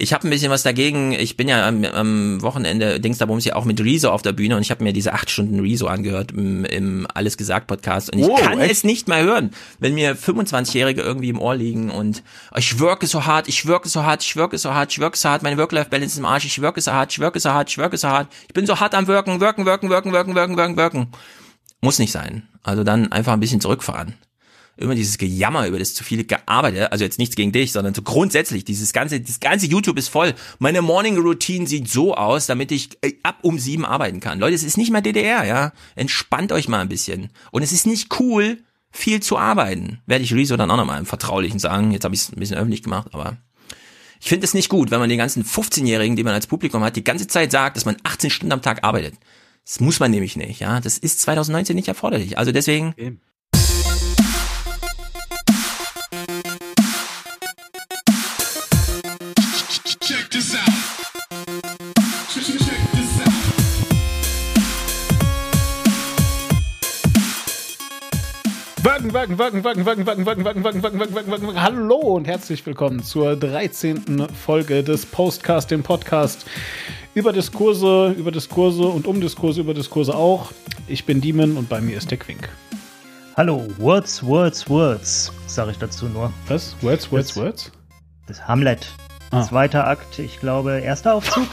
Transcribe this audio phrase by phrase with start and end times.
[0.00, 1.10] Ich habe ein bisschen was dagegen.
[1.10, 4.54] Ich bin ja am, am Wochenende, Dings da ja auch mit Rezo auf der Bühne
[4.54, 8.20] und ich habe mir diese acht Stunden Rezo angehört im, im Alles gesagt Podcast und
[8.20, 8.70] ich Wow, kann echt?
[8.70, 9.50] es nicht mehr hören,
[9.80, 12.22] wenn mir 25-Jährige irgendwie im Ohr liegen und
[12.56, 15.28] ich worke so hart, ich worke so hart, ich worke so hart, ich worke so
[15.30, 17.78] hart, meine Work-Life-Balance ist im Arsch, ich worke so hart, ich worke so hart, ich
[17.78, 20.76] worke so hart, ich bin so hart am Wirken, wirken, wirken, wirken, wirken, wirken, wirken,
[20.76, 21.06] wirken.
[21.80, 22.48] Muss nicht sein.
[22.62, 24.14] Also dann einfach ein bisschen zurückfahren
[24.78, 28.02] immer dieses Gejammer über das zu viele gearbeitet, also jetzt nichts gegen dich, sondern so
[28.02, 30.34] grundsätzlich, dieses ganze, das ganze YouTube ist voll.
[30.58, 34.38] Meine Morning Routine sieht so aus, damit ich äh, ab um sieben arbeiten kann.
[34.38, 35.72] Leute, es ist nicht mehr DDR, ja.
[35.96, 37.30] Entspannt euch mal ein bisschen.
[37.50, 38.58] Und es ist nicht cool,
[38.90, 40.00] viel zu arbeiten.
[40.06, 41.92] Werde ich Rezo dann auch nochmal im Vertraulichen sagen.
[41.92, 43.36] Jetzt habe ich es ein bisschen öffentlich gemacht, aber
[44.20, 46.96] ich finde es nicht gut, wenn man den ganzen 15-Jährigen, die man als Publikum hat,
[46.96, 49.14] die ganze Zeit sagt, dass man 18 Stunden am Tag arbeitet.
[49.64, 50.80] Das muss man nämlich nicht, ja.
[50.80, 52.38] Das ist 2019 nicht erforderlich.
[52.38, 53.20] Also deswegen, Eben.
[69.12, 71.62] Wagen, Wagen, Wagen, Wagen, Wagen, Wagen, Wagen, Wagen, Wagen, Wagen, Wagen, Wagen, Wagen, Wagen.
[71.62, 74.26] Hallo und herzlich willkommen zur 13.
[74.44, 76.44] Folge des Postcast, dem Podcast
[77.14, 80.52] über Diskurse, über Diskurse und um Diskurse, über Diskurse auch.
[80.88, 82.48] Ich bin Demon und bei mir ist der Quink.
[83.36, 86.32] Hallo, Words, Words, Words, sage ich dazu nur.
[86.48, 86.76] Was?
[86.82, 87.72] Words, Words, Das- Words?
[88.26, 88.88] Das Hamlet.
[89.30, 89.42] Ah.
[89.42, 91.46] Zweiter Akt, ich glaube, erster Aufzug.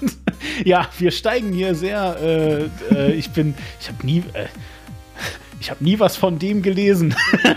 [0.00, 2.16] Ich, Ja, wir steigen hier sehr.
[2.22, 3.54] Äh, äh, ich bin.
[3.80, 4.22] Ich habe nie.
[4.34, 4.46] Äh,
[5.64, 7.14] ich habe nie was von dem gelesen.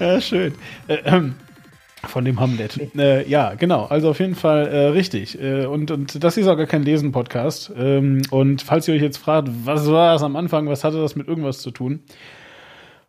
[0.00, 0.54] ja, schön.
[0.86, 1.34] Äh, ähm,
[2.06, 2.80] von dem Hamlet.
[2.96, 3.84] Äh, ja, genau.
[3.84, 5.38] Also auf jeden Fall äh, richtig.
[5.38, 7.70] Äh, und, und das ist auch gar kein Lesen-Podcast.
[7.76, 11.16] Ähm, und falls ihr euch jetzt fragt, was war das am Anfang, was hatte das
[11.16, 12.00] mit irgendwas zu tun?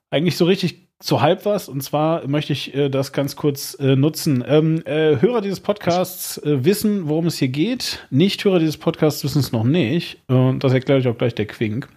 [0.10, 1.70] Eigentlich so richtig so halb was.
[1.70, 4.44] Und zwar möchte ich äh, das ganz kurz äh, nutzen.
[4.46, 8.06] Ähm, äh, Hörer dieses Podcasts wissen, worum es hier geht.
[8.10, 10.18] Nicht-Hörer dieses Podcasts wissen es noch nicht.
[10.28, 11.88] Und das erkläre ich auch gleich der Quink.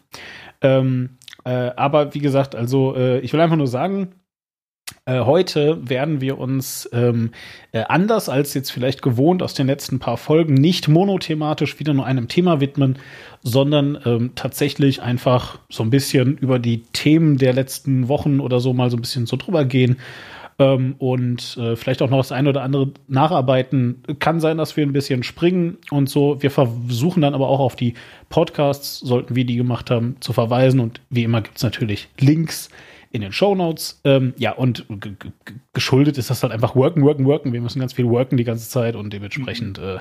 [0.63, 4.15] Ähm, äh, aber wie gesagt, also äh, ich will einfach nur sagen,
[5.05, 7.31] äh, heute werden wir uns ähm,
[7.73, 12.07] äh, anders als jetzt vielleicht gewohnt aus den letzten paar Folgen nicht monothematisch wieder nur
[12.07, 12.99] einem Thema widmen,
[13.43, 18.73] sondern ähm, tatsächlich einfach so ein bisschen über die Themen der letzten Wochen oder so
[18.73, 19.97] mal so ein bisschen so drüber gehen
[20.63, 24.03] ähm, und äh, vielleicht auch noch das eine oder andere nacharbeiten.
[24.19, 26.43] Kann sein, dass wir ein bisschen springen und so.
[26.43, 27.95] Wir versuchen dann aber auch auf die
[28.29, 32.71] Podcasts, sollten wir die gemacht haben, zu verweisen und wie immer gibt es natürlich Links
[33.11, 34.01] in den Shownotes.
[34.05, 34.87] Ähm, ja, und
[35.75, 37.53] geschuldet ist das halt einfach worken, worken, worken.
[37.53, 39.99] Wir müssen ganz viel worken die ganze Zeit und dementsprechend, äh,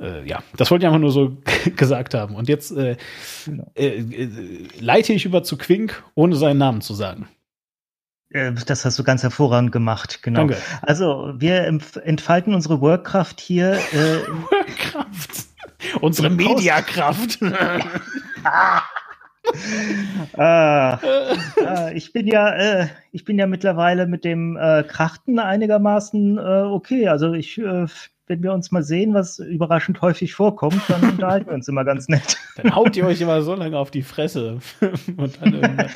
[0.00, 1.36] äh, ja, das wollte ich einfach nur so
[1.76, 2.34] gesagt haben.
[2.34, 2.96] Und jetzt äh,
[3.74, 4.28] äh, äh,
[4.78, 7.28] leite ich über zu Quink, ohne seinen Namen zu sagen.
[8.30, 10.40] Äh, das hast du ganz hervorragend gemacht, genau.
[10.40, 10.56] Danke.
[10.82, 13.74] Also, wir entfalten unsere Workkraft hier.
[13.92, 14.20] Äh,
[14.78, 15.46] Kraft.
[16.00, 17.38] Unsere Mediakraft.
[20.36, 20.98] ah,
[21.64, 26.62] ah, ich bin ja, äh, ich bin ja mittlerweile mit dem äh, Krachten einigermaßen äh,
[26.62, 27.08] okay.
[27.08, 27.86] Also ich, äh,
[28.26, 32.08] wenn wir uns mal sehen, was überraschend häufig vorkommt, dann unterhalten wir uns immer ganz
[32.08, 32.38] nett.
[32.56, 34.58] Dann haut ihr euch immer so lange auf die Fresse.
[35.16, 35.90] Und dann irgendwann-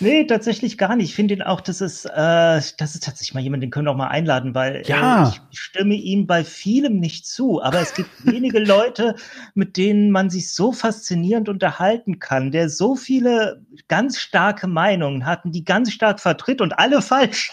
[0.00, 1.10] Nee, tatsächlich gar nicht.
[1.10, 3.90] Ich finde ihn auch, das ist, äh, das ist tatsächlich mal jemand, den können wir
[3.90, 5.24] auch mal einladen, weil Ja.
[5.24, 7.60] äh, ich stimme ihm bei vielem nicht zu.
[7.62, 9.16] Aber es gibt wenige Leute,
[9.54, 15.44] mit denen man sich so faszinierend unterhalten kann, der so viele ganz starke Meinungen hat
[15.44, 17.52] und die ganz stark vertritt und alle falsch.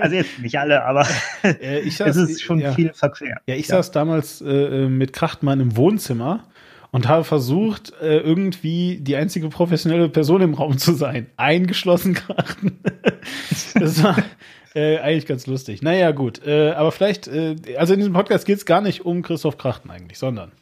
[0.00, 1.06] also jetzt nicht alle, aber
[1.42, 2.72] Äh, ich es saß- ist schon ja.
[2.72, 3.36] viel verquer.
[3.46, 6.44] Ja, ich saß damals äh, mit Krachtmann im Wohnzimmer
[6.94, 11.26] und habe versucht, äh, irgendwie die einzige professionelle Person im Raum zu sein.
[11.36, 12.78] Eingeschlossen Krachten.
[13.74, 14.16] das war
[14.76, 15.82] äh, eigentlich ganz lustig.
[15.82, 16.46] Naja, gut.
[16.46, 19.90] Äh, aber vielleicht, äh, also in diesem Podcast geht es gar nicht um Christoph Krachten
[19.90, 20.52] eigentlich, sondern.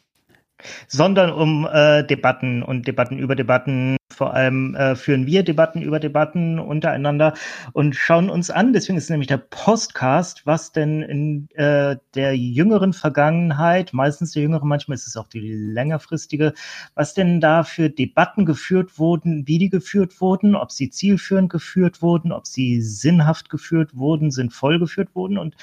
[0.87, 3.95] sondern um äh, Debatten und Debatten über Debatten.
[4.13, 7.33] Vor allem äh, führen wir Debatten über Debatten untereinander
[7.73, 8.73] und schauen uns an.
[8.73, 14.65] Deswegen ist nämlich der Postcast, was denn in äh, der jüngeren Vergangenheit, meistens der jüngere,
[14.65, 16.53] manchmal ist es auch die längerfristige,
[16.95, 22.01] was denn da für Debatten geführt wurden, wie die geführt wurden, ob sie zielführend geführt
[22.01, 25.55] wurden, ob sie sinnhaft geführt wurden, sinnvoll geführt wurden und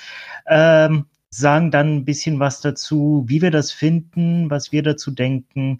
[0.46, 5.78] ähm, sagen dann ein bisschen was dazu, wie wir das finden, was wir dazu denken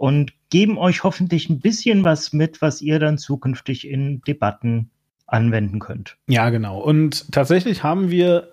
[0.00, 4.88] und geben euch hoffentlich ein bisschen was mit, was ihr dann zukünftig in Debatten
[5.26, 6.16] anwenden könnt.
[6.26, 6.80] Ja, genau.
[6.80, 8.48] Und tatsächlich haben wir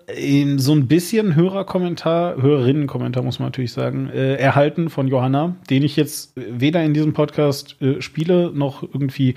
[0.58, 5.96] so ein bisschen Hörerkommentar, Hörerinnenkommentar muss man natürlich sagen, äh, erhalten von Johanna, den ich
[5.96, 9.34] jetzt weder in diesem Podcast äh, spiele noch irgendwie.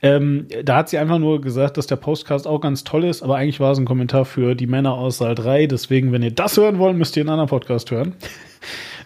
[0.00, 3.36] Ähm, da hat sie einfach nur gesagt, dass der Postcast auch ganz toll ist, aber
[3.36, 5.66] eigentlich war es ein Kommentar für die Männer aus Saal 3.
[5.66, 8.14] Deswegen, wenn ihr das hören wollt, müsst ihr einen anderen Podcast hören.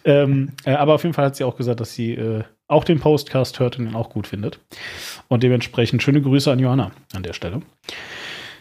[0.07, 3.01] Ähm, äh, aber auf jeden Fall hat sie auch gesagt, dass sie äh, auch den
[3.01, 4.61] Postcast hört und ihn auch gut findet.
[5.29, 7.61] Und dementsprechend schöne Grüße an Johanna an der Stelle.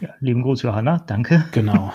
[0.02, 1.04] Ja, lieben Gruß, Johanna.
[1.08, 1.46] Danke.
[1.52, 1.94] Genau.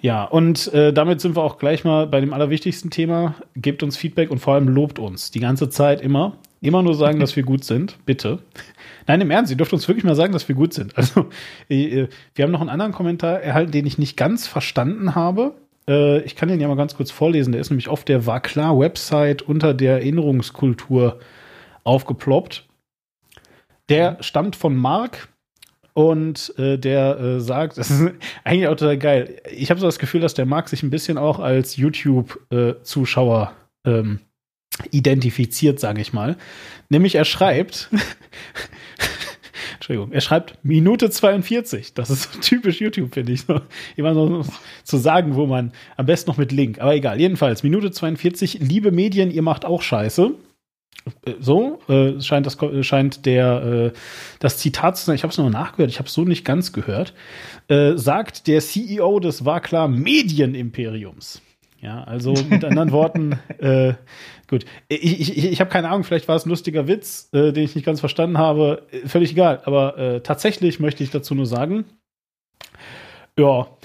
[0.00, 3.34] Ja, und äh, damit sind wir auch gleich mal bei dem allerwichtigsten Thema.
[3.56, 5.30] Gebt uns Feedback und vor allem lobt uns.
[5.30, 6.36] Die ganze Zeit immer.
[6.60, 7.98] Immer nur sagen, dass wir gut sind.
[8.06, 8.38] Bitte.
[9.06, 10.96] Nein, im Ernst, ihr dürft uns wirklich mal sagen, dass wir gut sind.
[10.96, 11.26] Also,
[11.68, 15.54] äh, wir haben noch einen anderen Kommentar erhalten, den ich nicht ganz verstanden habe.
[15.88, 17.52] Äh, ich kann den ja mal ganz kurz vorlesen.
[17.52, 21.20] Der ist nämlich auf der War klar Website unter der Erinnerungskultur
[21.84, 22.66] aufgeploppt.
[23.88, 25.28] Der stammt von Mark
[25.92, 28.12] und äh, der äh, sagt, das ist
[28.44, 29.40] eigentlich auch total geil.
[29.50, 33.52] Ich habe so das Gefühl, dass der Mark sich ein bisschen auch als YouTube-Zuschauer
[33.86, 34.20] ähm,
[34.90, 36.36] identifiziert, sage ich mal.
[36.88, 37.90] Nämlich er schreibt,
[39.84, 41.92] Entschuldigung, er schreibt Minute 42.
[41.92, 43.42] Das ist typisch YouTube, finde ich.
[43.42, 43.60] So,
[43.96, 44.42] immer so
[44.82, 46.80] zu sagen, wo man am besten noch mit Link.
[46.80, 48.60] Aber egal, jedenfalls, Minute 42.
[48.60, 50.30] Liebe Medien, ihr macht auch Scheiße.
[51.26, 53.98] Äh, So äh, scheint das scheint der äh,
[54.38, 55.16] das Zitat zu sein.
[55.16, 55.90] Ich habe es nur nachgehört.
[55.90, 57.12] Ich habe es so nicht ganz gehört.
[57.68, 61.42] Äh, sagt der CEO des war klar Medienimperiums.
[61.84, 63.92] Ja, also mit anderen Worten, äh,
[64.48, 64.64] gut.
[64.88, 67.74] Ich, ich, ich habe keine Ahnung, vielleicht war es ein lustiger Witz, äh, den ich
[67.74, 68.86] nicht ganz verstanden habe.
[68.90, 69.60] Äh, Völlig egal.
[69.66, 71.84] Aber äh, tatsächlich möchte ich dazu nur sagen,
[73.38, 73.68] ja.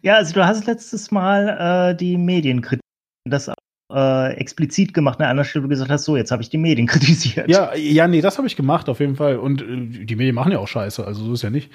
[0.00, 2.80] Ja, also du hast letztes Mal äh, die Medienkritik,
[3.28, 3.50] das
[3.94, 6.58] äh, explizit gemacht an einer Stelle, wo du gesagt hast, so, jetzt habe ich die
[6.58, 7.48] Medien kritisiert.
[7.48, 9.36] Ja, ja, nee, das habe ich gemacht, auf jeden Fall.
[9.36, 11.70] Und äh, die Medien machen ja auch Scheiße, also so ist ja nicht.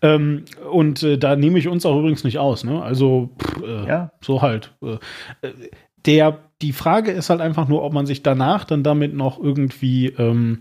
[0.00, 2.82] Ähm, und äh, da nehme ich uns auch übrigens nicht aus, ne?
[2.82, 4.12] Also, pff, äh, Ja.
[4.20, 4.72] so halt.
[4.82, 4.94] Äh,
[5.46, 5.52] äh,
[6.06, 10.06] der, die Frage ist halt einfach nur, ob man sich danach dann damit noch irgendwie,
[10.06, 10.60] ähm,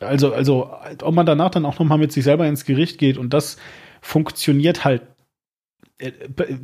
[0.00, 0.70] also, also,
[1.02, 3.56] ob man danach dann auch noch mal mit sich selber ins Gericht geht und das
[4.00, 5.02] funktioniert halt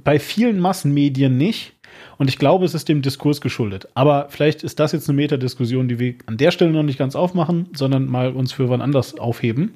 [0.02, 1.75] bei vielen Massenmedien nicht.
[2.18, 3.88] Und ich glaube, es ist dem Diskurs geschuldet.
[3.94, 7.16] Aber vielleicht ist das jetzt eine Metadiskussion, die wir an der Stelle noch nicht ganz
[7.16, 9.74] aufmachen, sondern mal uns für wann anders aufheben.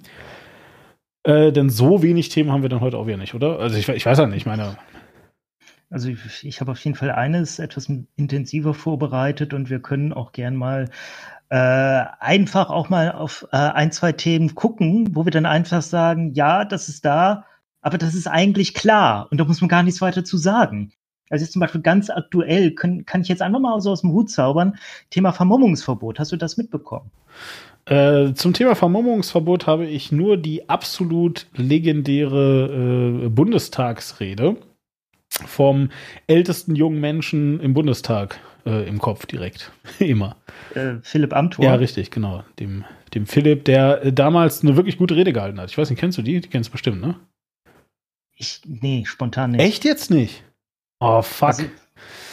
[1.22, 3.58] Äh, denn so wenig Themen haben wir dann heute auch wieder nicht, oder?
[3.58, 4.76] Also ich, ich weiß ja nicht, ich meine,
[5.90, 10.32] Also ich, ich habe auf jeden Fall eines etwas intensiver vorbereitet und wir können auch
[10.32, 10.88] gern mal
[11.50, 16.32] äh, einfach auch mal auf äh, ein, zwei Themen gucken, wo wir dann einfach sagen,
[16.34, 17.44] ja, das ist da,
[17.82, 20.92] aber das ist eigentlich klar und da muss man gar nichts weiter zu sagen.
[21.30, 24.12] Also jetzt zum Beispiel ganz aktuell können, kann ich jetzt einfach mal so aus dem
[24.12, 24.76] Hut zaubern,
[25.10, 26.18] Thema Vermummungsverbot.
[26.18, 27.10] Hast du das mitbekommen?
[27.86, 34.56] Äh, zum Thema Vermummungsverbot habe ich nur die absolut legendäre äh, Bundestagsrede
[35.46, 35.90] vom
[36.26, 39.70] ältesten jungen Menschen im Bundestag äh, im Kopf direkt.
[40.00, 40.36] Immer.
[40.74, 41.64] Äh, Philipp Amthor.
[41.64, 42.44] Ja, richtig, genau.
[42.58, 42.84] Dem,
[43.14, 45.70] dem Philipp, der äh, damals eine wirklich gute Rede gehalten hat.
[45.70, 46.40] Ich weiß nicht, kennst du die?
[46.40, 47.14] Die kennst du bestimmt, ne?
[48.36, 49.60] Ich, nee, spontan nicht.
[49.60, 50.42] Echt jetzt nicht?
[51.00, 51.48] Oh, fuck.
[51.48, 51.64] Also,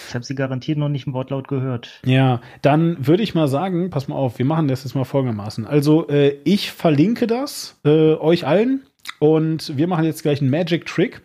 [0.10, 2.00] ich habe sie garantiert noch nicht im Wortlaut gehört.
[2.06, 5.66] Ja, dann würde ich mal sagen, pass mal auf, wir machen das jetzt mal folgendermaßen.
[5.66, 8.84] Also, äh, ich verlinke das äh, euch allen
[9.20, 11.22] und wir machen jetzt gleich einen Magic Trick.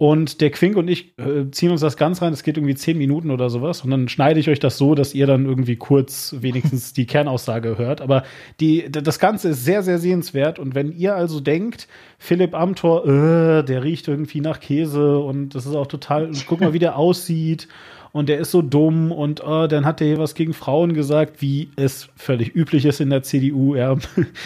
[0.00, 2.30] Und der Quink und ich äh, ziehen uns das ganz rein.
[2.30, 3.82] Das geht irgendwie zehn Minuten oder sowas.
[3.82, 7.78] Und dann schneide ich euch das so, dass ihr dann irgendwie kurz wenigstens die Kernaussage
[7.78, 8.00] hört.
[8.00, 8.22] Aber
[8.60, 10.60] die, das Ganze ist sehr, sehr sehenswert.
[10.60, 15.66] Und wenn ihr also denkt, Philipp Amthor, äh, der riecht irgendwie nach Käse und das
[15.66, 17.66] ist auch total, guck mal, wie der aussieht
[18.12, 21.42] und der ist so dumm und äh, dann hat der hier was gegen Frauen gesagt,
[21.42, 23.74] wie es völlig üblich ist in der CDU.
[23.74, 23.96] Ja,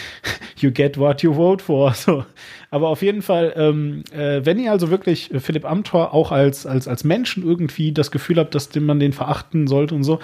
[0.57, 1.93] you get what you vote for.
[1.93, 2.25] So.
[2.71, 6.87] Aber auf jeden Fall, ähm, äh, wenn ihr also wirklich Philipp Amthor auch als, als,
[6.87, 10.19] als Menschen irgendwie das Gefühl habt, dass man den verachten sollte und so,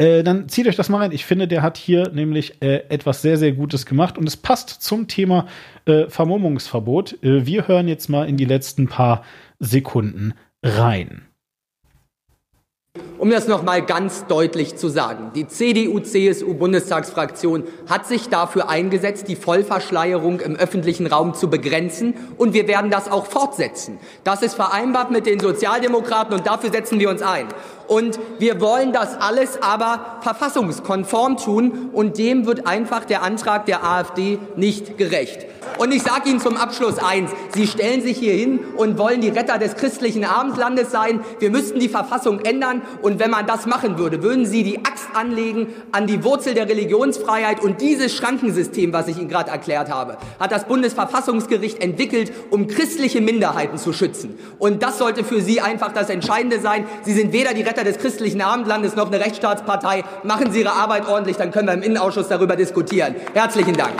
[0.00, 1.12] äh, dann zieht euch das mal rein.
[1.12, 4.70] Ich finde, der hat hier nämlich äh, etwas sehr, sehr Gutes gemacht und es passt
[4.82, 5.46] zum Thema
[5.84, 7.22] äh, Vermummungsverbot.
[7.22, 9.24] Äh, wir hören jetzt mal in die letzten paar
[9.58, 10.32] Sekunden
[10.62, 11.29] rein.
[13.18, 20.40] Um das nochmal ganz deutlich zu sagen, die CDU-CSU-Bundestagsfraktion hat sich dafür eingesetzt, die Vollverschleierung
[20.40, 24.00] im öffentlichen Raum zu begrenzen und wir werden das auch fortsetzen.
[24.24, 27.46] Das ist vereinbart mit den Sozialdemokraten und dafür setzen wir uns ein.
[27.86, 33.84] Und wir wollen das alles aber verfassungskonform tun und dem wird einfach der Antrag der
[33.84, 35.46] AfD nicht gerecht.
[35.78, 37.30] Und ich sage Ihnen zum Abschluss eins.
[37.54, 41.20] Sie stellen sich hier hin und wollen die Retter des christlichen Abendlandes sein.
[41.38, 42.79] Wir müssten die Verfassung ändern.
[43.02, 46.68] Und wenn man das machen würde, würden Sie die Axt anlegen an die Wurzel der
[46.68, 47.60] Religionsfreiheit.
[47.60, 53.20] Und dieses Schrankensystem, was ich Ihnen gerade erklärt habe, hat das Bundesverfassungsgericht entwickelt, um christliche
[53.20, 54.38] Minderheiten zu schützen.
[54.58, 56.84] Und das sollte für Sie einfach das Entscheidende sein.
[57.02, 60.04] Sie sind weder die Retter des christlichen Abendlandes noch eine Rechtsstaatspartei.
[60.22, 63.14] Machen Sie Ihre Arbeit ordentlich, dann können wir im Innenausschuss darüber diskutieren.
[63.34, 63.94] Herzlichen Dank.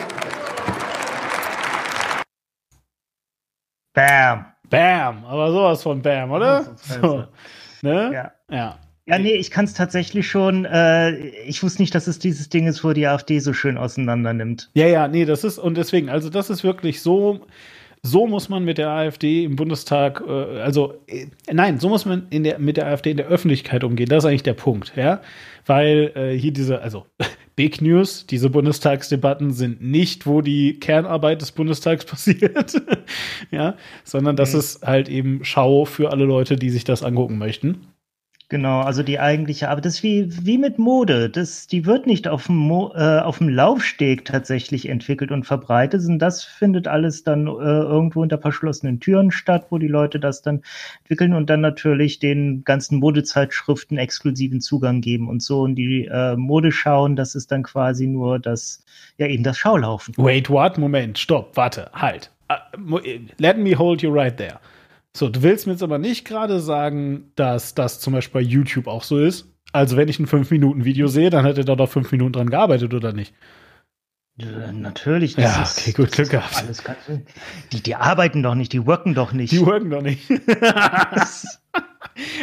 [3.93, 4.47] Bam.
[4.71, 6.65] Bam, aber sowas von Bam, oder?
[6.77, 7.25] So,
[7.83, 8.11] ne?
[8.13, 8.33] Ja.
[8.51, 8.79] Ja.
[9.07, 10.65] Ja, nee, ich kann es tatsächlich schon.
[10.67, 11.17] Äh,
[11.47, 14.71] ich wusste nicht, dass es dieses Ding ist, wo die AfD so schön auseinander nimmt.
[14.75, 17.41] Ja, ja, nee, das ist, und deswegen, also das ist wirklich so,
[18.03, 22.27] so muss man mit der AfD im Bundestag, äh, also, äh, nein, so muss man
[22.31, 24.09] in der, mit der AfD in der Öffentlichkeit umgehen.
[24.09, 25.21] Das ist eigentlich der Punkt, ja.
[25.67, 27.07] Weil äh, hier diese, also
[27.57, 32.81] Big News, diese Bundestagsdebatten sind nicht, wo die Kernarbeit des Bundestags passiert,
[33.51, 37.87] ja, sondern das ist halt eben Schau für alle Leute, die sich das angucken möchten.
[38.51, 39.85] Genau, also die eigentliche Arbeit.
[39.85, 41.31] Das ist wie, wie mit Mode.
[41.31, 46.03] Das, die wird nicht auf dem, Mo, äh, auf dem Laufsteg tatsächlich entwickelt und verbreitet,
[46.03, 50.43] sondern das findet alles dann äh, irgendwo unter verschlossenen Türen statt, wo die Leute das
[50.43, 50.63] dann
[51.03, 55.61] entwickeln und dann natürlich den ganzen Modezeitschriften exklusiven Zugang geben und so.
[55.61, 58.85] Und die äh, Mode schauen, das ist dann quasi nur das,
[59.17, 60.13] ja eben das Schaulaufen.
[60.17, 60.77] Wait, what?
[60.77, 62.33] Moment, stopp, warte, halt.
[62.77, 63.01] Mo-
[63.39, 64.59] Let me hold you right there.
[65.17, 68.87] So, du willst mir jetzt aber nicht gerade sagen, dass das zum Beispiel bei YouTube
[68.87, 69.53] auch so ist.
[69.73, 72.95] Also, wenn ich ein 5-Minuten-Video sehe, dann hat er da doch 5 Minuten dran gearbeitet,
[72.95, 73.35] oder nicht?
[74.37, 75.37] Ja, natürlich.
[75.37, 76.65] Ja, okay, gut, Glück gehabt.
[77.73, 79.53] Die, die arbeiten doch nicht, die worken doch nicht.
[79.53, 80.31] Die worken doch nicht.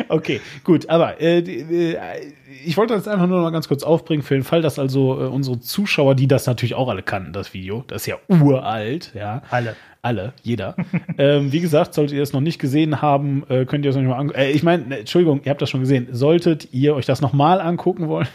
[0.09, 2.33] okay, gut, aber äh, äh,
[2.65, 5.19] ich wollte das einfach nur noch mal ganz kurz aufbringen, für den Fall, dass also
[5.19, 9.13] äh, unsere Zuschauer, die das natürlich auch alle kannten, das Video, das ist ja uralt,
[9.15, 9.41] ja.
[9.49, 9.75] Alle.
[10.07, 10.73] Alle, jeder.
[11.17, 14.05] ähm, wie gesagt, solltet ihr es noch nicht gesehen haben, äh, könnt ihr es euch
[14.05, 14.39] mal angucken.
[14.39, 16.07] Äh, ich meine, ne, Entschuldigung, ihr habt das schon gesehen.
[16.11, 18.29] Solltet ihr euch das nochmal angucken wollen,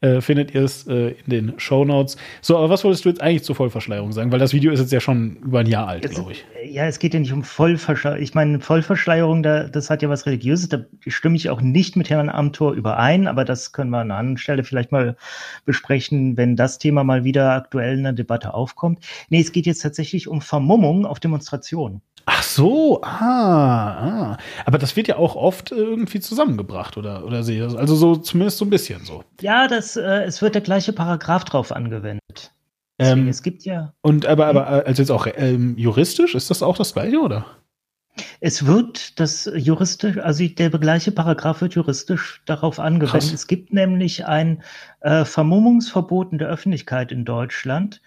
[0.00, 2.16] äh, findet ihr es äh, in den Show Notes.
[2.40, 4.32] So, aber was wolltest du jetzt eigentlich zur Vollverschleierung sagen?
[4.32, 6.44] Weil das Video ist jetzt ja schon über ein Jahr alt, glaube ich.
[6.64, 8.22] Ja, es geht ja nicht um Vollverschleierung.
[8.22, 10.68] Ich meine, Vollverschleierung, da, das hat ja was Religiöses.
[10.68, 14.18] Da stimme ich auch nicht mit Herrn Amthor überein, aber das können wir an einer
[14.18, 15.16] anderen Stelle vielleicht mal
[15.64, 19.04] besprechen, wenn das Thema mal wieder aktuell in der Debatte aufkommt.
[19.28, 22.02] Nee, es geht jetzt tatsächlich um Vermummung auf Demonstrationen.
[22.32, 24.36] Ach so, ah, ah.
[24.64, 27.74] Aber das wird ja auch oft äh, irgendwie zusammengebracht, oder, oder sehe ich das?
[27.74, 29.24] Also so zumindest so ein bisschen so.
[29.40, 32.52] Ja, das, äh, es wird der gleiche Paragraph drauf angewendet.
[33.00, 36.50] Deswegen, Ähm, es gibt ja, Und aber, aber äh, also jetzt auch ähm, juristisch, ist
[36.50, 37.46] das auch das gleiche, oder?
[38.40, 43.22] es wird das juristisch, also der gleiche Paragraph wird juristisch darauf angewendet.
[43.22, 43.32] Krass.
[43.32, 44.62] Es gibt nämlich ein
[45.00, 48.00] äh, Vermummungsverbot in der Öffentlichkeit in Deutschland.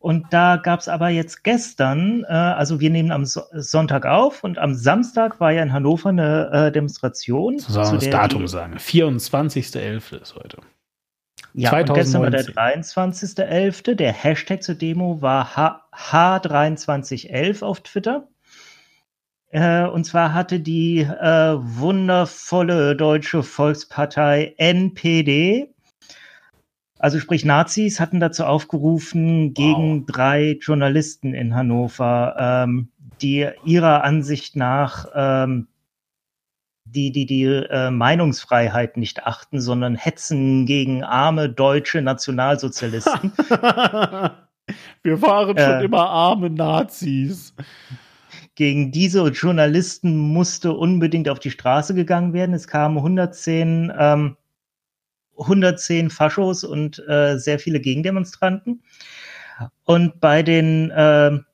[0.00, 4.44] Und da gab es aber jetzt gestern, äh, also wir nehmen am so Sonntag auf
[4.44, 7.54] und am Samstag war ja in Hannover eine äh, Demonstration.
[7.54, 8.76] Wir zu das Datum die- sagen?
[8.78, 10.20] 24.11.
[10.22, 10.58] ist heute.
[11.54, 13.44] Ja, und gestern war der 2019.
[13.44, 13.94] 23.11.
[13.96, 18.28] Der Hashtag zur Demo war H H2311 auf Twitter.
[19.50, 25.74] Äh, und zwar hatte die äh, wundervolle deutsche Volkspartei NPD,
[26.98, 32.88] also sprich Nazis, hatten dazu aufgerufen, gegen drei Journalisten in Hannover, ähm,
[33.22, 35.68] die ihrer Ansicht nach ähm,
[36.84, 43.32] die die die äh, Meinungsfreiheit nicht achten, sondern hetzen gegen arme deutsche Nationalsozialisten.
[45.02, 45.84] Wir waren schon Äh.
[45.84, 47.54] immer arme Nazis.
[48.54, 52.54] gegen diese Journalisten musste unbedingt auf die Straße gegangen werden.
[52.54, 54.36] Es kamen 110 ähm,
[55.38, 58.82] 110 Faschos und äh, sehr viele Gegendemonstranten.
[59.84, 61.44] Und bei den ähm,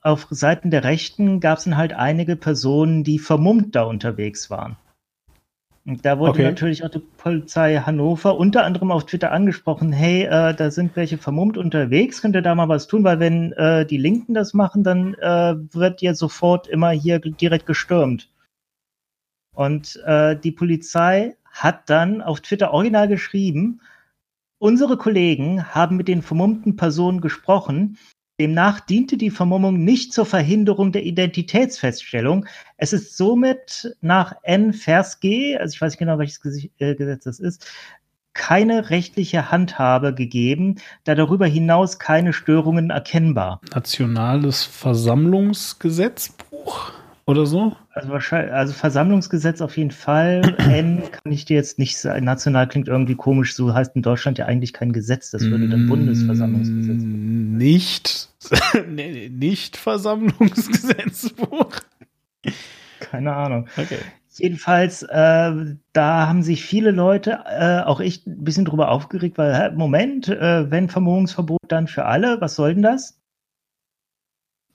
[0.00, 4.76] auf Seiten der Rechten gab es dann halt einige Personen, die vermummt da unterwegs waren.
[5.88, 6.42] Und da wurde Okay.
[6.42, 11.16] natürlich auch die Polizei Hannover unter anderem auf Twitter angesprochen, hey, äh, da sind welche
[11.16, 14.84] vermummt unterwegs, könnt ihr da mal was tun, weil wenn äh, die Linken das machen,
[14.84, 18.30] dann äh, wird ihr sofort immer hier direkt gestürmt.
[19.54, 23.80] Und äh, die Polizei hat dann auf Twitter original geschrieben,
[24.58, 27.98] unsere Kollegen haben mit den vermummten Personen gesprochen.
[28.40, 32.46] Demnach diente die Vermummung nicht zur Verhinderung der Identitätsfeststellung.
[32.76, 36.40] Es ist somit nach N Vers G, also ich weiß nicht genau, welches
[36.78, 37.66] äh, Gesetz das ist,
[38.34, 43.60] keine rechtliche Handhabe gegeben, da darüber hinaus keine Störungen erkennbar.
[43.74, 46.92] Nationales Versammlungsgesetzbuch
[47.28, 47.76] oder so?
[47.92, 50.40] Also wahrscheinlich, also Versammlungsgesetz auf jeden Fall.
[50.58, 52.24] N kann ich dir jetzt nicht sagen.
[52.24, 53.54] National klingt irgendwie komisch.
[53.54, 55.30] So heißt in Deutschland ja eigentlich kein Gesetz.
[55.30, 57.02] Das würde dann Bundesversammlungsgesetz.
[57.02, 58.30] Mm, Nicht,
[58.88, 61.70] nee, nicht Versammlungsgesetzbuch.
[63.00, 63.68] Keine Ahnung.
[63.76, 63.98] Okay.
[64.30, 65.52] Jedenfalls, äh,
[65.92, 70.28] da haben sich viele Leute, äh, auch ich, ein bisschen drüber aufgeregt, weil, hä, Moment,
[70.28, 73.18] äh, wenn Vermummungsverbot dann für alle, was soll denn das?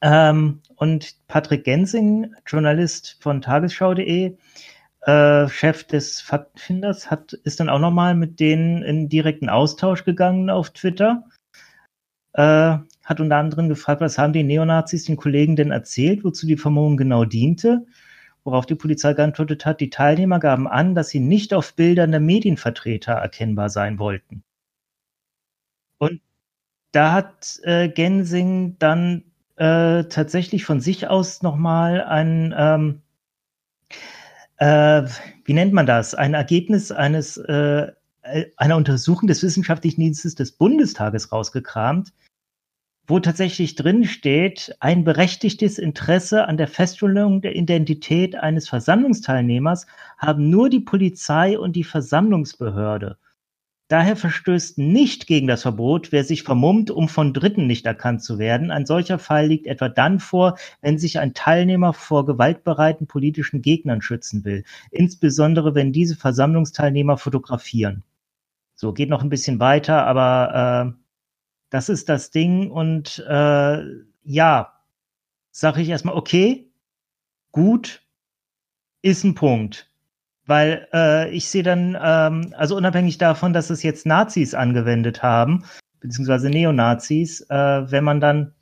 [0.04, 4.36] Ähm, und Patrick Gensing, Journalist von tagesschau.de,
[5.06, 10.50] äh, Chef des Faktenfinders, hat, ist dann auch nochmal mit denen in direkten Austausch gegangen
[10.50, 11.24] auf Twitter.
[12.34, 16.58] Äh, hat unter anderem gefragt, was haben die Neonazis den Kollegen denn erzählt, wozu die
[16.58, 17.86] Vermummung genau diente?
[18.44, 22.20] Worauf die Polizei geantwortet hat, die Teilnehmer gaben an, dass sie nicht auf Bildern der
[22.20, 24.44] Medienvertreter erkennbar sein wollten.
[25.98, 26.20] Und
[26.92, 29.24] da hat äh, Gensing dann
[29.56, 33.02] äh, tatsächlich von sich aus nochmal ein, ähm,
[34.58, 35.04] äh,
[35.46, 37.92] wie nennt man das, ein Ergebnis eines äh,
[38.58, 42.14] einer Untersuchung des Wissenschaftlichen Dienstes des Bundestages rausgekramt,
[43.06, 50.50] wo tatsächlich drin steht, ein berechtigtes Interesse an der Feststellung der Identität eines Versammlungsteilnehmers haben
[50.50, 53.18] nur die Polizei und die Versammlungsbehörde.
[53.94, 58.40] Daher verstößt nicht gegen das Verbot, wer sich vermummt, um von Dritten nicht erkannt zu
[58.40, 58.72] werden.
[58.72, 64.02] Ein solcher Fall liegt etwa dann vor, wenn sich ein Teilnehmer vor gewaltbereiten politischen Gegnern
[64.02, 68.02] schützen will, insbesondere wenn diese Versammlungsteilnehmer fotografieren.
[68.74, 71.00] So geht noch ein bisschen weiter, aber äh,
[71.70, 73.84] das ist das Ding und äh,
[74.24, 74.74] ja,
[75.52, 76.68] sage ich erstmal, okay,
[77.52, 78.02] gut,
[79.04, 79.93] ist ein Punkt.
[80.46, 85.64] Weil äh, ich sehe dann, ähm, also unabhängig davon, dass es jetzt Nazis angewendet haben,
[86.02, 88.54] beziehungsweise Neonazis, äh, wenn man dann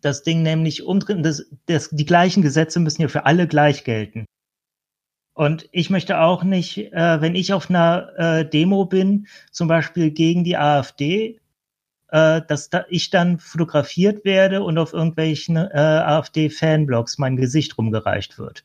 [0.00, 4.26] das Ding nämlich umdreht, das, das, die gleichen Gesetze müssen ja für alle gleich gelten.
[5.32, 10.10] Und ich möchte auch nicht, äh, wenn ich auf einer äh, Demo bin, zum Beispiel
[10.10, 11.40] gegen die AfD,
[12.08, 18.38] äh, dass da ich dann fotografiert werde und auf irgendwelchen äh, AfD-Fanblogs mein Gesicht rumgereicht
[18.38, 18.62] wird.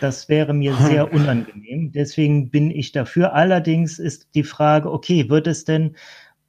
[0.00, 1.92] Das wäre mir sehr unangenehm.
[1.92, 3.34] Deswegen bin ich dafür.
[3.34, 5.96] Allerdings ist die Frage, okay, wird es denn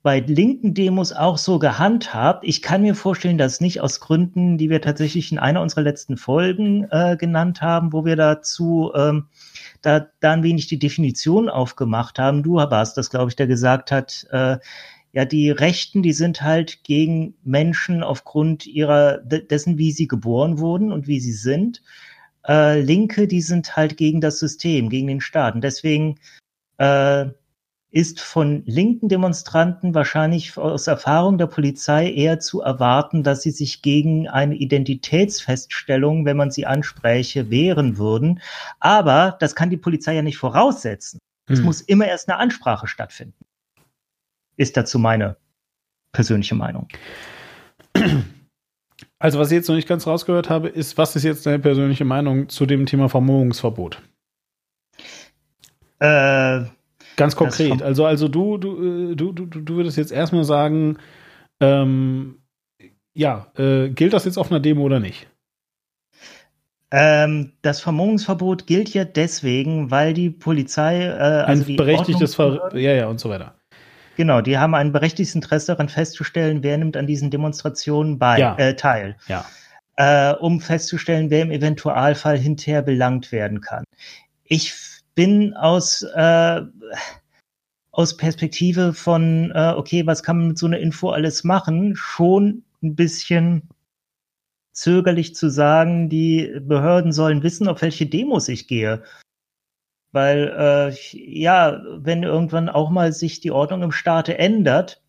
[0.02, 2.44] bei linken Demos auch so gehandhabt?
[2.46, 6.16] Ich kann mir vorstellen, dass nicht aus Gründen, die wir tatsächlich in einer unserer letzten
[6.16, 9.28] Folgen äh, genannt haben, wo wir dazu ähm,
[9.82, 12.44] da, da ein wenig die Definition aufgemacht haben.
[12.44, 14.58] Du warst das, glaube ich, der gesagt hat, äh,
[15.12, 20.92] ja, die Rechten, die sind halt gegen Menschen aufgrund ihrer, dessen, wie sie geboren wurden
[20.92, 21.82] und wie sie sind.
[22.50, 25.56] Äh, Linke, die sind halt gegen das System, gegen den Staat.
[25.56, 26.20] Und deswegen
[26.78, 27.28] äh,
[27.92, 33.82] ist von linken Demonstranten wahrscheinlich aus Erfahrung der Polizei eher zu erwarten, dass sie sich
[33.82, 38.42] gegen eine Identitätsfeststellung, wenn man sie anspräche, wehren würden.
[38.80, 41.20] Aber das kann die Polizei ja nicht voraussetzen.
[41.48, 41.66] Es hm.
[41.66, 43.46] muss immer erst eine Ansprache stattfinden
[44.60, 45.38] ist dazu meine
[46.12, 46.90] persönliche Meinung.
[49.20, 52.06] Also, was ich jetzt noch nicht ganz rausgehört habe, ist, was ist jetzt deine persönliche
[52.06, 54.02] Meinung zu dem Thema Vermummungsverbot?
[56.00, 56.62] Äh,
[57.18, 57.82] ganz konkret.
[57.82, 60.98] Also, also du, du, du, du, du würdest jetzt erstmal sagen,
[61.60, 62.42] ähm,
[63.14, 65.28] ja, äh, gilt das jetzt auf einer Demo oder nicht?
[66.92, 72.94] Ähm, das Vermummungsverbot gilt ja deswegen, weil die Polizei äh, also ein berechtigtes Ver ja
[72.94, 73.59] ja und so weiter.
[74.20, 78.58] Genau, die haben ein berechtigtes Interesse daran festzustellen, wer nimmt an diesen Demonstrationen bei, ja.
[78.58, 79.16] äh, teil.
[79.30, 79.46] Ja.
[79.96, 83.86] Äh, um festzustellen, wer im Eventualfall hinterher belangt werden kann.
[84.44, 84.74] Ich
[85.16, 86.62] bin aus, äh,
[87.92, 92.64] aus Perspektive von, äh, okay, was kann man mit so einer Info alles machen, schon
[92.84, 93.70] ein bisschen
[94.74, 99.02] zögerlich zu sagen, die Behörden sollen wissen, auf welche Demos ich gehe.
[100.12, 105.04] Weil, äh, ja, wenn irgendwann auch mal sich die Ordnung im Staate ändert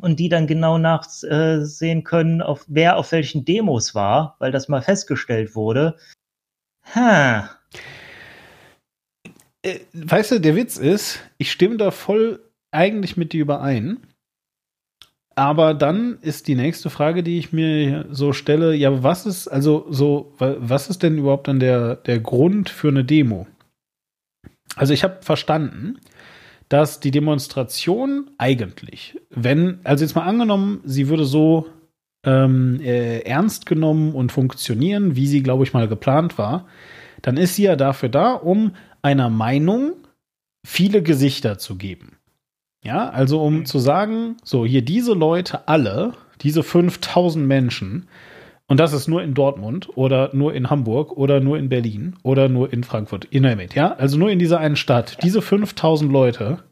[0.00, 4.82] und die dann genau nachsehen können, auf wer auf welchen Demos war, weil das mal
[4.82, 5.96] festgestellt wurde.
[6.94, 7.50] Ha.
[9.62, 14.06] Äh, weißt du, der Witz ist, ich stimme da voll eigentlich mit dir überein.
[15.34, 19.86] Aber dann ist die nächste Frage, die ich mir so stelle, ja, was ist, also
[19.90, 23.46] so, was ist denn überhaupt dann der, der Grund für eine Demo?
[24.76, 25.98] Also ich habe verstanden,
[26.68, 31.66] dass die Demonstration eigentlich, wenn, also jetzt mal angenommen, sie würde so
[32.24, 36.66] ähm, äh, ernst genommen und funktionieren, wie sie, glaube ich, mal geplant war,
[37.22, 39.94] dann ist sie ja dafür da, um einer Meinung
[40.66, 42.18] viele Gesichter zu geben.
[42.82, 43.66] Ja, also um mhm.
[43.66, 46.12] zu sagen, so hier diese Leute alle,
[46.42, 48.08] diese 5000 Menschen,
[48.68, 52.48] und das ist nur in Dortmund oder nur in Hamburg oder nur in Berlin oder
[52.48, 53.28] nur in Frankfurt.
[53.30, 53.94] You name it, ja?
[53.94, 55.18] Also nur in dieser einen Stadt.
[55.22, 56.64] Diese 5000 Leute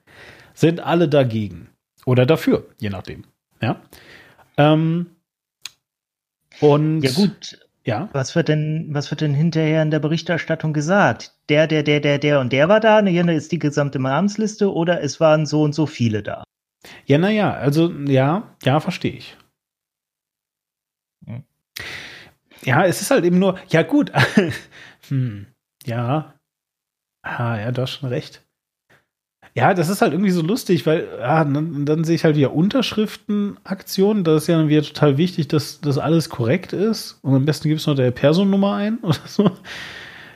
[0.55, 1.69] sind alle dagegen.
[2.05, 3.25] Oder dafür, je nachdem.
[3.63, 3.81] Ja.
[4.57, 5.07] Ähm,
[6.61, 7.03] und.
[7.03, 7.59] Ja, gut.
[7.87, 8.09] Ja.
[8.13, 11.35] Was wird denn, was wird denn hinterher in der Berichterstattung gesagt?
[11.51, 14.73] Der, der, der, der, der und der war da, ne, hier ist die gesamte Namensliste
[14.73, 16.45] oder es waren so und so viele da?
[17.05, 19.37] Ja, naja, also ja, ja, verstehe ich.
[22.65, 24.11] Ja, es ist halt eben nur, ja gut,
[25.09, 25.47] hm,
[25.85, 26.35] ja,
[27.23, 28.45] ah, ja, du hast schon recht.
[29.57, 32.53] Ja, das ist halt irgendwie so lustig, weil ja, dann, dann sehe ich halt wieder
[32.53, 34.25] Unterschriftenaktionen.
[34.25, 37.21] Das ist ja dann wieder total wichtig, dass das alles korrekt ist.
[37.23, 39.53] Und am besten gibt es noch der Personennummer ein oder so.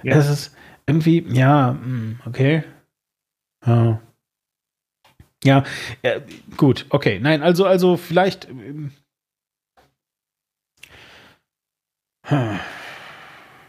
[0.04, 0.14] Ja.
[0.14, 0.54] Das ist
[0.86, 2.62] irgendwie, ja, hm, okay.
[3.66, 4.00] Ja.
[5.44, 5.64] Ja,
[6.02, 6.20] äh,
[6.56, 7.18] gut, okay.
[7.20, 8.48] Nein, also, also vielleicht.
[8.48, 8.92] ähm,
[12.28, 12.60] hm,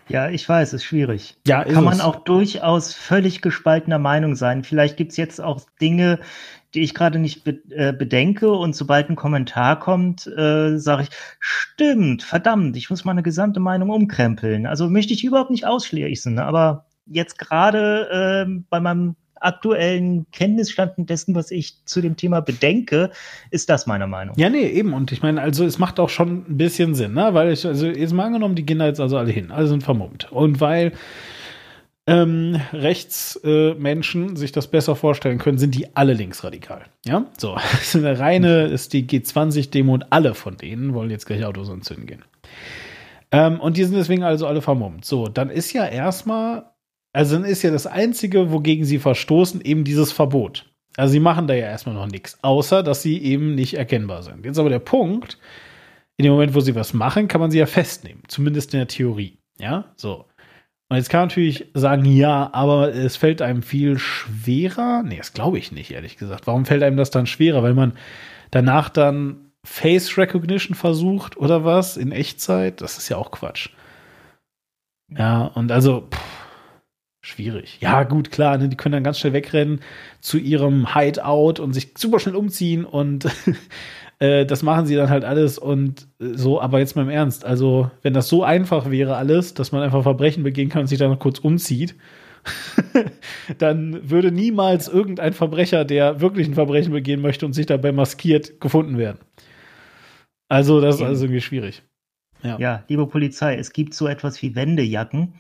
[0.07, 1.37] Ja, ich weiß, ist schwierig.
[1.45, 2.01] Ja, ist Kann man es.
[2.01, 4.63] auch durchaus völlig gespaltener Meinung sein.
[4.63, 6.19] Vielleicht gibt's jetzt auch Dinge,
[6.73, 11.09] die ich gerade nicht be äh, bedenke und sobald ein Kommentar kommt, äh, sage ich,
[11.39, 14.65] stimmt, verdammt, ich muss meine gesamte Meinung umkrempeln.
[14.67, 21.35] Also möchte ich überhaupt nicht ausschließen, aber jetzt gerade ähm, bei meinem aktuellen Kenntnisstand dessen,
[21.35, 23.11] was ich zu dem Thema bedenke,
[23.51, 24.35] ist das meine Meinung.
[24.37, 24.93] Ja, nee, eben.
[24.93, 27.33] Und ich meine, also es macht auch schon ein bisschen Sinn, ne?
[27.33, 29.83] Weil ich, also jetzt mal angenommen, die gehen da jetzt also alle hin, alle sind
[29.83, 30.31] vermummt.
[30.31, 30.93] Und weil
[32.09, 36.85] ähm, Rechtsmenschen äh, sich das besser vorstellen können, sind die alle linksradikal.
[37.05, 37.55] Ja, so.
[37.71, 41.69] Das ist eine reine, ist die G20-Demo und alle von denen wollen jetzt gleich Autos
[41.69, 42.23] anzünden gehen.
[43.31, 45.05] Ähm, und die sind deswegen also alle vermummt.
[45.05, 46.68] So, dann ist ja erstmal,
[47.13, 50.69] also dann ist ja das Einzige, wogegen sie verstoßen, eben dieses Verbot.
[50.97, 54.45] Also sie machen da ja erstmal noch nichts, außer dass sie eben nicht erkennbar sind.
[54.45, 55.37] Jetzt aber der Punkt,
[56.17, 58.87] in dem Moment, wo sie was machen, kann man sie ja festnehmen, zumindest in der
[58.87, 59.37] Theorie.
[59.57, 60.25] Ja, so.
[60.89, 65.03] Und jetzt kann man natürlich sagen, ja, aber es fällt einem viel schwerer.
[65.03, 66.47] Nee, das glaube ich nicht, ehrlich gesagt.
[66.47, 67.61] Warum fällt einem das dann schwerer?
[67.61, 67.93] Weil man
[68.49, 72.81] danach dann Face Recognition versucht oder was in Echtzeit?
[72.81, 73.69] Das ist ja auch Quatsch.
[75.15, 76.38] Ja, und also, pff,
[77.21, 77.77] schwierig.
[77.81, 79.81] Ja, gut, klar, ne, die können dann ganz schnell wegrennen
[80.21, 83.27] zu ihrem Hideout und sich super schnell umziehen und
[84.19, 87.45] äh, das machen sie dann halt alles und äh, so, aber jetzt mal im Ernst,
[87.45, 90.99] also wenn das so einfach wäre alles, dass man einfach Verbrechen begehen kann und sich
[90.99, 91.95] dann noch kurz umzieht,
[93.57, 98.61] dann würde niemals irgendein Verbrecher, der wirklich ein Verbrechen begehen möchte und sich dabei maskiert,
[98.61, 99.19] gefunden werden.
[100.47, 101.83] Also, das ist also irgendwie schwierig.
[102.57, 105.33] Ja, liebe Polizei, es gibt so etwas wie Wendejacken.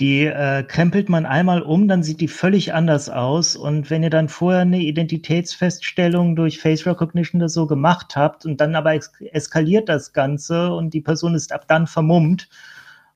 [0.00, 3.56] Die äh, krempelt man einmal um, dann sieht die völlig anders aus.
[3.56, 8.60] Und wenn ihr dann vorher eine Identitätsfeststellung durch Face Recognition oder so gemacht habt und
[8.60, 12.48] dann aber es eskaliert das Ganze und die Person ist ab dann vermummt,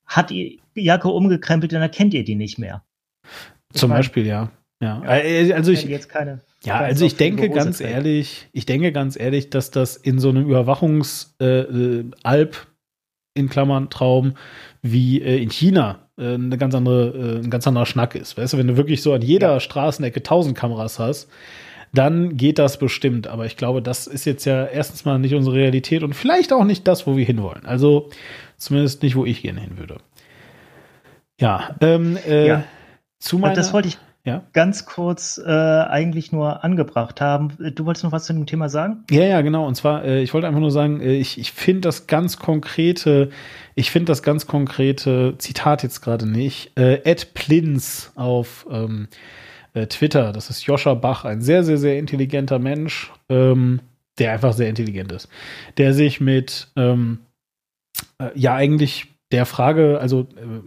[0.05, 2.85] hat die Jacke umgekrempelt, dann erkennt ihr die nicht mehr.
[3.73, 4.51] Ich Zum mein, Beispiel, ja.
[4.81, 6.41] Ja, Äh, also ich, jetzt keine.
[6.63, 7.91] Ja, also ich denke ganz trägt.
[7.91, 12.49] ehrlich, ich denke ganz ehrlich, dass das in so einem Überwachungs äh, äh,
[13.35, 14.35] in Klammern Traum
[14.83, 18.37] wie äh, in China äh, eine ganz andere, äh, ein ganz anderer Schnack ist.
[18.37, 19.61] Weißt du, wenn du wirklich so an jeder Ja.
[19.61, 21.29] Straßenecke tausend Kameras hast,
[21.95, 23.27] dann geht das bestimmt.
[23.27, 26.65] Aber ich glaube, das ist jetzt ja erstens mal nicht unsere Realität und vielleicht auch
[26.65, 27.65] nicht das, wo wir hinwollen.
[27.65, 28.11] Also
[28.57, 29.99] zumindest nicht, wo ich gerne hin würde.
[31.41, 32.65] Ja, ähm, äh, Ja.
[33.19, 34.43] zu meiner, das wollte ich ja.
[34.53, 37.53] ganz kurz äh, eigentlich nur angebracht haben.
[37.75, 39.05] Du wolltest noch was zu dem Thema sagen?
[39.09, 39.67] Ja, ja, genau.
[39.67, 43.31] Und zwar, äh, ich wollte einfach nur sagen, äh, ich, ich finde das ganz konkrete,
[43.77, 46.77] ich finde das ganz konkrete Zitat jetzt gerade nicht.
[46.77, 49.07] Äh, Ed Plins auf ähm,
[49.75, 53.81] äh, Twitter, das ist Joscha Bach, ein sehr, sehr, sehr intelligenter Mensch, ähm,
[54.19, 55.29] der einfach sehr intelligent ist,
[55.79, 57.21] der sich mit, ähm,
[58.19, 60.63] äh, ja, eigentlich der Frage, also äh,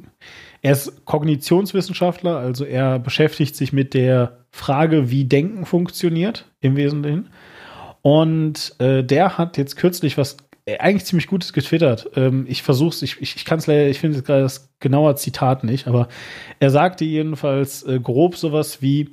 [0.62, 7.30] er ist Kognitionswissenschaftler, also er beschäftigt sich mit der Frage, wie Denken funktioniert im Wesentlichen.
[8.02, 12.10] Und äh, der hat jetzt kürzlich was äh, eigentlich ziemlich Gutes getwittert.
[12.15, 15.15] Ähm, ich versuch's, ich, ich, ich kann es leider, ich finde jetzt gerade das genaue
[15.15, 16.08] Zitat nicht, aber
[16.60, 19.10] er sagte jedenfalls äh, grob sowas wie,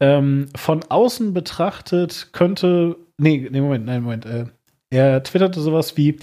[0.00, 4.46] ähm, von außen betrachtet könnte, nee, nee, Moment, nein, Moment, äh,
[4.90, 6.18] er twitterte sowas wie,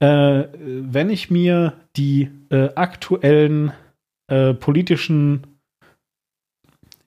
[0.00, 3.72] äh, wenn ich mir die äh, aktuellen
[4.28, 5.46] äh, politischen,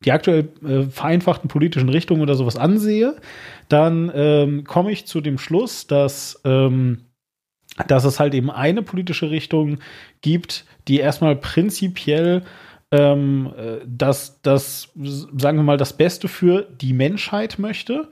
[0.06, 3.16] die aktuell äh, vereinfachten politischen Richtungen oder sowas ansehe,
[3.70, 7.06] dann ähm, komme ich zu dem Schluss, dass, ähm,
[7.88, 9.80] dass es halt eben eine politische Richtung
[10.22, 12.44] gibt, die erstmal prinzipiell
[12.92, 18.10] ähm, äh, das, das, sagen wir mal, das Beste für die Menschheit möchte.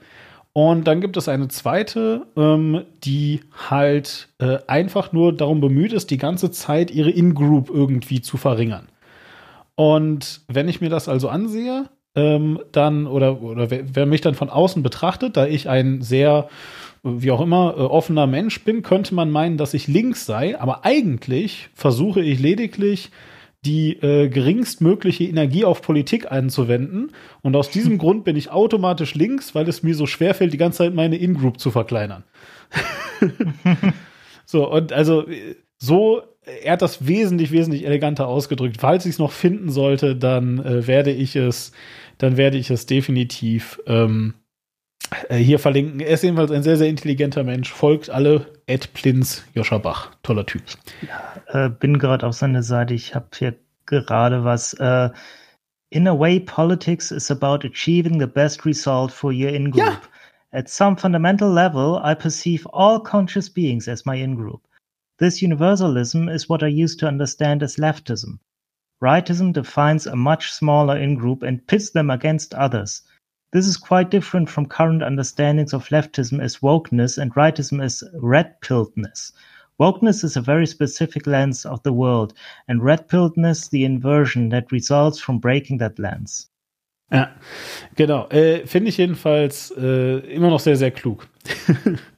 [0.52, 6.10] Und dann gibt es eine zweite, ähm, die halt äh, einfach nur darum bemüht ist,
[6.10, 8.88] die ganze Zeit ihre In-Group irgendwie zu verringern.
[9.76, 14.34] Und wenn ich mir das also ansehe, ähm, dann, oder, oder wer, wer mich dann
[14.34, 16.48] von außen betrachtet, da ich ein sehr
[17.06, 20.84] wie auch immer, äh, offener Mensch bin, könnte man meinen, dass ich links sei, aber
[20.84, 23.10] eigentlich versuche ich lediglich
[23.64, 27.12] die äh, geringstmögliche Energie auf Politik einzuwenden.
[27.42, 30.78] Und aus diesem Grund bin ich automatisch links, weil es mir so schwerfällt, die ganze
[30.78, 32.24] Zeit meine In-Group zu verkleinern.
[34.44, 35.26] so, und also
[35.78, 38.76] so, er hat das wesentlich, wesentlich eleganter ausgedrückt.
[38.80, 41.72] Falls ich es noch finden sollte, dann äh, werde ich es,
[42.18, 44.34] dann werde ich es definitiv ähm,
[45.28, 46.00] äh, hier verlinken.
[46.00, 47.72] Er ist jedenfalls ein sehr, sehr intelligenter Mensch.
[47.72, 50.12] Folgt alle Ed Plins Joscha Bach.
[50.22, 50.62] Toller Typ.
[51.48, 52.94] äh, bin gerade auf seiner Seite.
[52.94, 53.54] Ich habe hier
[53.86, 54.74] gerade was.
[54.74, 55.10] Äh,
[55.90, 59.86] in a way, politics is about achieving the best result for your in-group.
[59.86, 60.00] Ja.
[60.50, 64.65] At some fundamental level, I perceive all conscious beings as my in-group.
[65.18, 68.38] This universalism is what I used to understand as leftism.
[69.02, 73.02] Rightism defines a much smaller in-group and pits them against others.
[73.52, 79.32] This is quite different from current understandings of leftism as wokeness and rightism as red-pilledness.
[79.80, 82.34] Wokeness is a very specific lens of the world,
[82.68, 86.50] and red-pilledness the inversion that results from breaking that lens.
[87.12, 87.28] Ja,
[87.94, 88.26] genau.
[88.30, 91.28] Äh, Finde ich jedenfalls äh, immer noch sehr, sehr klug.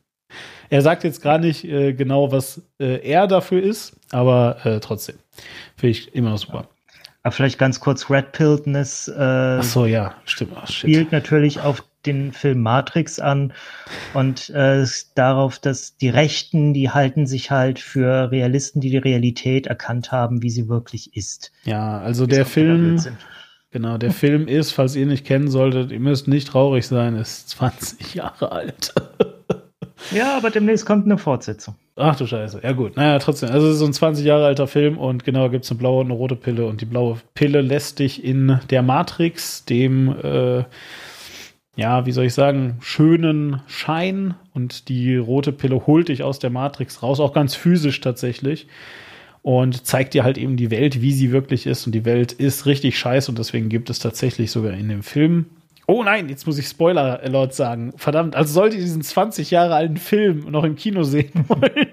[0.71, 5.17] er sagt jetzt gar nicht äh, genau, was äh, er dafür ist, aber äh, trotzdem.
[5.77, 6.69] Finde ich immer noch super.
[7.23, 10.53] Aber vielleicht ganz kurz, Red-Pilledness äh, Ach so, ja, stimmt.
[10.57, 13.53] Ach, spielt natürlich auf den Film Matrix an
[14.15, 19.67] und äh, darauf, dass die Rechten, die halten sich halt für Realisten, die die Realität
[19.67, 21.53] erkannt haben, wie sie wirklich ist.
[21.65, 23.01] Ja, also Ist der Film,
[23.71, 27.17] genau, der Film ist, falls ihr ihn nicht kennen solltet, ihr müsst nicht traurig sein,
[27.17, 28.95] ist 20 Jahre alt.
[30.11, 31.75] Ja, aber demnächst kommt eine Fortsetzung.
[31.97, 32.61] Ach du Scheiße.
[32.63, 33.51] Ja gut, naja, trotzdem.
[33.51, 36.01] Also es ist so ein 20 Jahre alter Film und genau, gibt es eine blaue
[36.01, 40.65] und eine rote Pille und die blaue Pille lässt dich in der Matrix, dem, äh,
[41.77, 46.51] ja, wie soll ich sagen, schönen Schein und die rote Pille holt dich aus der
[46.51, 48.69] Matrix raus, auch ganz physisch tatsächlich
[49.43, 52.67] und zeigt dir halt eben die Welt, wie sie wirklich ist und die Welt ist
[52.67, 55.47] richtig scheiße und deswegen gibt es tatsächlich sogar in dem Film
[55.91, 57.95] Oh nein, jetzt muss ich Spoiler Alert sagen.
[57.97, 61.89] Verdammt, also sollt ihr diesen 20 Jahre alten Film noch im Kino sehen wollen.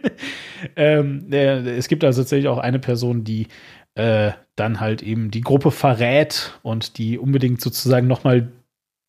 [0.75, 3.47] ähm, äh, es gibt also tatsächlich auch eine Person, die
[3.95, 8.51] äh, dann halt eben die Gruppe verrät und die unbedingt sozusagen nochmal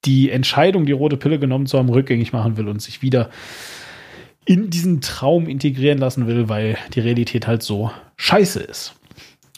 [0.05, 3.31] die Entscheidung, die rote Pille genommen zu haben, rückgängig machen will und sich wieder
[4.45, 8.95] in diesen Traum integrieren lassen will, weil die Realität halt so scheiße ist.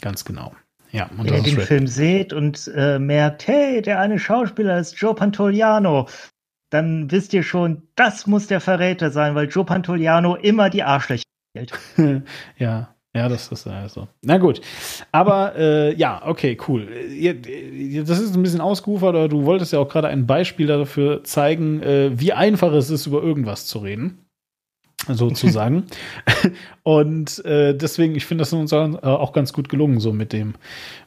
[0.01, 0.55] Ganz genau.
[0.91, 1.67] Ja, Wenn ihr den Red.
[1.67, 6.09] Film seht und äh, merkt, hey, der eine Schauspieler ist Joe Pantoliano,
[6.71, 11.25] dann wisst ihr schon, das muss der Verräter sein, weil Joe Pantoliano immer die Arschlöcher
[11.55, 11.73] hält.
[12.59, 14.07] ja, ja, das ist also.
[14.23, 14.61] Na gut.
[15.13, 16.87] Aber äh, ja, okay, cool.
[18.07, 21.83] Das ist ein bisschen ausgeufert, aber du wolltest ja auch gerade ein Beispiel dafür zeigen,
[21.83, 24.28] äh, wie einfach es ist, über irgendwas zu reden.
[25.07, 25.85] Sozusagen.
[26.83, 30.55] Und äh, deswegen, ich finde das uns auch auch ganz gut gelungen, so mit dem,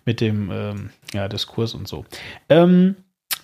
[0.06, 2.06] mit dem ähm, ja, Diskurs und so.
[2.50, 2.96] Ähm,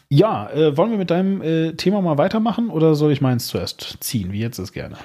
[0.10, 3.98] ja, äh, wollen wir mit deinem äh, Thema mal weitermachen oder soll ich meins zuerst
[4.00, 4.32] ziehen?
[4.32, 4.96] Wie jetzt ist gerne.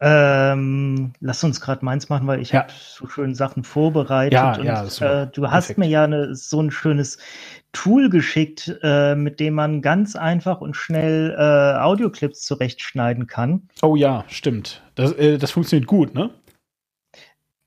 [0.00, 2.60] Ähm, lass uns gerade meins machen, weil ich Ja.
[2.60, 4.32] habe so schöne Sachen vorbereitet.
[4.32, 5.78] Ja, und, ja, äh, du hast Perfekt.
[5.78, 7.18] mir ja eine, so ein schönes
[7.72, 13.68] Tool geschickt, äh, mit dem man ganz einfach und schnell äh, Audioclips zurechtschneiden kann.
[13.82, 14.82] Oh ja, stimmt.
[14.94, 16.30] Das, äh, das funktioniert gut, ne?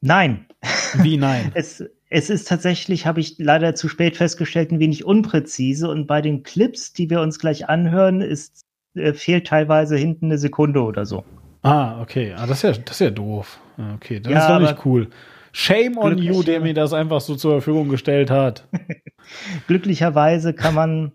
[0.01, 0.47] Nein,
[0.95, 1.51] Wie nein?
[1.53, 5.89] es, es ist tatsächlich, habe ich leider zu spät festgestellt, ein wenig unpräzise.
[5.89, 10.37] Und bei den Clips, die wir uns gleich anhören, ist, äh, fehlt teilweise hinten eine
[10.37, 11.23] Sekunde oder so.
[11.61, 12.33] Ah, okay.
[12.35, 13.59] Ah, das ist ja, das ist ja doof.
[13.77, 15.09] Ah, Okay, das Ja, ist doch nicht cool.
[15.53, 18.67] Shame on you, der mir das einfach so zur Verfügung gestellt hat.
[19.67, 21.11] Glücklicherweise kann man,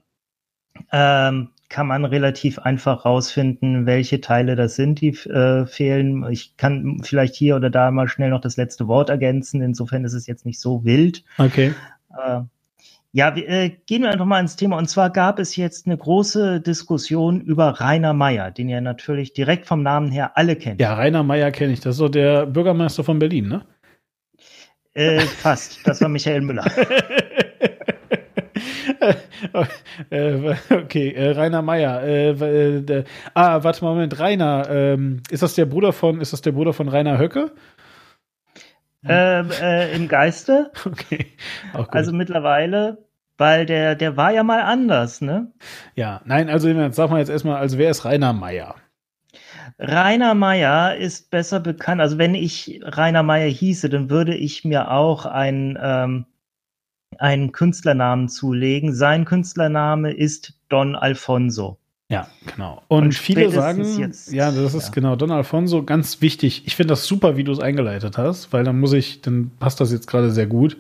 [0.93, 6.25] ähm, kann man relativ einfach rausfinden, welche Teile das sind, die äh, fehlen.
[6.31, 9.63] Ich kann vielleicht hier oder da mal schnell noch das letzte Wort ergänzen.
[9.63, 11.25] Insofern ist es jetzt nicht so wild.
[11.39, 11.75] Okay.
[12.11, 12.43] Äh,
[13.17, 14.77] ja, wir, äh, gehen wir einfach mal ins Thema.
[14.77, 19.65] Und zwar gab es jetzt eine große Diskussion über Rainer Meyer, den ihr natürlich direkt
[19.65, 20.83] vom Namen her alle kennt.
[20.83, 21.81] Ja, Rainer Meyer kenne ich.
[21.81, 23.63] Das ist so der Bürgermeister von Berlin, ne?
[24.97, 25.87] Äh, fast.
[25.87, 26.65] Das war Michael Müller.
[30.11, 32.03] äh, okay, äh, Rainer Meyer.
[32.03, 33.05] Äh, äh,
[33.35, 34.67] ah, warte mal, Moment, Rainer.
[34.71, 37.53] Ähm, ist das der Bruder von, ist das der Bruder von Rainer Höcke?
[39.07, 40.73] ähm, äh, Im Geiste.
[40.83, 41.27] Okay.
[41.89, 43.05] Also mittlerweile,
[43.37, 45.53] weil der, der war ja mal anders, ne?
[45.95, 48.77] ja, nein, also sag mal jetzt erstmal, also wer ist Rainer Meyer?
[49.79, 52.01] Rainer Meyer ist besser bekannt.
[52.01, 56.25] Also wenn ich Rainer Meyer hieße, dann würde ich mir auch einen, ähm,
[57.19, 58.95] einen Künstlernamen zulegen.
[58.95, 61.79] Sein Künstlername ist Don Alfonso.
[62.09, 62.83] Ja, genau.
[62.89, 64.93] Und, Und viele sagen, jetzt- ja, das ist ja.
[64.93, 66.63] genau Don Alfonso, ganz wichtig.
[66.67, 69.81] Ich finde das super, wie du es eingeleitet hast, weil dann muss ich, dann passt
[69.81, 70.77] das jetzt gerade sehr gut.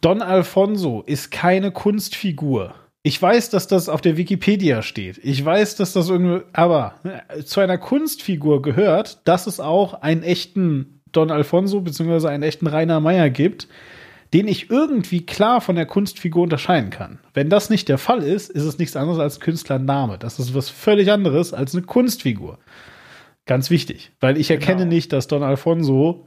[0.00, 2.74] Don Alfonso ist keine Kunstfigur.
[3.06, 5.20] Ich weiß, dass das auf der Wikipedia steht.
[5.22, 6.94] Ich weiß, dass das irgendwie, aber
[7.28, 12.66] äh, zu einer Kunstfigur gehört, dass es auch einen echten Don Alfonso beziehungsweise einen echten
[12.66, 13.68] Rainer Meyer gibt,
[14.32, 17.18] den ich irgendwie klar von der Kunstfigur unterscheiden kann.
[17.34, 20.16] Wenn das nicht der Fall ist, ist es nichts anderes als Künstlername.
[20.18, 22.58] Das ist was völlig anderes als eine Kunstfigur.
[23.44, 24.94] Ganz wichtig, weil ich erkenne Genau.
[24.94, 26.26] nicht, dass Don Alfonso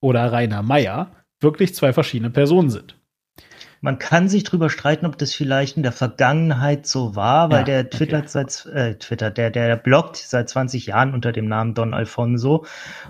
[0.00, 1.10] oder Rainer Meyer
[1.40, 2.96] wirklich zwei verschiedene Personen sind.
[3.80, 7.64] Man kann sich drüber streiten, ob das vielleicht in der Vergangenheit so war, weil Ja,
[7.64, 7.90] der okay.
[7.90, 12.66] twittert seit äh, Twitter, der der bloggt seit 20 Jahren unter dem Namen Don Alfonso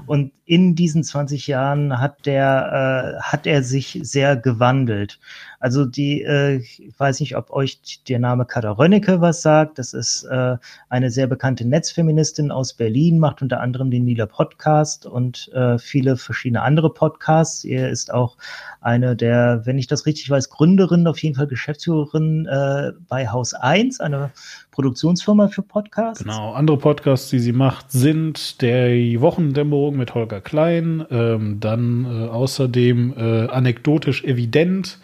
[0.07, 5.19] und in diesen 20 Jahren hat der äh, hat er sich sehr gewandelt.
[5.61, 9.79] Also die, äh, ich weiß nicht, ob euch der Name Kada Rönnecke was sagt.
[9.79, 10.57] Das ist äh,
[10.89, 16.17] eine sehr bekannte Netzfeministin aus Berlin, macht unter anderem den Lila Podcast und äh, viele
[16.17, 17.65] verschiedene andere Podcasts.
[17.65, 18.37] Er ist auch
[18.81, 23.55] eine der, wenn ich das richtig weiß, Gründerin, auf jeden Fall Geschäftsführerin äh, bei Haus
[23.55, 24.31] 1, einer
[24.79, 26.23] Produktionsfirma für Podcasts.
[26.23, 32.29] Genau, andere Podcasts, die sie macht, sind der Wochendämmerung mit Holger Klein, ähm, dann äh,
[32.29, 35.01] außerdem äh, anekdotisch evident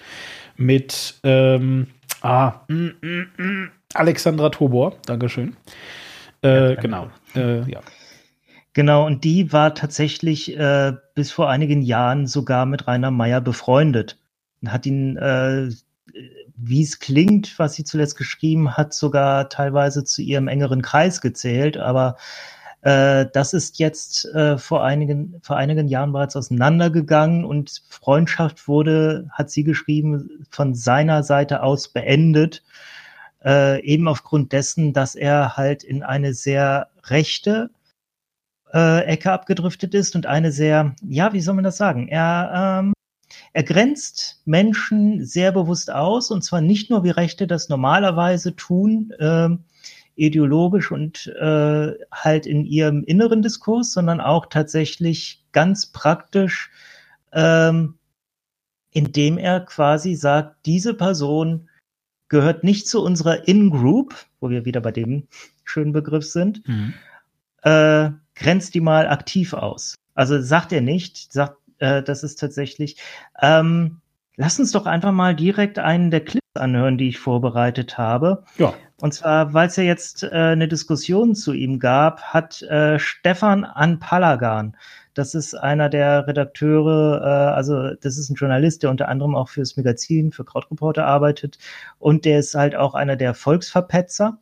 [0.56, 1.88] mit ähm,
[2.22, 5.56] ah, mm, mm, mm, Alexandra Tobor, Dankeschön.
[6.44, 7.80] Äh, Ja, genau, äh, ja.
[8.74, 14.20] Genau, und die war tatsächlich äh, bis vor einigen Jahren sogar mit Rainer Meyer befreundet.
[14.62, 15.68] Und hat ihn, äh,
[16.56, 21.76] wie es klingt, was sie zuletzt geschrieben hat, sogar teilweise zu ihrem engeren Kreis gezählt.
[21.76, 22.16] Aber
[22.82, 29.26] äh, das ist jetzt äh, vor, einigen, vor einigen Jahren bereits auseinandergegangen und Freundschaft wurde,
[29.32, 32.62] hat sie geschrieben, von seiner Seite aus beendet.
[33.44, 37.70] Äh, eben aufgrund dessen, dass er halt in eine sehr rechte
[38.72, 42.08] äh, Ecke abgedriftet ist und eine sehr, ja, wie soll man das sagen?
[42.08, 42.92] Er, ähm,
[43.52, 49.12] er grenzt Menschen sehr bewusst aus und zwar nicht nur wie Rechte das normalerweise tun,
[49.18, 49.64] ähm,
[50.16, 56.70] ideologisch und äh, halt in ihrem inneren Diskurs, sondern auch tatsächlich ganz praktisch,
[57.32, 57.98] ähm,
[58.92, 61.68] indem er quasi sagt, diese Person
[62.28, 65.26] gehört nicht zu unserer In-Group, wo wir wieder bei dem
[65.64, 66.62] schönen Begriff sind,
[67.62, 69.94] äh, grenzt die mal aktiv aus.
[70.14, 72.96] Also sagt er nicht, sagt, äh, das ist tatsächlich.
[73.40, 74.00] Ähm,
[74.36, 78.44] lass uns doch einfach mal direkt einen der Clips anhören, die ich vorbereitet habe.
[78.58, 82.98] Ja, Und zwar, weil es ja jetzt äh, eine Diskussion zu ihm gab, hat äh,
[82.98, 84.76] Stefan Anpalagan,
[85.14, 89.48] das ist einer der Redakteure, äh, also das ist ein Journalist, der unter anderem auch
[89.48, 91.58] fürs Magazin, für Krautreporter arbeitet
[91.98, 94.38] und der ist halt auch einer der Volksverpetzer.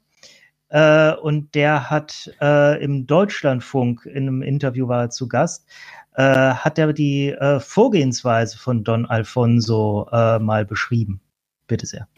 [0.73, 5.67] Äh, und der hat äh, im Deutschlandfunk in einem Interview war er zu Gast,
[6.15, 11.21] äh, hat er die äh, Vorgehensweise von Don Alfonso äh, mal beschrieben.
[11.67, 12.09] Bitte sehr.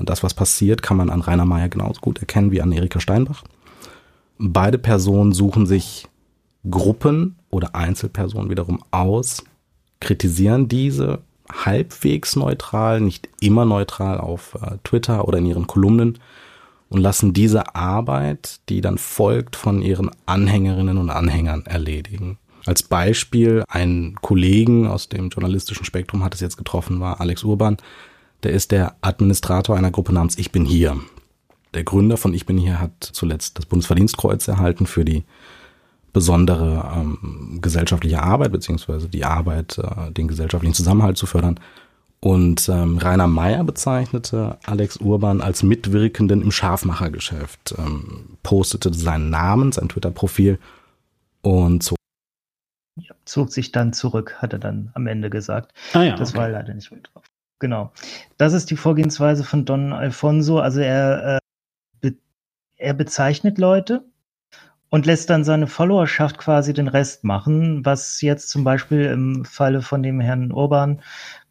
[0.00, 2.98] Und das, was passiert, kann man an Rainer Meyer genauso gut erkennen wie an Erika
[2.98, 3.44] Steinbach.
[4.36, 6.08] Beide Personen suchen sich
[6.68, 9.44] Gruppen oder Einzelpersonen wiederum aus,
[10.00, 16.18] kritisieren diese halbwegs neutral, nicht immer neutral auf äh, Twitter oder in ihren Kolumnen
[16.88, 22.38] und lassen diese Arbeit, die dann folgt, von ihren Anhängerinnen und Anhängern erledigen.
[22.64, 27.76] Als Beispiel ein Kollegen aus dem journalistischen Spektrum hat es jetzt getroffen, war Alex Urban.
[28.42, 31.00] Der ist der Administrator einer Gruppe namens Ich bin hier.
[31.74, 35.24] Der Gründer von Ich bin hier hat zuletzt das Bundesverdienstkreuz erhalten für die
[36.12, 41.60] besondere ähm, gesellschaftliche Arbeit, beziehungsweise die Arbeit, äh, den gesellschaftlichen Zusammenhalt zu fördern.
[42.26, 49.70] Und ähm, Rainer Meyer bezeichnete Alex Urban als Mitwirkenden im Scharfmachergeschäft, ähm, postete seinen Namen,
[49.70, 50.58] sein Twitter-Profil
[51.42, 51.94] und so.
[52.98, 55.72] Ja, zog sich dann zurück, hat er dann am Ende gesagt.
[55.92, 56.38] ah ja, Das okay.
[56.38, 57.22] war leider nicht mit drauf.
[57.60, 57.92] Genau.
[58.38, 60.58] Das ist die Vorgehensweise von Don Alfonso.
[60.58, 61.38] Also er, äh,
[62.00, 62.16] be
[62.76, 64.04] er bezeichnet Leute
[64.90, 67.84] und lässt dann seine Followerschaft quasi den Rest machen.
[67.84, 71.02] Was jetzt zum Beispiel im Falle von dem Herrn Urban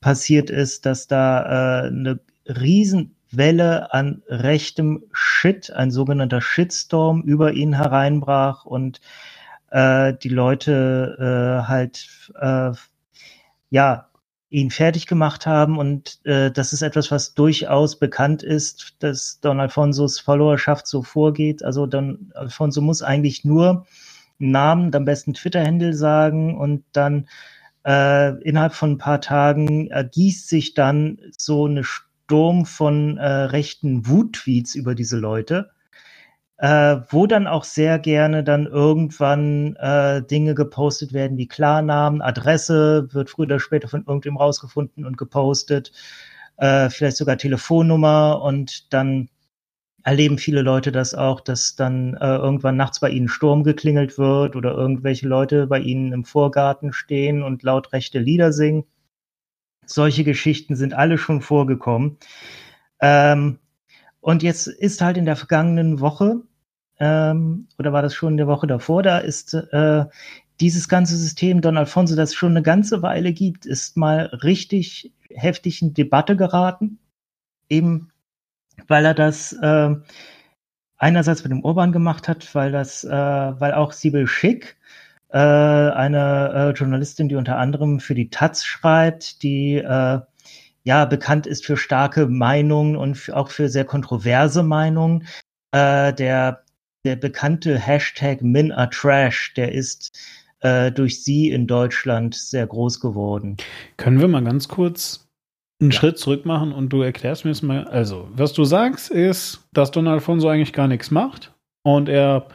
[0.01, 7.73] passiert ist, dass da äh, eine Riesenwelle an rechtem Shit, ein sogenannter Shitstorm über ihn
[7.73, 9.01] hereinbrach und
[9.71, 11.17] äh, die Leute
[11.63, 12.71] äh, halt äh,
[13.69, 14.07] ja
[14.55, 19.59] ihn fertig gemacht haben und äh, das ist etwas, was durchaus bekannt ist, dass Don
[19.59, 21.61] Alfonsos Followerschaft so vorgeht.
[21.61, 23.85] Also Don Alfonso muss eigentlich nur
[24.39, 27.27] Namen, am besten Twitter-Handle sagen und dann
[27.85, 34.07] äh, innerhalb von ein paar Tagen ergießt sich dann so eine Sturm von äh, rechten
[34.07, 35.71] Wut-Tweets über diese Leute,
[36.57, 43.09] äh, wo dann auch sehr gerne dann irgendwann äh, Dinge gepostet werden wie Klarnamen, Adresse,
[43.11, 45.91] wird früher oder später von irgendwem rausgefunden und gepostet,
[46.57, 49.29] äh, vielleicht sogar Telefonnummer und dann
[50.03, 54.55] erleben viele Leute das auch, dass dann äh, irgendwann nachts bei ihnen Sturm geklingelt wird
[54.55, 58.85] oder irgendwelche Leute bei ihnen im Vorgarten stehen und laut rechte Lieder singen.
[59.87, 62.17] Solche Geschichten sind alle schon vorgekommen.
[63.01, 63.59] Ähm,
[64.25, 66.41] und jetzt ist halt in der vergangenen Woche,
[66.99, 70.05] ähm, oder war das schon in der Woche davor, da ist äh,
[70.59, 75.13] dieses ganze System Don Alfonso, das es schon eine ganze Weile gibt, ist mal richtig
[75.29, 76.97] heftig in Debatte geraten.
[77.69, 78.11] Eben
[78.87, 79.95] weil er das äh,
[80.97, 84.75] einerseits mit dem Urban gemacht hat, weil das, äh, weil auch Sibyl Schick,
[85.29, 90.19] äh, eine äh, Journalistin, die unter anderem für die Taz schreibt, die äh,
[90.85, 95.27] ja bekannt ist für starke Meinungen und auch für sehr kontroverse Meinungen.
[95.71, 96.63] Äh, der,
[97.03, 100.17] der bekannte Hashtag MinATrash, der ist
[100.61, 103.57] äh, durch sie in Deutschland sehr groß geworden.
[103.97, 105.27] Können wir mal ganz kurz
[105.81, 105.97] einen ja.
[105.97, 107.85] Schritt zurück machen und du erklärst mir es mal.
[107.87, 111.51] Also, was du sagst, ist, dass Don Alfonso eigentlich gar nichts macht
[111.83, 112.47] und er,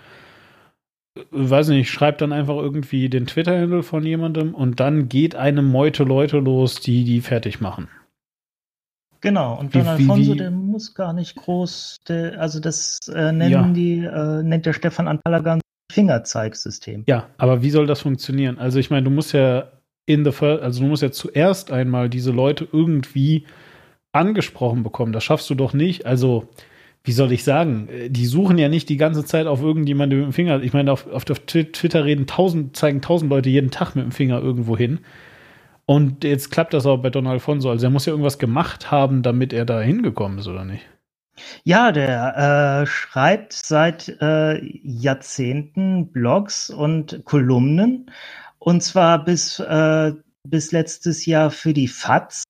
[1.32, 6.04] weiß nicht, schreibt dann einfach irgendwie den Twitter-Handle von jemandem und dann geht eine Meute
[6.04, 7.88] Leute los, die die fertig machen.
[9.20, 13.32] Genau, und Don wie, Alfonso, wie, der muss gar nicht groß, der, also das äh,
[13.32, 13.68] nennen ja.
[13.72, 15.60] die, äh, nennt der Stefan Anpalagan
[15.92, 17.04] Fingerzeigsystem.
[17.06, 18.58] Ja, aber wie soll das funktionieren?
[18.58, 19.68] Also ich meine, du musst ja
[20.06, 23.44] in the first, also du musst ja zuerst einmal diese Leute irgendwie
[24.12, 25.12] angesprochen bekommen.
[25.12, 26.06] Das schaffst du doch nicht.
[26.06, 26.48] Also,
[27.04, 27.88] wie soll ich sagen?
[28.08, 30.62] Die suchen ja nicht die ganze Zeit auf irgendjemanden mit dem Finger.
[30.62, 34.40] Ich meine, auf, auf Twitter reden tausend, zeigen tausend Leute jeden Tag mit dem Finger
[34.40, 35.00] irgendwo hin.
[35.90, 37.68] Und jetzt klappt das auch bei Don Alfonso.
[37.68, 40.88] Also er muss ja irgendwas gemacht haben, damit er da hingekommen ist, oder nicht?
[41.64, 48.08] Ja, der äh, schreibt seit äh, Jahrzehnten Blogs und Kolumnen.
[48.60, 50.12] Und zwar bis, äh,
[50.44, 52.44] bis letztes Jahr für die FAZ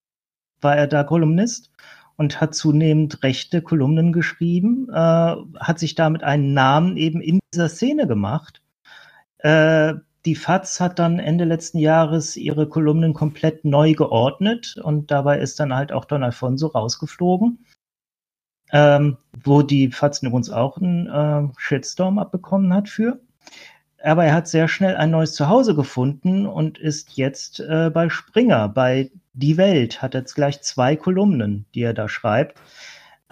[0.61, 1.71] war er da Kolumnist
[2.17, 7.71] und hat zunehmend rechte Kolumnen geschrieben, äh, hat sich damit einen Namen eben in dieser
[7.71, 8.61] Szene gemacht.
[10.27, 15.59] Die FAZ hat dann Ende letzten Jahres ihre Kolumnen komplett neu geordnet und dabei ist
[15.61, 17.65] dann halt auch Don Alfonso rausgeflogen.
[18.73, 23.21] Ähm, wo die FAZ übrigens auch einen äh, Shitstorm abbekommen hat für.
[24.03, 28.69] Aber er hat sehr schnell ein neues Zuhause gefunden und ist jetzt äh, bei Springer,
[28.69, 32.59] bei Die Welt, hat jetzt gleich zwei Kolumnen, die er da schreibt.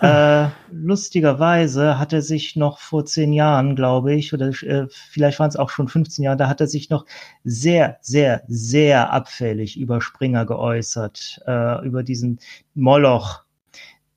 [0.01, 5.49] Äh, lustigerweise hat er sich noch vor zehn Jahren, glaube ich, oder äh, vielleicht waren
[5.49, 7.05] es auch schon 15 Jahre, da hat er sich noch
[7.43, 12.39] sehr, sehr, sehr abfällig über Springer geäußert, äh, über diesen
[12.75, 13.43] Moloch,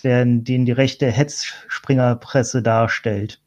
[0.03, 3.41] den, den die rechte Hetzspringerpresse darstellt.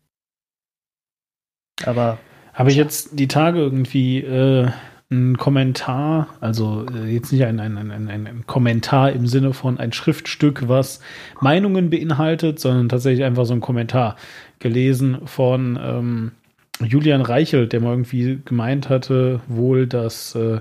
[1.84, 2.18] Aber
[2.52, 4.70] habe ich jetzt die Tage irgendwie äh,
[5.14, 9.92] ein Kommentar, also äh, jetzt nicht ein, ein, ein, ein, Kommentar im Sinne von ein
[9.92, 11.00] Schriftstück, was
[11.40, 14.16] Meinungen beinhaltet, sondern tatsächlich einfach so ein Kommentar
[14.58, 16.32] gelesen von ähm,
[16.80, 20.60] Julian Reichelt, der mal irgendwie gemeint hatte, wohl, dass äh,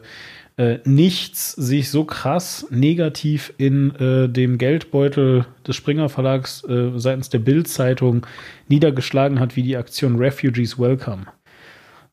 [0.58, 7.30] äh, nichts sich so krass negativ in äh, dem Geldbeutel des Springer Verlags äh, seitens
[7.30, 8.26] der Bild-Zeitung
[8.68, 11.26] niedergeschlagen hat wie die Aktion Refugees Welcome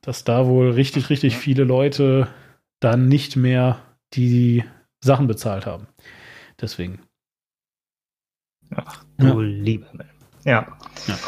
[0.03, 2.29] dass da wohl richtig, richtig viele Leute
[2.81, 3.81] dann nicht mehr
[4.15, 4.65] die
[5.03, 5.87] Sachen bezahlt haben.
[6.61, 7.01] Deswegen.
[8.75, 9.47] Ach, du ja.
[9.47, 9.87] liebe
[10.45, 10.67] Ja.
[11.07, 11.19] ja.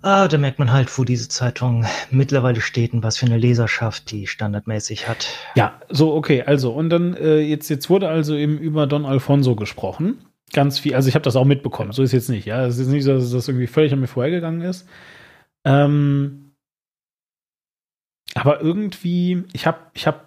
[0.00, 4.12] Ah, da merkt man halt, wo diese Zeitung mittlerweile steht und was für eine Leserschaft
[4.12, 5.28] die standardmäßig hat.
[5.56, 9.56] Ja, so, okay, also, und dann, äh, jetzt, jetzt wurde also eben über Don Alfonso
[9.56, 10.24] gesprochen.
[10.52, 12.64] Ganz viel, also ich habe das auch mitbekommen, so ist jetzt nicht, ja.
[12.64, 14.88] Es ist nicht so, dass das irgendwie völlig an mir vorhergegangen ist.
[15.64, 16.47] Ähm,
[18.38, 20.20] aber irgendwie, ich habe, ich habe,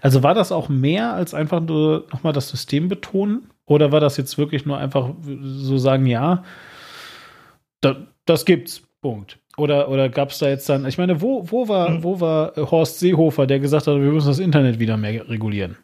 [0.00, 3.50] also war das auch mehr als einfach nur nochmal das System betonen?
[3.66, 6.44] Oder war das jetzt wirklich nur einfach so sagen, ja,
[7.80, 9.38] da, das gibt's, Punkt.
[9.56, 12.02] Oder, oder gab es da jetzt dann, ich meine, wo, wo, war, hm.
[12.02, 15.76] wo war Horst Seehofer, der gesagt hat, wir müssen das Internet wieder mehr regulieren?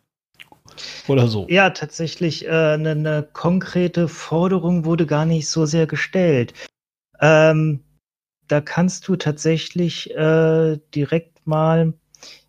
[1.07, 1.47] Oder so.
[1.49, 6.55] Ja, tatsächlich, äh, eine, eine konkrete Forderung wurde gar nicht so sehr gestellt.
[7.21, 7.81] Ähm,
[8.49, 11.95] da kannst du tatsächlich äh, direkt mal,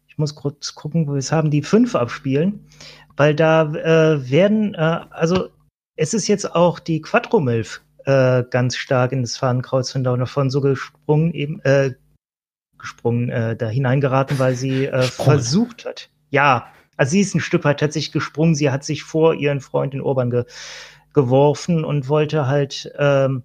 [0.07, 2.67] ich muss kurz gucken, wo wir es haben, die fünf abspielen,
[3.17, 5.49] weil da äh, werden, äh, also
[5.95, 10.61] es ist jetzt auch die Quadromilf äh, ganz stark in das Fahnenkreuz von davon so
[10.61, 11.93] gesprungen, eben äh,
[12.77, 16.09] gesprungen, äh, da hineingeraten, weil sie äh, versucht hat.
[16.29, 16.67] Ja,
[16.97, 18.55] also sie ist ein Stück weit tatsächlich gesprungen.
[18.55, 20.45] Sie hat sich vor ihren Freund in Urban ge
[21.13, 23.43] geworfen und wollte halt ähm,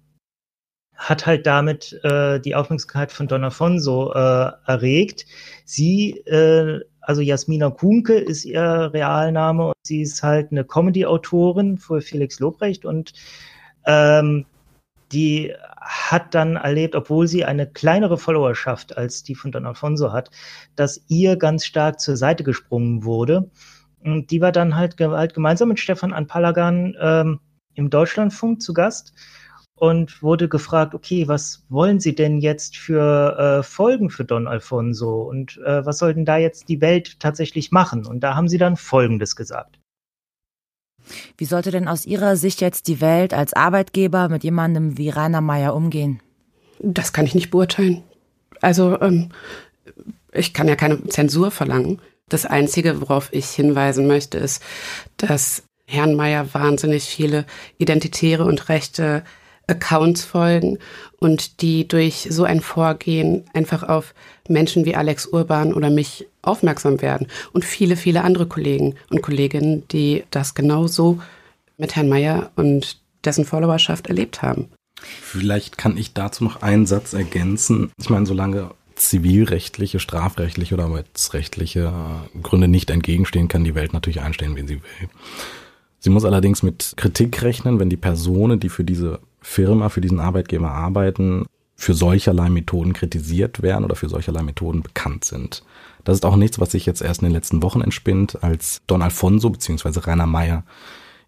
[0.95, 5.25] hat halt damit äh, die Aufmerksamkeit von Don Afonso äh, erregt.
[5.65, 12.01] Sie, äh, also Jasmina Kuhnke ist ihr Realname und sie ist halt eine Comedy-Autorin für
[12.01, 13.13] Felix Lobrecht und
[13.85, 14.45] ähm,
[15.11, 20.29] die hat dann erlebt, obwohl sie eine kleinere Followerschaft als die von Don Alfonso hat,
[20.75, 23.49] dass ihr ganz stark zur Seite gesprungen wurde.
[24.03, 27.39] Und die war dann halt, halt gemeinsam mit Stefan Anpalagan ähm,
[27.73, 29.13] im Deutschlandfunk zu Gast
[29.81, 35.23] und wurde gefragt, okay, was wollen Sie denn jetzt für äh, Folgen für Don Alfonso
[35.23, 38.05] und äh, was soll denn da jetzt die Welt tatsächlich machen?
[38.05, 39.79] Und da haben sie dann Folgendes gesagt.
[41.35, 45.41] Wie sollte denn aus Ihrer Sicht jetzt die Welt als Arbeitgeber mit jemandem wie Rainer
[45.41, 46.19] Meyer umgehen?
[46.77, 48.03] Das kann ich nicht beurteilen.
[48.61, 49.29] Also ähm,
[50.31, 51.99] ich kann ja keine Zensur verlangen.
[52.29, 54.61] Das Einzige, worauf ich hinweisen möchte, ist,
[55.17, 57.47] dass Herrn Meyer wahnsinnig viele
[57.79, 59.23] identitäre und rechte
[59.71, 60.77] Accounts folgen
[61.19, 64.13] und die durch so ein Vorgehen einfach auf
[64.47, 69.87] Menschen wie Alex Urban oder mich aufmerksam werden und viele, viele andere Kollegen und Kolleginnen,
[69.89, 71.19] die das genauso
[71.77, 74.69] mit Herrn Meyer und dessen Followerschaft erlebt haben.
[74.99, 77.91] Vielleicht kann ich dazu noch einen Satz ergänzen.
[77.99, 81.91] Ich meine, solange zivilrechtliche, strafrechtliche oder arbeitsrechtliche
[82.41, 85.09] Gründe nicht entgegenstehen, kann die Welt natürlich einstellen, wen sie will.
[85.99, 90.19] Sie muss allerdings mit Kritik rechnen, wenn die Personen, die für diese Firma, für diesen
[90.19, 95.63] Arbeitgeber arbeiten, für solcherlei Methoden kritisiert werden oder für solcherlei Methoden bekannt sind.
[96.03, 99.01] Das ist auch nichts, was sich jetzt erst in den letzten Wochen entspinnt, als Don
[99.01, 99.99] Alfonso bzw.
[100.01, 100.63] Rainer Meyer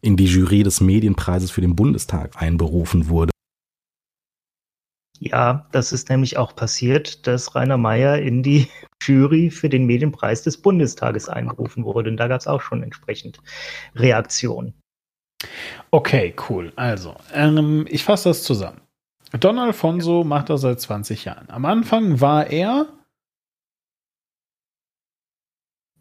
[0.02, 3.32] in die Jury des Medienpreises für den Bundestag einberufen wurde.
[5.20, 8.68] Ja, das ist nämlich auch passiert, dass Rainer Meyer in die
[9.02, 12.10] Jury für den Medienpreis des Bundestages einberufen wurde.
[12.10, 13.40] Und da gab es auch schon entsprechend
[13.96, 14.74] Reaktionen.
[15.92, 16.72] Okay, cool.
[16.76, 18.82] Also, ähm, ich fasse das zusammen.
[19.40, 21.50] Don Alfonso macht das seit 20 Jahren.
[21.50, 22.88] Am Anfang war er.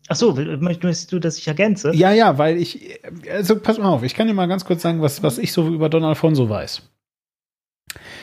[0.09, 1.95] Ach so, möchtest du, dass ich ergänze?
[1.95, 3.01] Ja, ja, weil ich.
[3.31, 5.67] Also, pass mal auf, ich kann dir mal ganz kurz sagen, was, was ich so
[5.69, 6.83] über Don Alfonso weiß.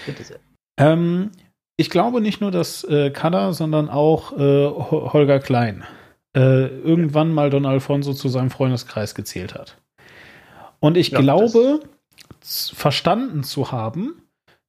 [0.06, 0.40] Bitte sehr.
[0.80, 1.32] Ähm,
[1.78, 5.84] ich glaube nicht nur, dass äh, Kada, sondern auch äh, Holger Klein
[6.36, 9.78] äh, irgendwann mal Don Alfonso zu seinem Freundeskreis gezählt hat.
[10.80, 11.82] Und ich ja, glaube,
[12.42, 14.22] verstanden zu haben,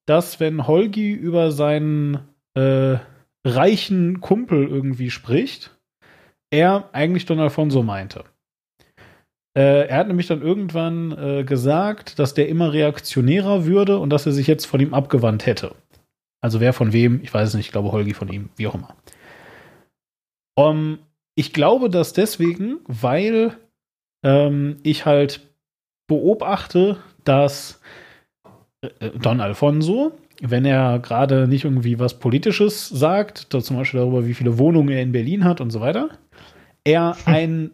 [0.05, 2.19] dass wenn Holgi über seinen
[2.53, 2.97] äh,
[3.45, 5.77] reichen Kumpel irgendwie spricht,
[6.51, 8.25] er eigentlich Don Alfonso meinte.
[9.57, 14.25] Äh, er hat nämlich dann irgendwann äh, gesagt, dass der immer reaktionärer würde und dass
[14.25, 15.75] er sich jetzt von ihm abgewandt hätte.
[16.41, 18.75] Also wer von wem, ich weiß es nicht, ich glaube Holgi von ihm, wie auch
[18.75, 18.95] immer.
[20.55, 20.99] Um,
[21.35, 23.55] ich glaube das deswegen, weil
[24.23, 25.50] ähm, ich halt
[26.11, 27.79] beobachte, dass
[28.81, 34.33] äh, Don Alfonso, wenn er gerade nicht irgendwie was Politisches sagt, zum Beispiel darüber, wie
[34.33, 36.09] viele Wohnungen er in Berlin hat und so weiter,
[36.83, 37.71] er ein,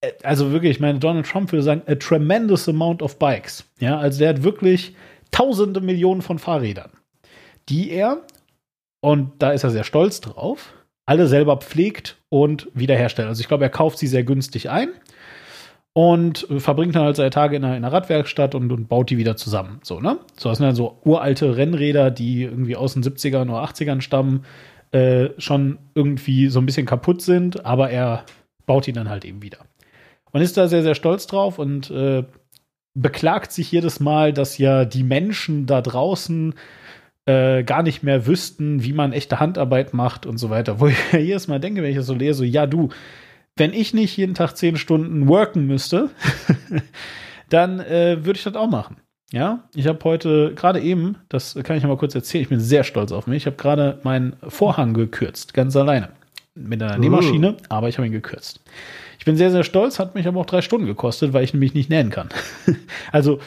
[0.00, 3.64] äh, also wirklich, ich meine, Donald Trump würde sagen, a tremendous amount of bikes.
[3.80, 4.94] Ja, also der hat wirklich
[5.32, 6.92] tausende Millionen von Fahrrädern,
[7.68, 8.22] die er,
[9.00, 10.72] und da ist er sehr stolz drauf,
[11.04, 13.26] alle selber pflegt und wiederherstellt.
[13.26, 14.90] Also ich glaube, er kauft sie sehr günstig ein
[15.94, 19.18] und verbringt dann halt seine Tage in einer, in einer Radwerkstatt und, und, baut die
[19.18, 19.80] wieder zusammen.
[19.82, 20.18] So, ne?
[20.38, 24.44] So, das sind dann so uralte Rennräder, die irgendwie aus den 70ern oder 80ern stammen,
[24.92, 28.24] äh, schon irgendwie so ein bisschen kaputt sind, aber er
[28.66, 29.58] baut die dann halt eben wieder.
[30.32, 32.24] Und ist da sehr, sehr stolz drauf und äh,
[32.94, 36.54] beklagt sich jedes Mal, dass ja die Menschen da draußen
[37.26, 40.80] äh, gar nicht mehr wüssten, wie man echte Handarbeit macht und so weiter.
[40.80, 42.88] Wo ich jedes Mal denke, wenn ich das so lese, so, ja, du,
[43.56, 46.10] wenn ich nicht jeden Tag zehn Stunden worken müsste,
[47.48, 48.96] dann äh, würde ich das auch machen.
[49.32, 52.84] Ja, ich habe heute gerade eben, das kann ich mal kurz erzählen, ich bin sehr
[52.84, 56.10] stolz auf mich, ich habe gerade meinen Vorhang gekürzt, ganz alleine.
[56.54, 57.56] Mit einer Nähmaschine, uh.
[57.70, 58.60] aber ich habe ihn gekürzt.
[59.18, 61.72] Ich bin sehr, sehr stolz, hat mich aber auch drei Stunden gekostet, weil ich nämlich
[61.72, 62.28] nicht nähen kann.
[63.12, 63.38] also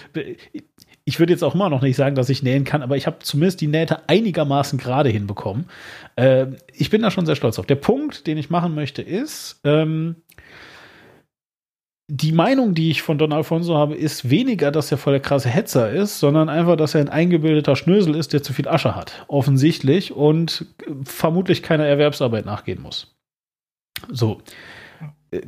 [1.05, 3.19] ich würde jetzt auch immer noch nicht sagen, dass ich nähen kann, aber ich habe
[3.19, 5.65] zumindest die Nähte einigermaßen gerade hinbekommen.
[6.15, 7.67] Äh, ich bin da schon sehr stolz auf.
[7.67, 10.15] Der Punkt, den ich machen möchte, ist, ähm,
[12.07, 15.49] die Meinung, die ich von Don Alfonso habe, ist weniger, dass er voll der krasse
[15.49, 19.25] Hetzer ist, sondern einfach, dass er ein eingebildeter Schnösel ist, der zu viel Asche hat.
[19.27, 20.65] Offensichtlich und
[21.03, 23.15] vermutlich keiner Erwerbsarbeit nachgehen muss.
[24.09, 24.41] So.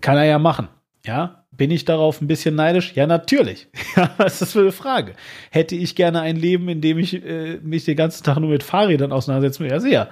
[0.02, 0.68] Kann er ja machen.
[1.06, 2.94] Ja, bin ich darauf ein bisschen neidisch?
[2.96, 3.68] Ja, natürlich.
[3.96, 5.14] Ja, was ist das für eine Frage?
[5.50, 8.62] Hätte ich gerne ein Leben, in dem ich äh, mich den ganzen Tag nur mit
[8.62, 9.74] Fahrrädern auseinandersetzen würde?
[9.74, 10.10] Ja, sehr.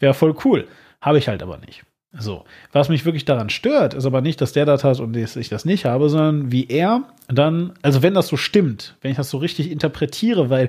[0.00, 0.66] Wäre voll cool.
[1.00, 1.84] Habe ich halt aber nicht.
[2.18, 2.44] So.
[2.72, 5.64] Was mich wirklich daran stört, ist aber nicht, dass der das hat und ich das
[5.64, 9.36] nicht habe, sondern wie er dann, also wenn das so stimmt, wenn ich das so
[9.38, 10.64] richtig interpretiere, weil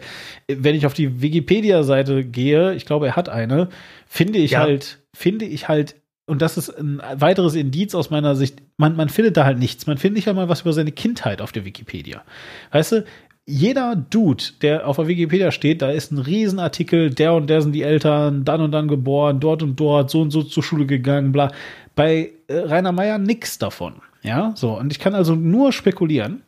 [0.47, 3.69] äh, wenn ich auf die Wikipedia-Seite gehe, ich glaube, er hat eine,
[4.05, 4.59] finde ich Ja.
[4.59, 5.95] halt, finde ich halt,
[6.29, 9.87] und das ist ein weiteres Indiz aus meiner Sicht, man, man findet da halt nichts.
[9.87, 12.23] Man findet nicht einmal was über seine Kindheit auf der Wikipedia.
[12.71, 13.05] Weißt du,
[13.45, 17.71] jeder Dude, der auf der Wikipedia steht, da ist ein Riesenartikel, der und der sind
[17.71, 21.31] die Eltern, dann und dann geboren, dort und dort, so und so zur Schule gegangen,
[21.31, 21.51] bla.
[21.95, 23.95] Bei äh, Rainer Meyer nix davon.
[24.21, 24.77] Ja, so.
[24.77, 26.43] Und ich kann also nur spekulieren,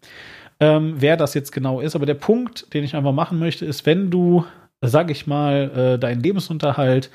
[0.60, 1.96] ähm, wer das jetzt genau ist.
[1.96, 4.46] Aber der Punkt, den ich einfach machen möchte, ist, wenn du,
[4.82, 7.10] sag ich mal, äh, deinen Lebensunterhalt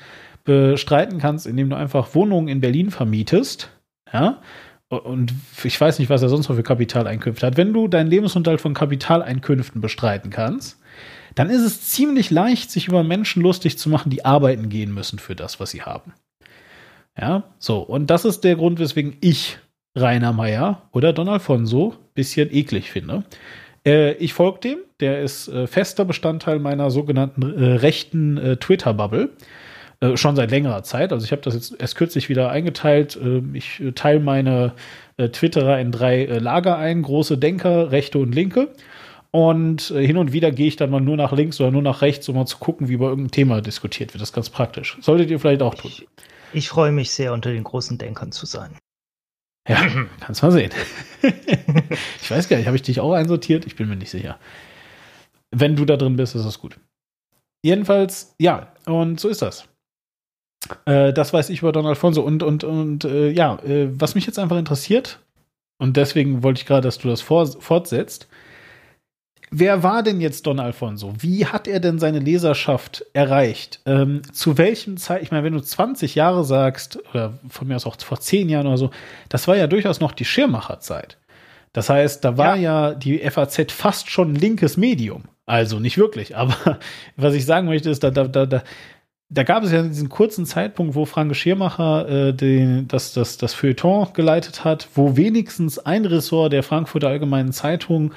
[0.47, 3.69] bestreiten kannst, indem du einfach Wohnungen in Berlin vermietest,
[4.11, 4.41] ja,
[4.89, 5.33] und
[5.65, 7.57] ich weiß nicht, was er sonst noch für Kapitaleinkünfte hat.
[7.57, 10.79] Wenn du deinen Lebensunterhalt von Kapitaleinkünften bestreiten kannst,
[11.35, 15.19] dann ist es ziemlich leicht, sich über Menschen lustig zu machen, die arbeiten gehen müssen
[15.19, 16.13] für das, was sie haben.
[17.19, 17.79] Ja, so.
[17.79, 19.57] Und das ist der Grund, weswegen ich
[19.95, 23.25] Rainer Meyer oder Don Alfonso bisschen eklig finde.
[23.85, 24.77] Äh, ich folge dem.
[25.01, 29.31] Der ist äh, fester Bestandteil meiner sogenannten äh, rechten äh, Twitter-Bubble.
[29.99, 31.11] Äh, schon seit längerer Zeit.
[31.11, 33.15] Also ich habe das jetzt erst kürzlich wieder eingeteilt.
[33.15, 34.73] Äh, ich äh, teile meine
[35.17, 37.01] äh, Twitterer in drei äh, Lager ein.
[37.01, 38.69] Große Denker, rechte und linke.
[39.31, 42.01] Und äh, hin und wieder gehe ich dann mal nur nach links oder nur nach
[42.01, 44.21] rechts, um mal zu gucken, wie über irgendein Thema diskutiert wird.
[44.21, 44.97] Das ist ganz praktisch.
[45.01, 45.91] Solltet ihr vielleicht auch tun.
[46.53, 48.77] Ich freue mich sehr, unter den großen Denkern zu sein.
[49.67, 49.85] Ja,
[50.21, 50.71] kannst mal sehen.
[52.21, 53.65] ich weiß gar nicht, habe ich dich auch einsortiert?
[53.65, 54.39] Ich bin mir nicht sicher.
[55.51, 56.79] Wenn du da drin bist, ist das gut.
[57.63, 59.67] Jedenfalls, ja, und so ist das.
[60.85, 62.21] Äh, das weiß ich über Don Alfonso.
[62.21, 65.19] Und, und, und äh, ja, äh, was mich jetzt einfach interessiert,
[65.77, 68.27] und deswegen wollte ich gerade, dass du das vor, fortsetzt.
[69.49, 71.13] Wer war denn jetzt Don Alfonso?
[71.19, 73.79] Wie hat er denn seine Leserschaft erreicht?
[73.85, 77.85] Ähm, zu welchem Zeit, ich meine, wenn du 20 Jahre sagst, oder von mir aus
[77.85, 78.91] auch vor 10 Jahren oder so,
[79.29, 81.17] das war ja durchaus noch die Schirmacherzeit.
[81.71, 82.93] Das heißt, da war ja.
[82.93, 85.23] die FAZ fast schon linkes Medium.
[85.45, 86.79] Also nicht wirklich, aber
[87.15, 88.63] was ich sagen möchte, ist, da, da, da, da,
[89.29, 93.53] da gab es ja diesen kurzen Zeitpunkt, wo Frank Schirmacher äh, den, das, das, das
[93.53, 98.13] Feuilleton geleitet hat, wo wenigstens ein Ressort der Frankfurter Allgemeinen Zeitung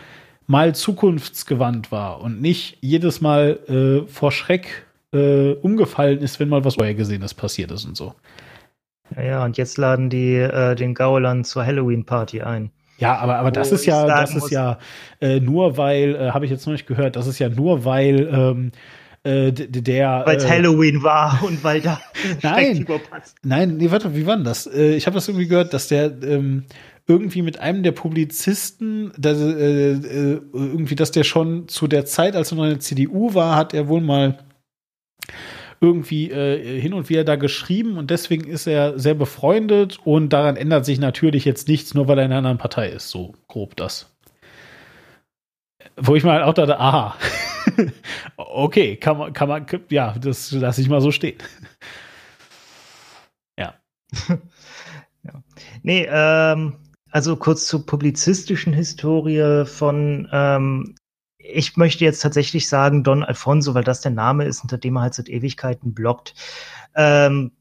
[0.46, 6.64] mal zukunftsgewandt war und nicht jedes Mal äh, vor Schreck äh, umgefallen ist, wenn mal
[6.64, 8.14] was Vorhergesehenes passiert ist und so.
[9.16, 12.70] Ja, ja, und jetzt laden die äh, den Gauland zur Halloween-Party ein.
[12.98, 14.78] Ja, aber, aber das ist ja, das ist muss- ja
[15.20, 18.28] äh, nur weil, äh, habe ich jetzt noch nicht gehört, das ist ja nur weil
[18.32, 18.72] ähm,
[19.22, 20.22] äh, der.
[20.24, 22.00] Weil es äh, Halloween war und weil da
[22.42, 22.86] Nein.
[23.10, 23.36] Passt.
[23.42, 24.66] Nein, nee, warte, wie war denn das?
[24.66, 26.64] Äh, ich habe das irgendwie gehört, dass der ähm,
[27.06, 32.36] irgendwie mit einem der Publizisten, dass, äh, äh, irgendwie, dass der schon zu der Zeit,
[32.36, 34.38] als er noch in der CDU war, hat er wohl mal
[35.80, 40.56] irgendwie äh, hin und wieder da geschrieben und deswegen ist er sehr befreundet und daran
[40.56, 43.08] ändert sich natürlich jetzt nichts, nur weil er in einer anderen Partei ist.
[43.08, 44.14] So grob das.
[45.96, 47.16] Wo ich mal auch dachte, aha,
[48.37, 51.39] okay, kann man, kann man, ja, das lasse ich mal so stehen.
[55.83, 56.76] Nee, ähm,
[57.11, 60.95] also kurz zur publizistischen Historie von, ähm,
[61.39, 65.03] ich möchte jetzt tatsächlich sagen Don Alfonso, weil das der Name ist, unter dem er
[65.03, 66.35] halt seit Ewigkeiten bloggt.
[66.95, 67.53] Ähm,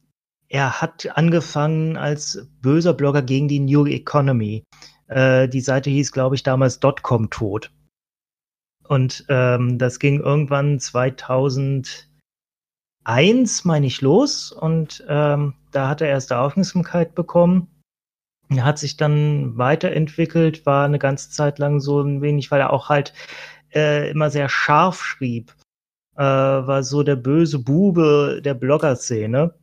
[0.49, 4.63] er hat angefangen als böser Blogger gegen die New Economy.
[5.07, 7.71] Äh, die Seite hieß, glaube ich, damals Dotcom tot.
[8.89, 12.07] Und ähm, das ging irgendwann 2001,
[13.63, 14.51] meine ich, los.
[14.51, 17.67] Und ähm, da hat er erste Aufmerksamkeit bekommen.
[18.49, 22.73] Er hat sich dann weiterentwickelt, war eine ganze Zeit lang so ein wenig, weil er
[22.73, 23.13] auch halt
[23.75, 25.53] äh, immer sehr scharf schrieb,
[26.15, 29.53] äh, war so der böse Bube der Blogger-Szene.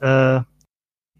[0.00, 0.40] Äh,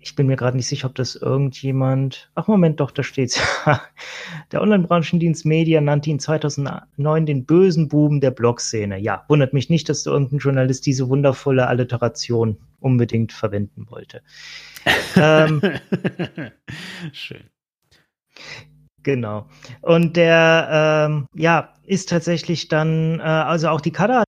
[0.04, 2.30] ich bin mir gerade nicht sicher, ob das irgendjemand.
[2.34, 3.40] Ach Moment, doch, da steht's.
[4.52, 8.98] der Online-Branchendienst Media nannte ihn 2009 den bösen Buben der Blog-Szene.
[8.98, 14.20] Ja, wundert mich nicht, dass irgendein Journalist diese wundervolle Alliteration unbedingt verwenden wollte.
[15.16, 15.62] ähm,
[17.12, 17.44] Schön.
[19.02, 19.46] Genau.
[19.80, 24.26] Und der, ähm, ja, ist tatsächlich dann, äh, also auch die Kader hat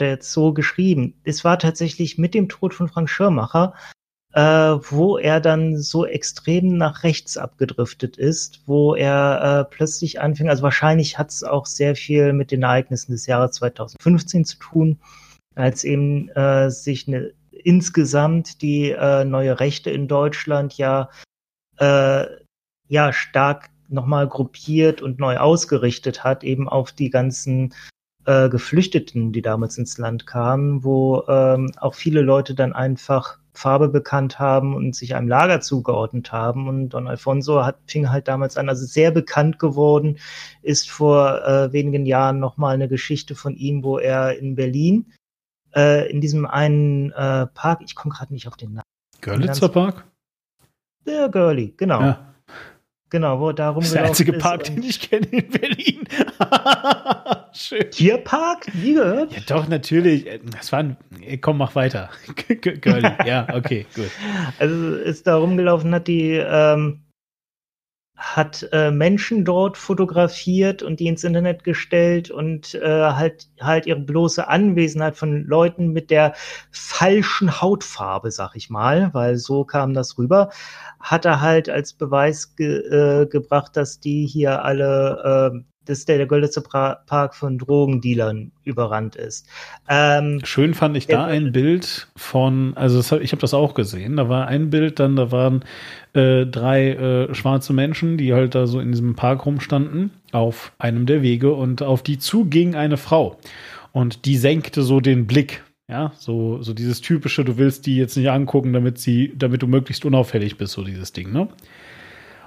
[0.00, 1.20] jetzt so geschrieben.
[1.22, 3.74] Es war tatsächlich mit dem Tod von Frank Schirmacher,
[4.34, 10.48] äh, wo er dann so extrem nach rechts abgedriftet ist, wo er äh, plötzlich anfing,
[10.48, 14.98] also wahrscheinlich hat es auch sehr viel mit den Ereignissen des Jahres 2015 zu tun,
[15.54, 21.10] als eben äh, sich eine, insgesamt die äh, neue Rechte in Deutschland ja
[21.78, 22.26] äh,
[22.88, 27.72] ja stark nochmal gruppiert und neu ausgerichtet hat, eben auf die ganzen
[28.24, 33.88] äh, Geflüchteten, die damals ins Land kamen, wo ähm, auch viele Leute dann einfach Farbe
[33.88, 36.68] bekannt haben und sich einem Lager zugeordnet haben.
[36.68, 40.18] Und Don Alfonso hat, fing halt damals an, also sehr bekannt geworden,
[40.62, 45.12] ist vor äh, wenigen Jahren nochmal eine Geschichte von ihm, wo er in Berlin
[45.74, 48.84] äh, in diesem einen äh, Park, ich komme gerade nicht auf den Namen.
[49.20, 50.04] Görlitzer Park?
[51.06, 52.00] Der Girlie, genau.
[52.00, 52.33] Ja.
[53.14, 56.00] Genau, wo da Das ist der einzige rumgelaufen Park, ist den ich kenne in Berlin.
[57.52, 57.88] Schön.
[57.88, 58.74] Tierpark?
[58.74, 59.32] Nie gehört?
[59.32, 60.26] Ja, doch, natürlich.
[60.50, 60.96] Das war ein.
[61.40, 62.10] Komm, mach weiter.
[62.60, 63.16] Girlie.
[63.24, 64.10] Ja, okay, gut.
[64.58, 67.03] Also ist da rumgelaufen, hat die ähm,
[68.16, 72.80] hat äh, Menschen dort fotografiert und die ins Internet gestellt und äh,
[73.12, 76.34] halt halt ihre bloße Anwesenheit von Leuten mit der
[76.70, 80.50] falschen Hautfarbe, sag ich mal, weil so kam das rüber,
[81.00, 82.78] hat er halt als Beweis ge
[83.22, 89.16] äh, gebracht, dass die hier alle äh, dass der, der Görlitzer Park von Drogendealern überrannt
[89.16, 89.46] ist.
[89.88, 94.16] Ähm, Schön fand ich da ein Bild von, also das ich habe das auch gesehen.
[94.16, 95.64] Da war ein Bild, dann da waren
[96.14, 101.06] äh, drei äh, schwarze Menschen, die halt da so in diesem Park rumstanden, auf einem
[101.06, 103.38] der Wege und auf die zuging eine Frau.
[103.92, 105.62] Und die senkte so den Blick.
[105.86, 109.66] Ja, so, so dieses typische, du willst die jetzt nicht angucken, damit sie, damit du
[109.66, 111.48] möglichst unauffällig bist, so dieses Ding, ne?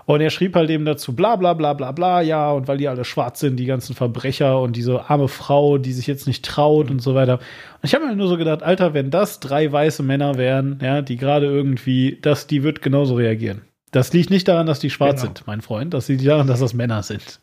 [0.07, 2.87] Und er schrieb halt eben dazu, bla bla bla bla bla, ja, und weil die
[2.87, 6.89] alle schwarz sind, die ganzen Verbrecher und diese arme Frau, die sich jetzt nicht traut
[6.89, 7.33] und so weiter.
[7.33, 11.01] Und ich habe mir nur so gedacht, Alter, wenn das drei weiße Männer wären, ja,
[11.01, 13.63] die gerade irgendwie, das, die wird genauso reagieren.
[13.91, 15.33] Das liegt nicht daran, dass die schwarz Genau.
[15.33, 15.93] sind, mein Freund.
[15.93, 17.39] Das liegt daran, dass das Männer sind.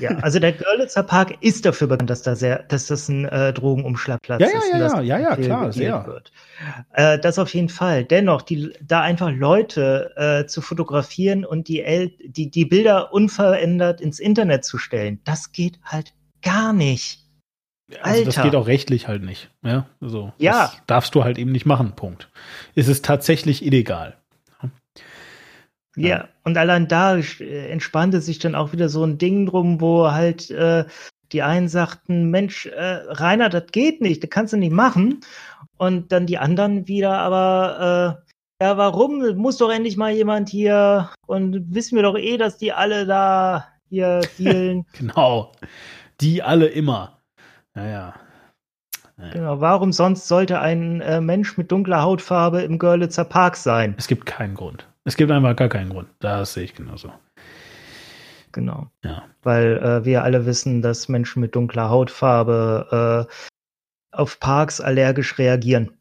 [0.00, 3.52] Ja, also der Görlitzer Park ist dafür bekannt, dass da sehr, dass das ein äh,
[3.52, 4.72] Drogenumschlagplatz Ja, ja, ist.
[4.72, 6.04] ja, ja, ja, ja, klar, sehr.
[6.04, 6.32] Wird.
[6.94, 8.04] Äh, das auf jeden Fall.
[8.04, 14.00] Dennoch, die, da einfach Leute äh, zu fotografieren und die, El die, die Bilder unverändert
[14.00, 16.12] ins Internet zu stellen, das geht halt
[16.42, 17.20] gar nicht.
[18.02, 18.50] Also das Alter.
[18.50, 19.48] geht auch rechtlich halt nicht.
[19.64, 20.32] Ja, so.
[20.36, 20.64] Ja.
[20.72, 22.28] Das darfst du halt eben nicht machen, Punkt.
[22.74, 24.17] Es ist tatsächlich illegal.
[26.06, 30.10] Ja, und allein da äh, entspannte sich dann auch wieder so ein Ding drum, wo
[30.10, 30.84] halt äh,
[31.32, 35.20] die einen sagten, Mensch, äh, Rainer, das geht nicht, das kannst du nicht machen.
[35.76, 38.18] Und dann die anderen wieder, aber
[38.60, 39.36] äh, ja, warum?
[39.36, 43.68] Muss doch endlich mal jemand hier und wissen wir doch eh, dass die alle da
[43.88, 44.84] hier dealen.
[44.98, 45.52] Genau.
[46.20, 47.20] Die alle immer.
[47.74, 48.14] Naja.
[49.32, 53.94] genau, warum sonst sollte ein äh, Mensch mit dunkler Hautfarbe im Görlitzer Park sein?
[53.96, 54.87] Es gibt keinen Grund.
[55.08, 56.06] Es gibt einfach gar keinen Grund.
[56.20, 57.10] Das sehe ich genauso.
[58.52, 58.88] Genau.
[59.02, 59.22] Ja.
[59.42, 63.34] Weil äh, wir alle wissen, dass Menschen mit dunkler Hautfarbe äh,
[64.14, 65.92] auf Parks allergisch reagieren.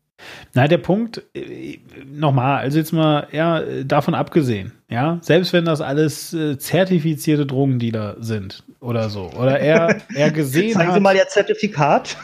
[0.53, 5.79] Na, der Punkt, äh, nochmal, also jetzt mal, ja, davon abgesehen, ja, selbst wenn das
[5.79, 11.15] alles äh, zertifizierte Drogendealer sind oder so, oder er, er gesehen Zeigen Sie hat, mal
[11.15, 12.17] Ihr Zertifikat.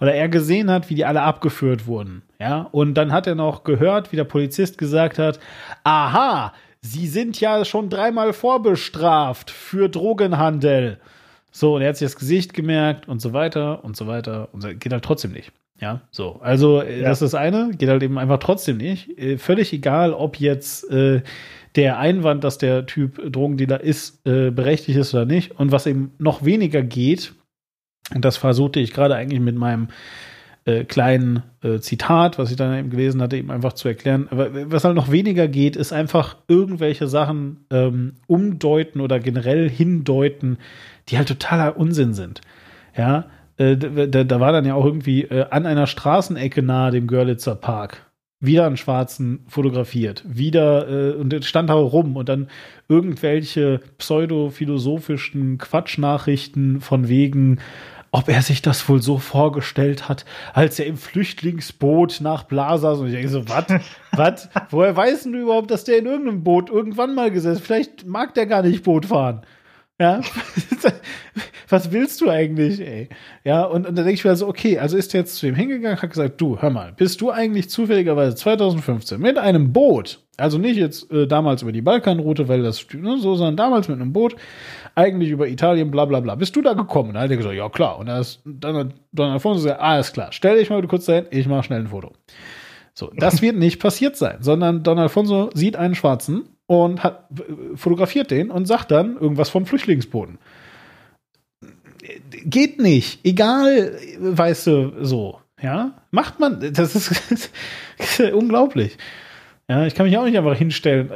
[0.00, 3.64] Oder er gesehen hat, wie die alle abgeführt wurden, ja, und dann hat er noch
[3.64, 5.38] gehört, wie der Polizist gesagt hat,
[5.84, 10.98] aha, Sie sind ja schon dreimal vorbestraft für Drogenhandel.
[11.50, 14.60] So, und er hat sich das Gesicht gemerkt und so weiter und so weiter und
[14.60, 15.50] so, geht halt trotzdem nicht.
[15.80, 16.38] Ja, so.
[16.40, 17.08] Also, äh, Ja.
[17.08, 19.18] das ist das eine, geht halt eben einfach trotzdem nicht.
[19.18, 21.22] Äh, völlig egal, ob jetzt äh,
[21.74, 25.58] der Einwand, dass der Typ Drogendealer ist, äh, berechtigt ist oder nicht.
[25.58, 27.32] Und was eben noch weniger geht,
[28.14, 29.88] und das versuchte ich gerade eigentlich mit meinem
[30.64, 34.28] äh, kleinen äh, Zitat, was ich dann eben gelesen hatte, eben einfach zu erklären.
[34.30, 40.58] Aber was halt noch weniger geht, ist einfach irgendwelche Sachen ähm, umdeuten oder generell hindeuten,
[41.08, 42.40] die halt totaler Unsinn sind.
[42.96, 47.06] Ja, äh, da, da war dann ja auch irgendwie äh, an einer Straßenecke nahe dem
[47.06, 48.04] Görlitzer Park
[48.40, 52.48] wieder einen Schwarzen fotografiert, wieder äh, und stand da rum und dann
[52.88, 57.58] irgendwelche pseudophilosophischen Quatschnachrichten von wegen,
[58.10, 62.92] ob er sich das wohl so vorgestellt hat, als er im Flüchtlingsboot nach Blasa.
[62.92, 63.66] Und ich denke so, was?
[64.12, 64.48] Was?
[64.70, 67.62] Woher weißt du überhaupt, dass der in irgendeinem Boot irgendwann mal gesessen?
[67.62, 69.42] Vielleicht mag der gar nicht Boot fahren.
[70.00, 70.20] Ja,
[71.68, 73.08] was willst du eigentlich, ey?
[73.42, 75.56] Ja, und, und dann denke ich mir so, okay, also ist der jetzt zu ihm
[75.56, 80.56] hingegangen, hat gesagt, du, hör mal, bist du eigentlich zufälligerweise 2015 mit einem Boot, also
[80.56, 84.12] nicht jetzt äh, damals über die Balkanroute, weil das ne, so, sondern damals mit einem
[84.12, 84.36] Boot,
[84.98, 87.10] eigentlich über Italien, bla bla bla, bist du da gekommen?
[87.10, 87.98] Und dann hat er gesagt, ja klar.
[87.98, 91.26] Und dann ist dann hat Don Alfonso gesagt, alles klar, stell dich mal kurz dahin,
[91.30, 92.12] ich mache schnell ein Foto.
[92.94, 97.28] So, das wird nicht passiert sein, sondern Don Alfonso sieht einen Schwarzen und hat,
[97.76, 100.38] fotografiert den und sagt dann irgendwas vom Flüchtlingsboden.
[102.44, 107.10] Geht nicht, egal, weißt du, so, ja, macht man, das ist,
[107.98, 108.98] das ist unglaublich.
[109.68, 111.10] Ja, ich kann mich auch nicht einfach hinstellen.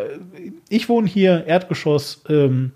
[0.69, 2.73] Ich wohne hier, Erdgeschoss, ähm,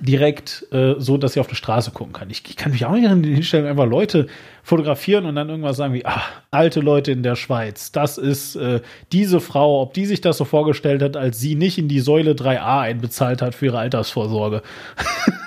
[0.00, 2.30] direkt äh, so, dass sie auf die Straße gucken kann.
[2.30, 4.26] Ich, ich kann mich auch nicht hinstellen, einfach Leute
[4.62, 8.80] fotografieren und dann irgendwas sagen wie, ah, alte Leute in der Schweiz, das ist äh,
[9.12, 12.32] diese Frau, ob die sich das so vorgestellt hat, als sie nicht in die Säule
[12.32, 14.62] 3a einbezahlt hat für ihre Altersvorsorge.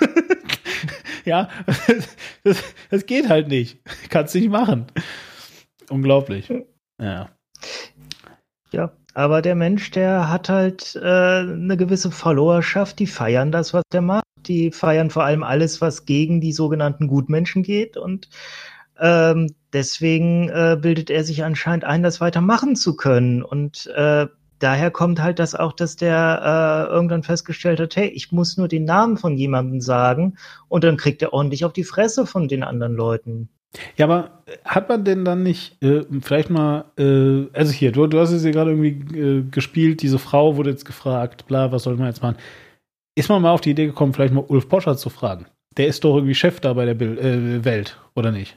[1.24, 1.48] ja,
[2.44, 3.78] das, das geht halt nicht.
[4.08, 4.86] Kannst nicht machen.
[5.90, 6.52] Unglaublich.
[7.00, 7.30] Ja.
[8.70, 13.82] Ja, aber der Mensch, der hat halt äh, eine gewisse Followerschaft, die feiern das, was
[13.92, 14.27] der macht.
[14.46, 17.96] Die feiern vor allem alles, was gegen die sogenannten Gutmenschen geht.
[17.96, 18.28] Und
[19.00, 23.42] ähm, deswegen äh, bildet er sich anscheinend ein, das weitermachen zu können.
[23.42, 24.26] Und äh,
[24.58, 28.68] daher kommt halt das auch, dass der äh, irgendwann festgestellt hat, hey, ich muss nur
[28.68, 30.36] den Namen von jemandem sagen
[30.68, 33.48] und dann kriegt er ordentlich auf die Fresse von den anderen Leuten.
[33.96, 38.18] Ja, aber hat man denn dann nicht äh, vielleicht mal, äh, also hier, du, du
[38.18, 41.96] hast es ja gerade irgendwie äh, gespielt, diese Frau wurde jetzt gefragt, bla, was soll
[41.96, 42.36] man jetzt machen?
[43.18, 45.46] Ist man mal auf die Idee gekommen, vielleicht mal Ulf Poschert zu fragen?
[45.76, 48.56] Der ist doch irgendwie Chef da bei der Bild, äh, Welt, oder nicht?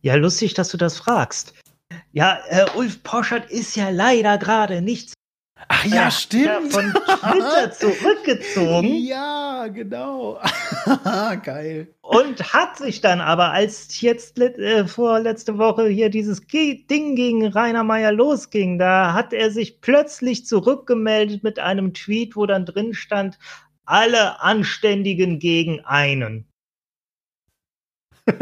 [0.00, 1.52] Ja, lustig, dass du das fragst.
[2.10, 5.12] Ja, äh, Ulf Poschert ist ja leider gerade nicht
[5.68, 6.44] Ach ja, stimmt.
[6.46, 10.40] ja, von Twitter zurückgezogen ja, genau.
[11.42, 11.88] Geil.
[12.02, 17.46] und hat sich dann aber, als jetzt äh, vorletzte Woche hier dieses Ge Ding gegen
[17.46, 22.94] Rainer Meyer losging, da hat er sich plötzlich zurückgemeldet mit einem Tweet, wo dann drin
[22.94, 23.38] stand,
[23.86, 26.46] alle Anständigen gegen einen.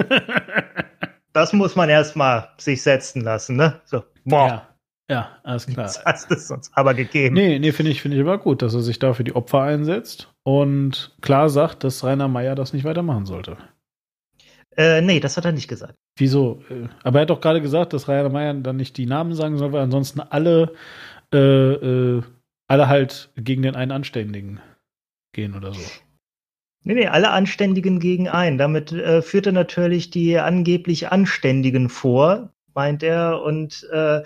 [1.35, 3.81] Das muss man erstmal sich setzen lassen, ne?
[3.87, 4.69] So, boah, Ja.
[5.11, 5.87] Ja, alles klar.
[5.87, 7.35] das hast es uns aber gegeben.
[7.35, 9.63] Nee, nee, finde ich, finde ich aber gut, dass er sich da für die Opfer
[9.63, 13.57] einsetzt und klar sagt, dass Rainer Meyer das nicht weitermachen sollte.
[14.77, 15.95] Äh, nee, das hat er nicht gesagt.
[16.19, 16.63] Wieso?
[16.71, 19.59] Äh, Aber er hat doch gerade gesagt, dass Rainer Meyer dann nicht die Namen sagen
[19.59, 20.73] soll, weil ansonsten alle,
[21.33, 22.23] äh, äh,
[22.69, 24.61] alle halt gegen den einen Anständigen
[25.33, 25.81] gehen oder so.
[26.85, 28.59] Nee, nee, alle Anständigen gegen einen.
[28.59, 33.43] Damit äh, führt er natürlich die angeblich Anständigen vor, meint er.
[33.43, 34.23] Und äh,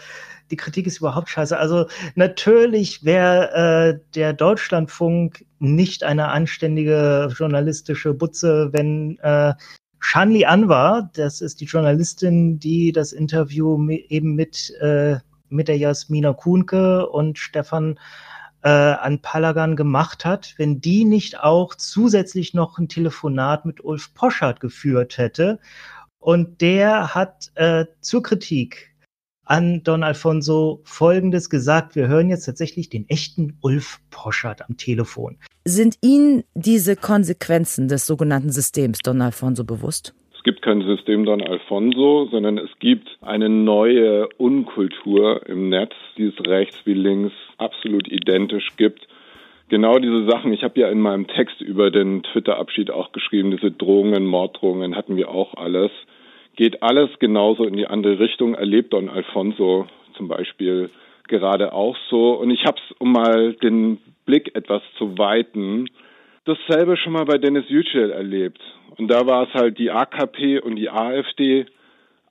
[0.51, 1.59] die Kritik ist überhaupt scheiße.
[1.59, 9.53] Also natürlich wäre äh, der Deutschlandfunk nicht eine anständige journalistische Butze, wenn äh,
[9.99, 15.17] Shanli Anwar, das ist die Journalistin, die das Interview mi- eben mit, äh,
[15.49, 17.99] mit der Jasmina Kuhnke und Stefan
[18.67, 24.13] äh, an Palagan gemacht hat, wenn die nicht auch zusätzlich noch ein Telefonat mit Ulf
[24.13, 25.61] Poschardt geführt hätte.
[26.19, 28.93] Und der hat äh, zur Kritik
[29.45, 31.95] an Don Alfonso Folgendes gesagt.
[31.95, 35.39] Wir hören jetzt tatsächlich den echten Ulf Poschardt am Telefon.
[35.65, 40.13] Sind Ihnen diese Konsequenzen des sogenannten Systems, Don Alfonso, bewusst?
[40.47, 46.47] Gibt kein System Don Alfonso, sondern es gibt eine neue Unkultur im Netz, die es
[46.47, 49.09] rechts wie links absolut identisch gibt.
[49.71, 53.73] Genau diese Sachen, ich habe ja in meinem Text über den Twitter-Abschied auch geschrieben, diese
[53.73, 55.91] Drohungen, Morddrohungen hatten wir auch alles.
[56.55, 60.91] Geht alles genauso in die andere Richtung, erlebt Don Alfonso zum Beispiel
[61.27, 62.35] gerade auch so.
[62.35, 65.89] Und ich habe es, um mal den Blick etwas zu weiten,
[66.45, 68.61] dasselbe schon mal bei Dennis Yücel erlebt.
[68.99, 71.67] Und da war es halt die AKP und die AfD,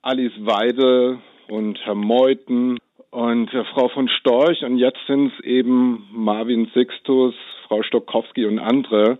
[0.01, 2.77] Alice Weide und Herr Meuthen
[3.11, 7.33] und äh, Frau von Storch und jetzt sind es eben Marvin Sixtus,
[7.67, 9.19] Frau Stokowski und andere,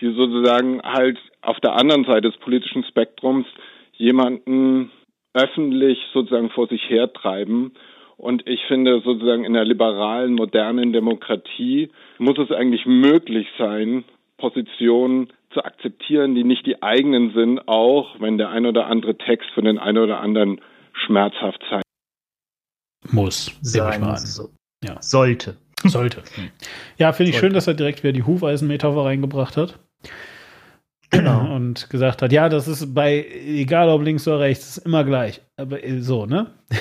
[0.00, 3.46] die sozusagen halt auf der anderen Seite des politischen Spektrums
[3.94, 4.90] jemanden
[5.34, 7.72] öffentlich sozusagen vor sich hertreiben.
[8.16, 14.04] Und ich finde sozusagen in der liberalen, modernen Demokratie muss es eigentlich möglich sein,
[14.38, 19.48] Positionen zu akzeptieren, die nicht die eigenen sind, auch wenn der ein oder andere Text
[19.54, 20.60] für den einen oder anderen
[20.92, 21.82] schmerzhaft sein
[23.10, 23.56] Muss.
[23.62, 24.18] Sein mal an.
[24.18, 24.50] so.
[24.84, 25.00] Ja.
[25.00, 25.56] Sollte.
[25.84, 26.22] Sollte.
[26.34, 26.50] Hm.
[26.96, 27.46] Ja, finde ich Sollte.
[27.46, 29.78] schön, dass er direkt wieder die Hufeisenmetapher reingebracht hat.
[31.10, 31.54] Genau.
[31.54, 35.40] Und gesagt hat, ja, das ist bei, egal ob links oder rechts, ist immer gleich.
[35.56, 36.50] Aber äh, so, ne?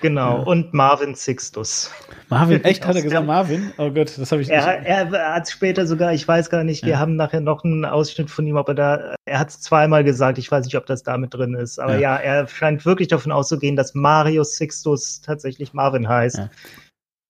[0.00, 0.38] Genau.
[0.38, 0.42] Ja.
[0.44, 1.90] Und Marvin Sixtus.
[2.28, 3.72] Marvin, echt, hat er gesagt, Marvin?
[3.76, 4.88] Oh Gott, das habe ich Er, nicht.
[4.88, 6.98] er hat später sogar, ich weiß gar nicht, wir Ja.
[6.98, 10.50] haben nachher noch einen Ausschnitt von ihm, aber da, er hat es zweimal gesagt, ich
[10.50, 11.78] weiß nicht, ob das damit drin ist.
[11.78, 12.00] Aber Ja.
[12.00, 16.38] ja, er scheint wirklich davon auszugehen, dass Marius Sixtus tatsächlich Marvin heißt.
[16.38, 16.50] Ja.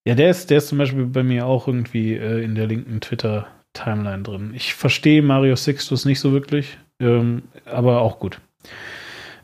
[0.07, 3.01] Ja, der ist, der ist zum Beispiel bei mir auch irgendwie äh, in der linken
[3.01, 4.53] Twitter-Timeline drin.
[4.55, 8.41] Ich verstehe Mario Sixtus nicht so wirklich, ähm, aber auch gut.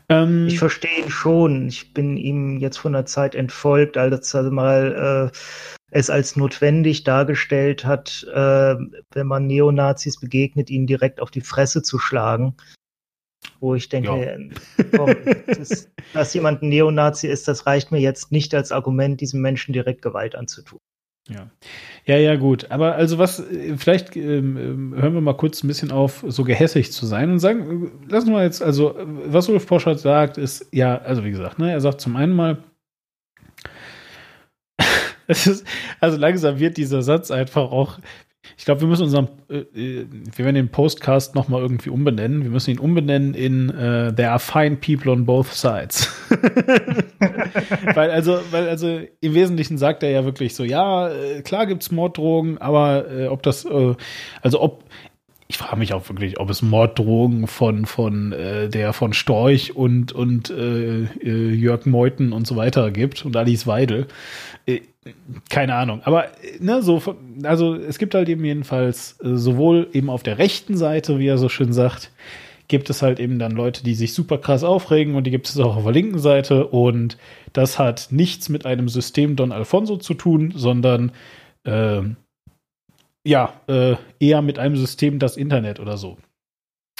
[0.09, 1.67] Ähm, Ich verstehe ihn schon.
[1.67, 5.37] Ich bin ihm jetzt von der Zeit entfolgt, als er mal äh,
[5.91, 8.75] es als notwendig dargestellt hat, äh,
[9.11, 12.55] wenn man Neonazis begegnet, ihnen direkt auf die Fresse zu schlagen.
[13.59, 14.49] Wo ich denke,
[14.95, 15.15] komm,
[15.47, 19.73] das, dass jemand ein Neonazi ist, das reicht mir jetzt nicht als Argument, diesem Menschen
[19.73, 20.79] direkt Gewalt anzutun.
[21.29, 21.49] Ja.
[22.05, 22.71] Ja, ja, gut.
[22.71, 26.43] Aber also was, äh, vielleicht ähm, ähm, hören wir mal kurz ein bisschen auf, so
[26.43, 30.37] gehässig zu sein und sagen, äh, lassen wir jetzt, also, äh, was Ulf Poschert sagt,
[30.37, 32.63] ist, ja, also wie gesagt, ne, er sagt zum einen mal,
[35.27, 35.67] es ist,
[35.99, 37.99] also langsam wird dieser Satz einfach auch,
[38.57, 42.43] ich glaube, wir müssen unseren, äh, äh, wir werden den Postcast nochmal irgendwie umbenennen.
[42.43, 46.07] Wir müssen ihn umbenennen in äh, There are fine people on both sides.
[47.93, 51.91] weil also, weil also im Wesentlichen sagt er ja wirklich so, ja, äh, klar gibt's
[51.91, 53.95] Morddrogen, aber äh, ob das, äh,
[54.41, 54.83] also ob
[55.49, 60.11] ich frage mich auch wirklich, ob es Morddrogen von von äh, der von Storch und
[60.11, 64.07] und äh, äh, Jörg Meuthen und so weiter gibt und Alice Weidel.
[64.65, 64.81] Äh,
[65.49, 66.25] keine Ahnung, aber
[66.59, 67.01] ne, so
[67.43, 71.37] also es gibt halt eben jedenfalls äh, sowohl eben auf der rechten Seite, wie er
[71.37, 72.11] so schön sagt,
[72.67, 75.57] gibt es halt eben dann Leute, die sich super krass aufregen und die gibt es
[75.57, 77.17] auch auf der linken Seite und
[77.53, 81.13] das hat nichts mit einem System Don Alfonso zu tun, sondern
[81.63, 82.01] äh,
[83.27, 86.17] ja, äh, eher mit einem System das Internet oder so.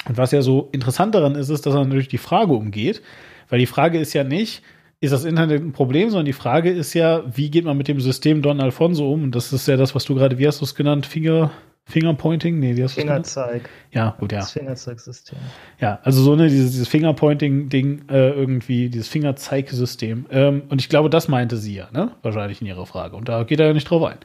[0.07, 3.01] Und was ja so interessant daran ist, ist, dass er natürlich die Frage umgeht,
[3.49, 4.61] weil die Frage ist ja nicht,
[4.99, 8.01] ist das Internet ein Problem, sondern die Frage ist ja, wie geht man mit dem
[8.01, 9.23] System Don Alfonso um?
[9.23, 11.05] Und das ist ja das, was du gerade, wie hast du es genannt?
[11.05, 11.51] Finger,
[11.86, 12.59] Fingerpointing?
[12.59, 13.01] Nee, wie hast du?
[13.01, 13.69] Fingerzeig.
[13.91, 14.39] Ja, gut, ja.
[14.39, 15.38] Das Fingerzeigsystem.
[15.80, 20.25] Ja, also so ne, dieses, dieses Fingerpointing-Ding äh, irgendwie, dieses Fingerzeigsystem.
[20.30, 22.11] Ähm, und ich glaube, das meinte sie ja, ne?
[22.21, 23.15] Wahrscheinlich in ihrer Frage.
[23.15, 24.17] Und da geht er ja nicht drauf ein.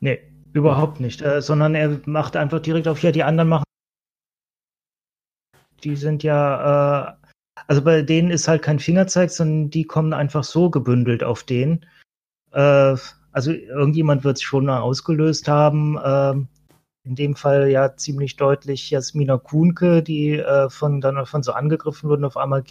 [0.00, 0.20] Nee,
[0.52, 1.22] überhaupt nicht.
[1.22, 3.64] Äh, sondern er macht einfach direkt auf, ja, die anderen machen.
[5.84, 7.28] Die sind ja, äh,
[7.66, 11.86] also bei denen ist halt kein Fingerzeig, sondern die kommen einfach so gebündelt auf den.
[12.52, 12.96] Äh,
[13.32, 15.98] also irgendjemand wird es schon ausgelöst haben.
[16.04, 16.48] ähm,
[17.06, 22.10] in dem Fall ja ziemlich deutlich Jasmina Kuhnke, die äh, von dann von so angegriffen
[22.10, 22.24] wurden.
[22.24, 22.64] Auf einmal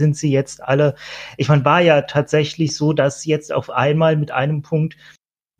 [0.00, 0.94] sind sie jetzt alle.
[1.36, 4.96] Ich meine, war ja tatsächlich so, dass jetzt auf einmal mit einem Punkt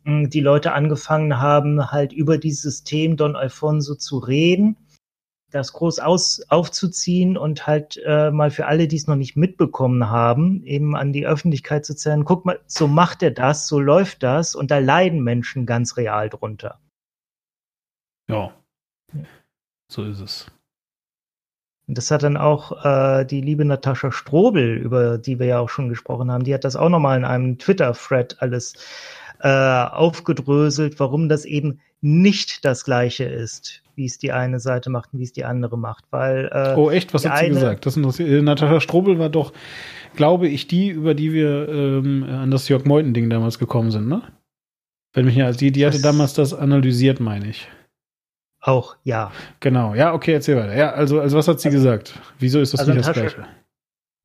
[0.05, 4.77] die Leute angefangen haben, halt über dieses System Don Alfonso zu reden,
[5.51, 10.09] das groß aus, aufzuziehen und halt äh, mal für alle, die es noch nicht mitbekommen
[10.09, 14.23] haben, eben an die Öffentlichkeit zu zählen, guck mal, so macht er das, so läuft
[14.23, 16.79] das und da leiden Menschen ganz real drunter.
[18.27, 18.53] Ja.
[19.87, 20.47] So ist es.
[21.87, 25.69] Und das hat dann auch äh, die liebe Natascha Strobel, über die wir ja auch
[25.69, 28.73] schon gesprochen haben, die hat das auch nochmal in einem Twitter-Thread alles
[29.43, 35.13] äh, aufgedröselt, warum das eben nicht das gleiche ist, wie es die eine Seite macht
[35.13, 36.05] und wie es die andere macht.
[36.11, 37.13] Weil, äh, Oh, echt?
[37.13, 37.85] Was hat sie gesagt?
[37.85, 39.53] Das interessiert- äh, Natascha Strobel war doch,
[40.15, 44.21] glaube ich, die, über die wir ähm, an das Jörg Meuthen-Ding damals gekommen sind, ne?
[45.13, 47.67] Wenn mich ja, die, die hatte Das- damals das analysiert, meine ich.
[48.61, 49.31] Auch, ja.
[49.59, 50.73] Genau, ja, okay, erzähl weiter.
[50.75, 52.17] Ja, also, also was hat sie gesagt?
[52.39, 53.45] Wieso ist das Also nicht das Gleiche?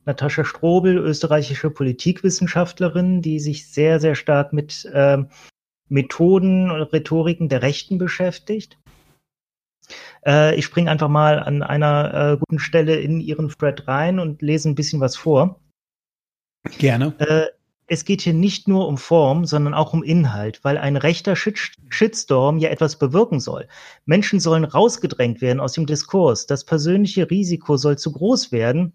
[0.08, 5.28] Natascha Strobel, österreichische Politikwissenschaftlerin, die sich sehr, sehr stark mit ähm,
[5.90, 8.78] Methoden und Rhetoriken der Rechten beschäftigt.
[10.24, 14.40] Äh, ich springe einfach mal an einer äh, guten Stelle in ihren Thread rein und
[14.40, 15.60] lese ein bisschen was vor.
[16.78, 17.14] Gerne.
[17.18, 17.46] Äh,
[17.86, 21.72] es geht hier nicht nur um Form, sondern auch um Inhalt, weil ein rechter Shit
[21.90, 23.68] Shitstorm ja etwas bewirken soll.
[24.06, 26.46] Menschen sollen rausgedrängt werden aus dem Diskurs.
[26.46, 28.94] Das persönliche Risiko soll zu groß werden,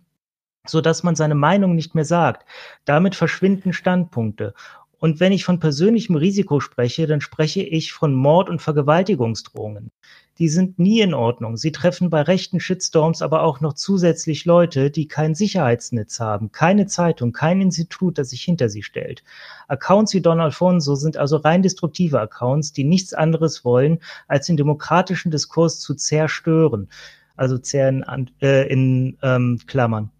[0.66, 2.45] so dass man seine Meinung nicht mehr sagt.
[2.86, 4.53] Damit verschwinden Standpunkte.
[4.97, 9.91] Und wenn ich von persönlichem Risiko spreche, dann spreche ich von Mord- und Vergewaltigungsdrohungen.
[10.39, 11.57] Die sind nie in Ordnung.
[11.57, 16.88] Sie treffen bei rechten Shitstorms aber auch noch zusätzlich Leute, die kein Sicherheitsnetz haben, keine
[16.88, 19.26] Zeitung, kein Institut, das sich hinter sie stellt.
[19.68, 23.99] Accounts wie Don Alfonso sind also rein destruktive Accounts, die nichts anderes wollen,
[24.30, 26.88] als den demokratischen Diskurs zu zerstören.
[27.36, 30.12] Also zehren an, äh, in ähm, Klammern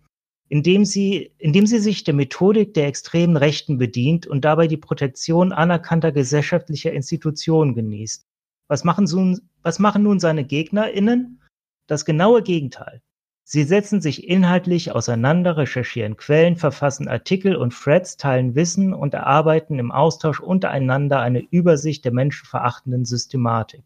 [0.54, 5.51] indem sie, indem sie sich der Methodik der extremen Rechten bedient und dabei die Protektion
[5.51, 8.28] anerkannter gesellschaftlicher Institutionen genießt.
[8.68, 11.41] Was machen, so, was machen nun seine GegnerInnen?
[11.88, 13.01] Das genaue Gegenteil.
[13.43, 19.80] Sie setzen sich inhaltlich auseinander, recherchieren Quellen, verfassen Artikel und Threads, teilen Wissen und erarbeiten
[19.80, 23.82] im Austausch untereinander eine Übersicht der menschenverachtenden Systematik.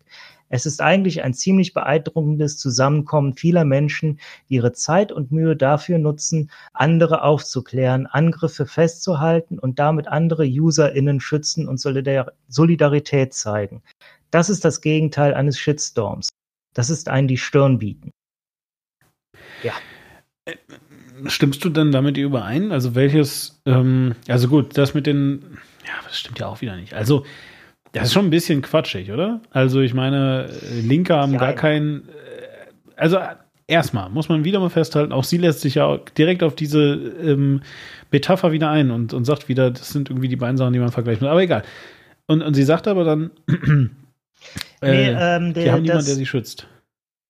[0.49, 4.19] Es ist eigentlich ein ziemlich beeindruckendes Zusammenkommen vieler Menschen,
[4.49, 11.19] die ihre Zeit und Mühe dafür nutzen, andere aufzuklären, Angriffe festzuhalten und damit andere UserInnen
[11.19, 13.83] schützen und Solidar Solidarität zeigen.
[14.31, 16.29] Das ist das Gegenteil eines Shitstorms.
[16.73, 18.11] Das ist ein die Stirn bieten.
[19.63, 19.73] Ja.
[21.25, 22.71] Stimmst du dann damit überein?
[22.71, 26.93] Also welches, ähm, also gut, das mit den, ja, das stimmt ja auch wieder nicht.
[26.93, 27.25] Also,
[27.99, 29.41] das ist schon ein bisschen quatschig, oder?
[29.51, 30.49] Also ich meine,
[30.81, 31.39] Linke haben Ja.
[31.39, 33.17] gar kein, äh, also
[33.67, 36.79] erstmal muss man wieder mal festhalten, auch sie lässt sich ja direkt auf diese
[37.21, 37.61] ähm,
[38.11, 40.91] Metapher wieder ein und, und sagt wieder, das sind irgendwie die beiden Sachen, die man
[40.91, 41.31] vergleichen muss.
[41.31, 41.63] Aber egal.
[42.27, 43.31] Und, und sie sagt aber dann,
[44.81, 46.67] äh, Nee, ähm, die der- haben niemanden, der sie schützt.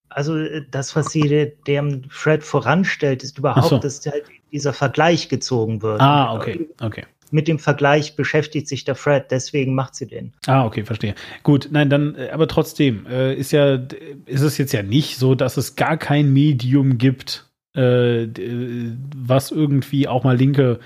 [0.10, 3.78] Also äh, das, was sie de- dem Fred voranstellt, ist überhaupt, so.
[3.78, 6.00] dass halt dieser Vergleich gezogen wird.
[6.02, 7.04] Ah, okay, okay.
[7.32, 10.34] Mit dem Vergleich beschäftigt sich der Fred, deswegen macht sie den.
[10.46, 11.14] Ah, okay, verstehe.
[11.44, 13.80] Gut, nein, dann, äh, aber trotzdem, äh, ist ja,
[14.26, 19.52] ist es jetzt ja nicht so, dass es gar kein Medium gibt, äh, d- was
[19.52, 20.80] irgendwie auch mal linke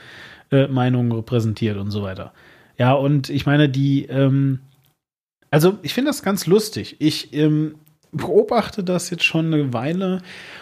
[0.52, 2.34] äh, Meinungen repräsentiert und so weiter.
[2.78, 4.60] Ja, und ich meine, die, ähm,
[5.52, 6.96] also ich finde das ganz lustig.
[7.00, 7.76] Ich ähm,
[8.12, 10.22] beobachte das jetzt schon eine Weile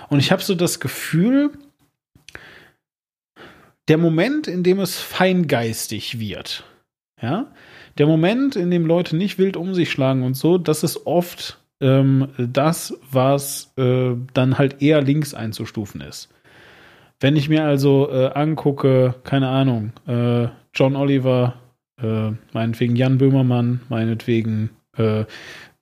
[0.10, 1.52] und ich habe so das Gefühl,
[3.90, 6.64] der Moment, in dem es feingeistig wird,
[7.22, 7.52] ja,
[7.98, 11.60] der Moment, in dem Leute nicht wild um sich schlagen und so, das ist oft
[11.82, 16.30] ähm, das, was äh, dann halt eher links einzustufen ist.
[17.20, 21.56] Wenn ich mir also äh, angucke, keine Ahnung, äh, John Oliver,
[22.02, 25.26] äh, meinetwegen Jan Böhmermann, meinetwegen äh,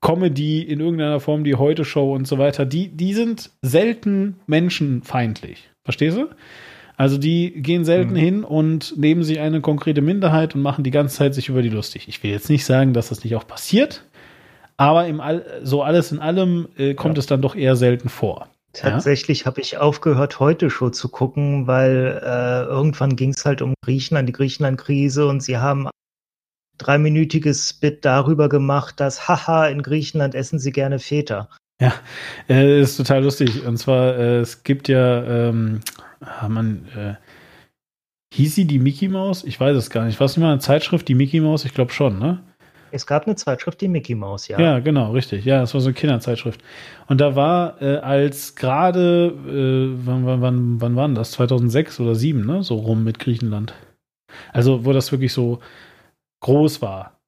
[0.02, 5.70] Comedy in irgendeiner Form, die Heute-Show und so weiter, die, die sind selten menschenfeindlich.
[5.84, 6.30] Verstehst du?
[6.98, 11.16] Also die gehen selten hin und nehmen sich eine konkrete Minderheit und machen die ganze
[11.16, 12.08] Zeit sich über die lustig.
[12.08, 14.04] Ich will jetzt nicht sagen, dass das nicht auch passiert,
[14.78, 18.50] aber im All, so alles in allem äh, kommt es dann doch eher selten vor.
[18.74, 23.74] Tatsächlich habe ich aufgehört, heute Show zu gucken, weil äh, irgendwann ging es halt um
[23.84, 25.92] Griechenland, die Griechenland-Krise und sie haben ein
[26.78, 31.50] dreiminütiges Bit darüber gemacht, dass haha, in Griechenland essen sie gerne Feta.
[31.80, 31.94] Ja,
[32.50, 33.66] äh, ist total lustig.
[33.66, 35.82] Und zwar, äh, es gibt ja, ähm,
[36.48, 37.16] man, äh,
[38.34, 39.44] hieß sie die Mickey Maus?
[39.44, 40.20] Ich weiß es gar nicht.
[40.20, 41.66] War es nicht mal eine Zeitschrift, die Mickey Maus?
[41.66, 42.44] Ich glaube schon, ne?
[42.92, 44.60] Es gab eine Zeitschrift, die Mickey Mouse, ja.
[44.60, 44.80] Ja.
[44.80, 45.44] genau, richtig.
[45.44, 46.64] Ja, das war so eine Kinderzeitschrift.
[47.08, 51.32] Und da war äh, als gerade, äh, wann, wann, wann, wann war denn das?
[51.32, 52.64] 2006 oder 2007, ne?
[52.64, 53.74] So rum mit Griechenland.
[54.54, 55.60] Also, wo das wirklich so
[56.42, 57.20] groß war.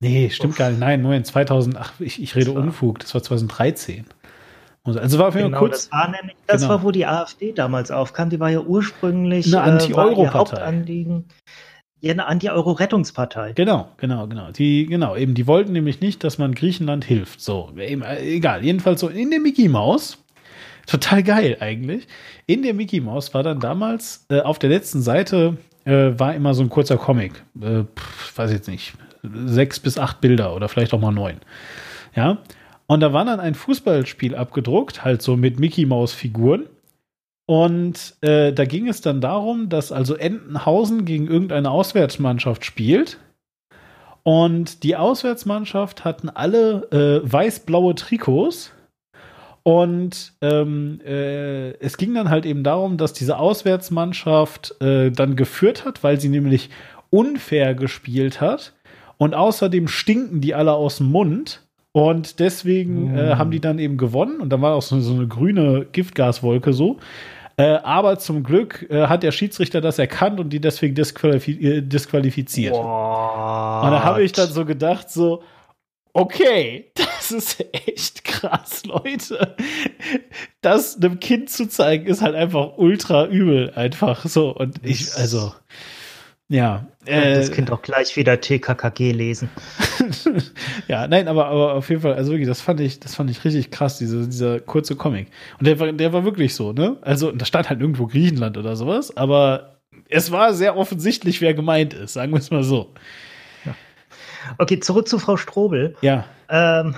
[0.00, 0.78] Nee, stimmt gar nicht.
[0.80, 3.00] Nein, Moment, 2000, ach, ich, ich rede war- Unfug.
[3.00, 4.06] Das war 2013.
[4.96, 5.88] Also war Genau, kurz.
[5.88, 6.74] das war nämlich, das Genau.
[6.74, 8.30] war, wo die AfD damals aufkam.
[8.30, 10.84] Die war ja ursprünglich Eine äh, Anti-Euro-Partei.
[12.00, 13.52] Ja eine Anti-Euro-Rettungspartei.
[13.54, 14.52] Genau, genau, genau.
[14.52, 17.40] Die, genau, eben, die wollten nämlich nicht, dass man Griechenland hilft.
[17.40, 18.64] So, eben, äh, egal.
[18.64, 20.18] Jedenfalls so in der Mickey Maus.
[20.86, 22.06] Total geil eigentlich.
[22.46, 26.54] In der Mickey Maus war dann damals äh, auf der letzten Seite äh, war immer
[26.54, 27.42] so ein kurzer Comic.
[27.60, 28.94] Äh, pff, weiß jetzt nicht.
[29.46, 31.36] Sechs bis acht Bilder oder vielleicht auch mal neun.
[32.14, 32.38] Ja.
[32.88, 36.66] Und da war dann ein Fußballspiel abgedruckt, halt so mit Mickey Maus Figuren.
[37.46, 43.18] Und äh, da ging es dann darum, dass also Entenhausen gegen irgendeine Auswärtsmannschaft spielt.
[44.22, 48.72] Und die Auswärtsmannschaft hatten alle äh, weiß-blaue Trikots.
[49.62, 55.84] Und ähm, äh, es ging dann halt eben darum, dass diese Auswärtsmannschaft äh, dann geführt
[55.84, 56.70] hat, weil sie nämlich
[57.10, 58.72] unfair gespielt hat.
[59.18, 61.67] Und außerdem stinken die alle aus dem Mund.
[61.92, 64.40] Und deswegen äh, haben die dann eben gewonnen.
[64.40, 66.98] Und dann war auch so, so eine grüne Giftgaswolke so.
[67.56, 71.82] Äh, aber zum Glück äh, hat der Schiedsrichter das erkannt und die deswegen disqualifi äh,
[71.82, 72.72] disqualifiziert.
[72.72, 75.42] Und da habe ich dann so gedacht, so,
[76.12, 79.56] okay, das ist echt krass, Leute.
[80.60, 84.54] Das einem Kind zu zeigen, ist halt einfach ultra übel, einfach so.
[84.54, 85.52] Und ich, also,
[86.48, 86.86] ja.
[87.04, 89.50] Äh, das Kind auch gleich wieder TKKG lesen.
[90.88, 93.44] ja, nein, aber, aber auf jeden Fall, also wirklich, das fand ich, das fand ich
[93.44, 95.28] richtig krass, diese, dieser kurze Comic.
[95.58, 96.96] Und der war, der war wirklich so, ne?
[97.02, 99.78] Also, da stand halt irgendwo Griechenland oder sowas, aber
[100.08, 102.94] es war sehr offensichtlich, wer gemeint ist, sagen wir es mal so.
[104.56, 105.96] Okay, zurück zu Frau Strobel.
[106.00, 106.24] Ja.
[106.48, 106.94] Ähm,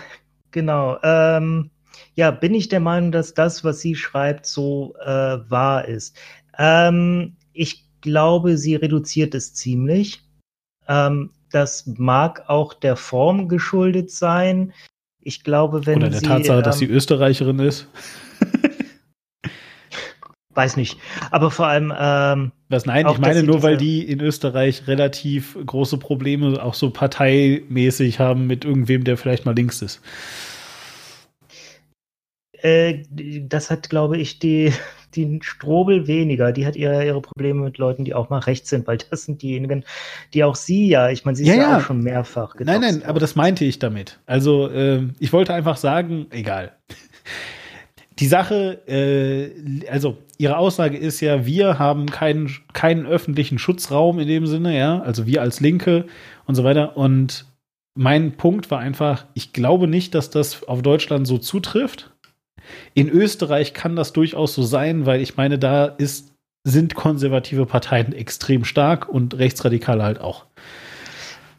[0.53, 0.99] genau.
[1.03, 1.71] Ähm,
[2.15, 6.17] ja, bin ich der Meinung, dass das, was sie schreibt, so äh, wahr ist.
[6.59, 10.23] Ähm, ich glaube, sie reduziert es ziemlich.
[10.89, 14.73] Ähm, das mag auch der Form geschuldet sein.
[15.23, 17.87] Ich glaube, wenn Oder der sie, Tatsache, dass ähm, sie Österreicherin ist.
[20.55, 20.99] weiß nicht.
[21.31, 24.87] Aber vor allem, ähm, Was, nein, auch, ich meine dass nur, weil die in Österreich
[24.87, 30.01] relativ große Probleme auch so parteimäßig haben mit irgendwem, der vielleicht mal links ist.
[32.53, 33.05] Äh,
[33.43, 34.73] das hat, glaube ich, die,
[35.17, 36.53] die Strobel weniger.
[36.53, 39.43] Die hat ihre, ihre Probleme mit Leuten, die auch mal rechts sind, weil das sind
[39.43, 39.85] diejenigen,
[40.35, 42.81] die auch sie ja, ich meine, sie ist Ja, ja, auch schon mehrfach Nein, nein,
[42.81, 44.21] gedoxt aber das meinte ich damit.
[44.27, 46.73] Also, ähm, ich wollte einfach sagen, egal.
[48.19, 54.29] Die Sache, äh, also ihre Aussage ist ja, wir haben keinen, keinen öffentlichen Schutzraum in
[54.29, 56.05] dem Sinne, ja, also wir als Linke
[56.45, 56.99] und so weiter.
[56.99, 57.47] Und
[57.95, 62.10] mein Punkt war einfach, ich glaube nicht, dass das auf Deutschland so zutrifft.
[62.95, 66.33] In Österreich kann das durchaus so sein, weil ich meine, da ist,
[66.65, 70.45] sind konservative Parteien extrem stark und Rechtsradikale halt auch.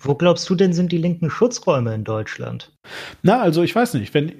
[0.03, 2.71] Wo glaubst du denn sind die linken Schutzräume in Deutschland?
[3.21, 4.31] Na, also ich weiß nicht, wenn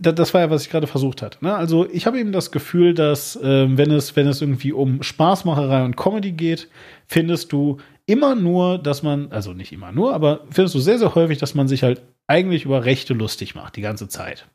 [0.00, 1.38] da- das war ja, was ich gerade versucht hatte.
[1.44, 1.54] Ne?
[1.54, 5.84] Also ich habe eben das Gefühl, dass ähm, wenn es wenn es irgendwie um Spaßmacherei
[5.84, 6.68] und Comedy geht,
[7.06, 11.14] findest du immer nur, dass man, also nicht immer nur, aber findest du sehr sehr
[11.14, 14.46] häufig, dass man sich halt eigentlich über Rechte lustig macht die ganze Zeit.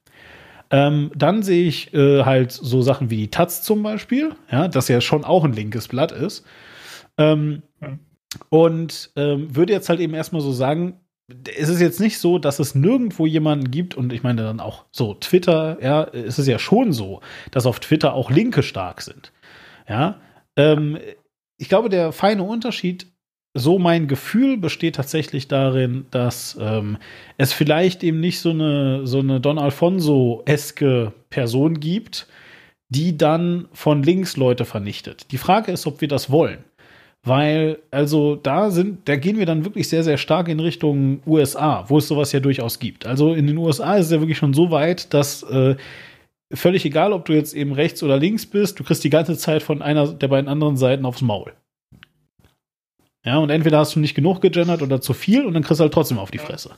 [0.74, 4.88] Ähm, dann sehe ich äh, halt so Sachen wie die Taz zum Beispiel, ja, das
[4.88, 6.46] ja schon auch ein linkes Blatt ist.
[7.16, 7.62] Ähm,
[8.50, 11.00] und ähm, würde jetzt halt eben erstmal so sagen,
[11.56, 14.86] es ist jetzt nicht so, dass es nirgendwo jemanden gibt, und ich meine dann auch
[14.92, 17.22] so Twitter, ja, es ist ja schon so,
[17.52, 19.32] dass auf Twitter auch Linke stark sind.
[19.88, 20.22] Ja,
[20.56, 20.98] ähm,
[21.60, 23.13] ich glaube, der feine Unterschied,
[23.54, 26.98] so mein Gefühl besteht tatsächlich darin, dass ähm,
[27.38, 32.28] es vielleicht eben nicht so eine, so eine Don Alfonso-eske Person gibt,
[32.90, 35.32] die dann von links Leute vernichtet.
[35.32, 36.64] Die Frage ist, ob wir das wollen.
[37.26, 41.86] Weil, also da sind, da gehen wir dann wirklich sehr, sehr stark in Richtung USA,
[41.88, 43.06] wo es sowas ja durchaus gibt.
[43.06, 45.76] Also in den USA ist es ja wirklich schon so weit, dass äh,
[46.52, 49.64] völlig egal, ob du jetzt eben rechts oder links bist, du kriegst die ganze Zeit
[49.64, 51.54] von einer der beiden anderen Seiten aufs Maul.
[53.26, 55.84] Ja, und entweder hast du nicht genug gegendert oder zu viel und dann kriegst du
[55.84, 56.72] halt trotzdem auf die Fresse.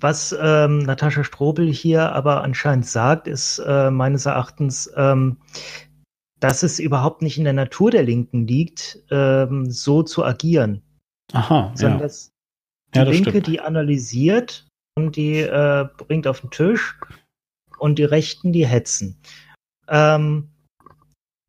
[0.00, 5.36] Was ähm, Natascha Strobel hier aber anscheinend sagt, ist äh, meines Erachtens, ähm,
[6.40, 10.82] dass es überhaupt nicht in der Natur der Linken liegt, ähm, so zu agieren,
[11.32, 12.04] Aha, sondern ja.
[12.04, 12.32] dass
[12.94, 13.46] die Ja, das Linke, stimmt.
[13.46, 16.98] die analysiert und die äh, bringt auf den Tisch
[17.78, 19.20] und die Rechten, die hetzen.
[19.88, 20.48] Ähm,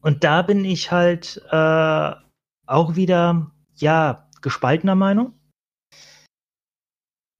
[0.01, 2.11] und da bin ich halt äh,
[2.67, 3.51] auch wieder,
[3.81, 5.33] ja, gespaltener Meinung.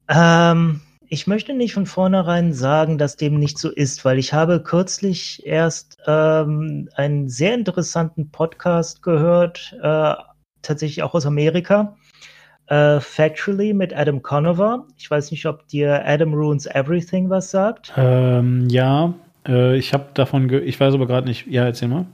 [0.08, 4.64] Ähm, ich möchte nicht von vornherein sagen, dass dem nicht so ist, weil ich habe
[4.64, 10.14] kürzlich erst ähm, einen sehr interessanten Podcast gehört, äh,
[10.62, 11.98] tatsächlich auch aus Amerika,
[12.68, 14.88] äh, Factually mit Adam Conover.
[14.98, 17.92] Ich weiß nicht, ob dir Adam Ruins Everything was sagt.
[17.98, 19.14] Ähm, ja,
[19.46, 21.48] äh, ich habe davon, ich weiß aber gerade nicht.
[21.48, 22.06] Ja, erzähl mal.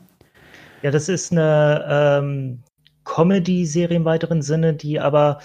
[0.82, 2.64] Ja, das ist eine ähm,
[3.07, 5.39] Comedy-Serie im weiteren Sinne, die aber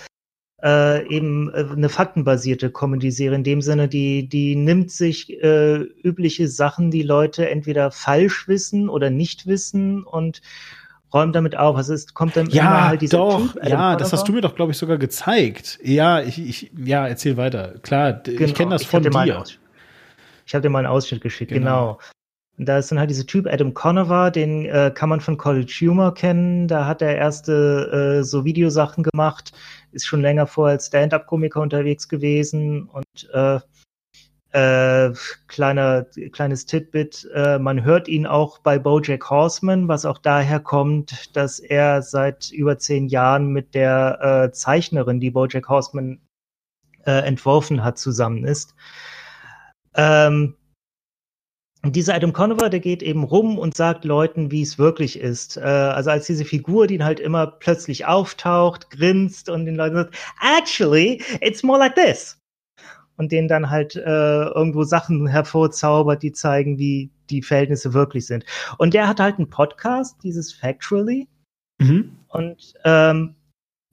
[0.62, 6.48] äh, eben äh, eine faktenbasierte Comedy-Serie in dem Sinne, die, die nimmt sich äh, übliche
[6.48, 10.42] Sachen, die Leute entweder falsch wissen oder nicht wissen und
[11.14, 11.76] räumt damit auf.
[11.76, 13.52] Also es kommt dann immer Ja, halt dieser doch.
[13.52, 15.78] Typ, ja, das hast du mir doch, glaube ich, sogar gezeigt.
[15.82, 17.74] Ja, ich, ich, ja, erzähl weiter.
[17.82, 19.40] Klar, d- ich Genau, kenne das ich von dir.
[19.40, 19.58] Aus-
[20.46, 21.98] Ich habe dir mal einen Ausschnitt geschickt, Genau.
[21.98, 21.98] genau.
[22.58, 25.74] Und Da ist dann halt dieser Typ Adam Conover, den äh, kann man von College
[25.80, 26.68] Humor kennen.
[26.68, 29.52] Da hat er erste äh, so Videosachen gemacht,
[29.92, 33.58] ist schon länger vorher als Stand-up-Komiker unterwegs gewesen und äh,
[34.52, 35.14] äh,
[35.48, 41.34] kleiner kleines Titbit, äh, man hört ihn auch bei BoJack Horseman, was auch daher kommt,
[41.34, 46.20] dass er seit über zehn Jahren mit der äh, Zeichnerin, die BoJack Horseman
[47.06, 48.74] äh, entworfen hat, zusammen ist.
[49.94, 50.54] Ähm,
[51.84, 55.56] dieser Adam Conover, der geht eben rum und sagt Leuten, wie es wirklich ist.
[55.56, 59.96] Äh, also als diese Figur, die ihn halt immer plötzlich auftaucht, grinst und den Leuten
[59.96, 60.16] sagt,
[60.58, 62.38] actually, it's more like this.
[63.16, 68.44] Und denen dann halt äh, irgendwo Sachen hervorzaubert, die zeigen, wie die Verhältnisse wirklich sind.
[68.78, 71.28] Und der hat halt einen Podcast, dieses Factually.
[71.78, 72.16] Mhm.
[72.28, 73.34] Und ähm,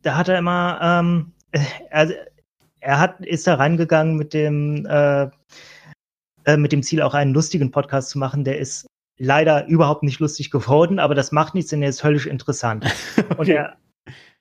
[0.04, 1.60] da hat er immer, ähm, äh,
[1.90, 2.14] also
[2.80, 5.30] er hat, ist da reingegangen mit dem, äh,
[6.50, 8.44] äh, mit dem Ziel, auch einen lustigen Podcast zu machen.
[8.44, 12.26] Der ist leider überhaupt nicht lustig geworden, aber das macht nichts, denn er ist höllisch
[12.26, 12.86] interessant.
[13.38, 13.76] Und er,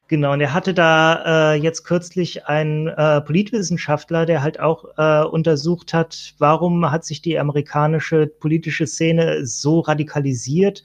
[0.07, 5.25] genau, und er hatte da äh, jetzt kürzlich einen äh, Politwissenschaftler, der halt auch äh,
[5.25, 10.85] untersucht hat, warum hat sich die amerikanische politische Szene so radikalisiert?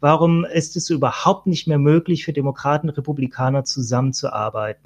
[0.00, 4.84] Warum ist es überhaupt nicht mehr möglich für Demokraten und Republikaner zusammenzuarbeiten?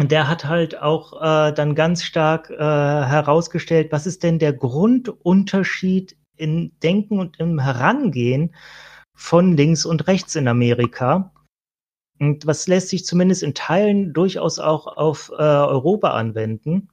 [0.00, 4.54] Und der hat halt auch äh, dann ganz stark äh, herausgestellt, was ist denn der
[4.54, 8.54] Grundunterschied im Denken und im Herangehen
[9.14, 11.34] von links und rechts in Amerika.
[12.18, 16.88] Und was lässt sich zumindest in Teilen durchaus auch auf äh, Europa anwenden.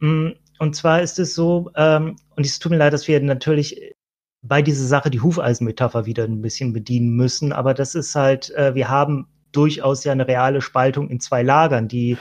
[0.00, 3.94] Mm, Und zwar ist es so, ähm, und es tut mir leid, dass wir natürlich
[4.42, 8.74] bei dieser Sache die Hufeisenmetapher wieder ein bisschen bedienen müssen, aber das ist halt, äh,
[8.74, 9.26] wir haben
[9.56, 12.16] durchaus ja eine reale Spaltung in zwei Lagern, die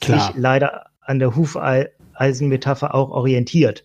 [0.00, 0.20] Klar.
[0.20, 3.84] sich leider an der Hufeisenmetapher auch orientiert.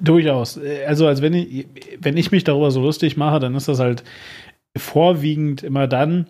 [0.00, 0.58] Durchaus.
[0.86, 1.66] Also, als wenn ich,
[2.00, 4.02] wenn ich mich darüber so lustig mache, dann ist das halt
[4.76, 6.26] vorwiegend immer dann,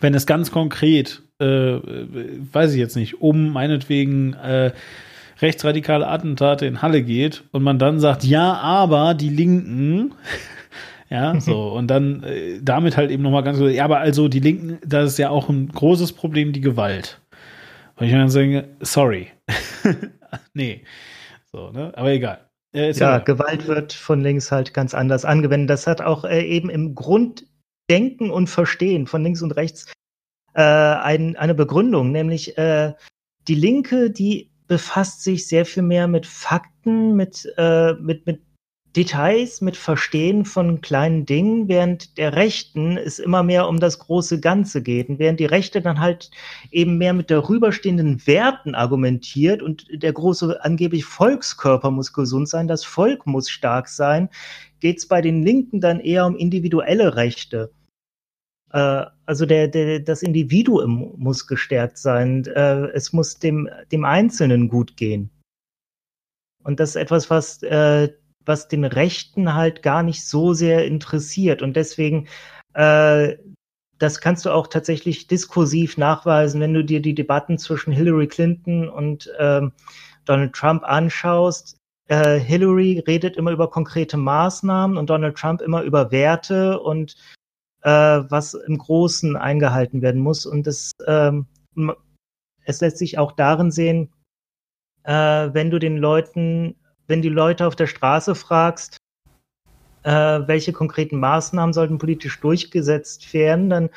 [0.00, 4.72] wenn es ganz konkret, äh, weiß ich jetzt nicht, um meinetwegen äh,
[5.40, 10.14] rechtsradikale Attentate in Halle geht und man dann sagt, ja, aber die Linken,
[11.14, 14.40] ja, so, und dann äh, damit halt eben nochmal ganz so, ja, aber also die
[14.40, 17.20] Linken, da ist ja auch ein großes Problem die Gewalt.
[17.96, 19.28] Und ich dann denke, sorry.
[20.54, 20.82] nee.
[21.52, 21.92] So, ne?
[21.96, 22.40] Aber egal.
[22.74, 23.18] Äh, Ja.
[23.18, 25.70] Gewalt wird von links halt ganz anders angewendet.
[25.70, 29.92] Das hat auch äh, eben im Grunddenken und Verstehen von links und rechts
[30.54, 32.94] äh, ein, eine Begründung, nämlich äh,
[33.46, 38.40] die Linke, die befasst sich sehr viel mehr mit Fakten, mit, äh, mit, mit
[38.96, 44.40] Details, mit Verstehen von kleinen Dingen, während der Rechten es immer mehr um das große
[44.40, 45.08] Ganze geht.
[45.08, 46.30] Und während die Rechte dann halt
[46.70, 52.84] eben mehr mit darüberstehenden Werten argumentiert und der große angeblich Volkskörper muss gesund sein, das
[52.84, 54.28] Volk muss stark sein,
[54.78, 57.72] geht es bei den Linken dann eher um individuelle Rechte.
[58.70, 62.44] Äh, also der, der, das Individuum muss gestärkt sein.
[62.46, 65.30] Äh, es muss dem, dem Einzelnen gut gehen.
[66.62, 68.08] Und das ist etwas, was, äh,
[68.46, 71.62] was den Rechten halt gar nicht so sehr interessiert.
[71.62, 72.28] Und deswegen,
[72.74, 73.36] äh,
[73.98, 78.88] das kannst du auch tatsächlich diskursiv nachweisen, wenn du dir die Debatten zwischen Hillary Clinton
[78.88, 79.72] und ähm,
[80.24, 81.76] Donald Trump anschaust.
[82.08, 87.16] Äh, Hillary redet immer über konkrete Maßnahmen und Donald Trump immer über Werte und
[87.82, 90.44] äh, was im Großen eingehalten werden muss.
[90.44, 91.46] Und das, ähm,
[92.64, 94.12] es lässt sich auch darin sehen,
[95.04, 95.12] äh,
[95.52, 96.76] wenn du den Leuten,
[97.06, 98.96] wenn die Leute auf der Straße fragst,
[100.04, 103.90] äh, welche konkreten Maßnahmen sollten politisch durchgesetzt werden, dann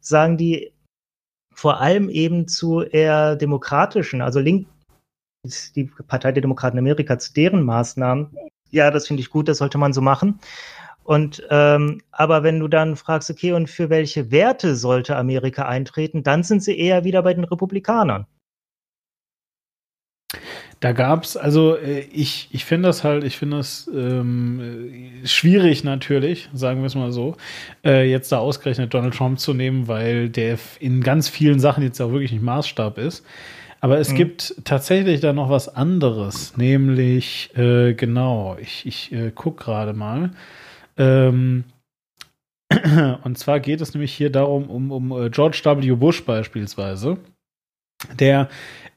[0.00, 0.72] sagen die
[1.52, 4.68] vor allem eben zu eher demokratischen, also link,
[5.74, 8.36] die Partei der Demokraten Amerika zu deren Maßnahmen.
[8.70, 10.38] Ja, das finde ich gut, das sollte man so machen.
[11.02, 16.22] Und ähm, aber wenn du dann fragst, okay, und für welche Werte sollte Amerika eintreten,
[16.22, 18.26] dann sind sie eher wieder bei den Republikanern.
[20.80, 25.82] Da gab's, also äh, ich, ich finde das halt, ich finde das ähm, äh, schwierig
[25.82, 27.36] natürlich, sagen wir es mal so,
[27.84, 32.00] äh, jetzt da ausgerechnet Donald Trump zu nehmen, weil der in ganz vielen Sachen jetzt
[32.00, 33.24] auch wirklich nicht Maßstab ist.
[33.80, 34.16] Aber es Mhm.
[34.16, 40.30] gibt tatsächlich da noch was anderes, nämlich, äh, genau, ich, ich äh, guck gerade mal.
[40.96, 41.64] Ähm,
[43.24, 45.92] und zwar geht es nämlich hier darum, um, um äh, George W.
[45.92, 47.18] Bush beispielsweise,
[48.18, 48.48] der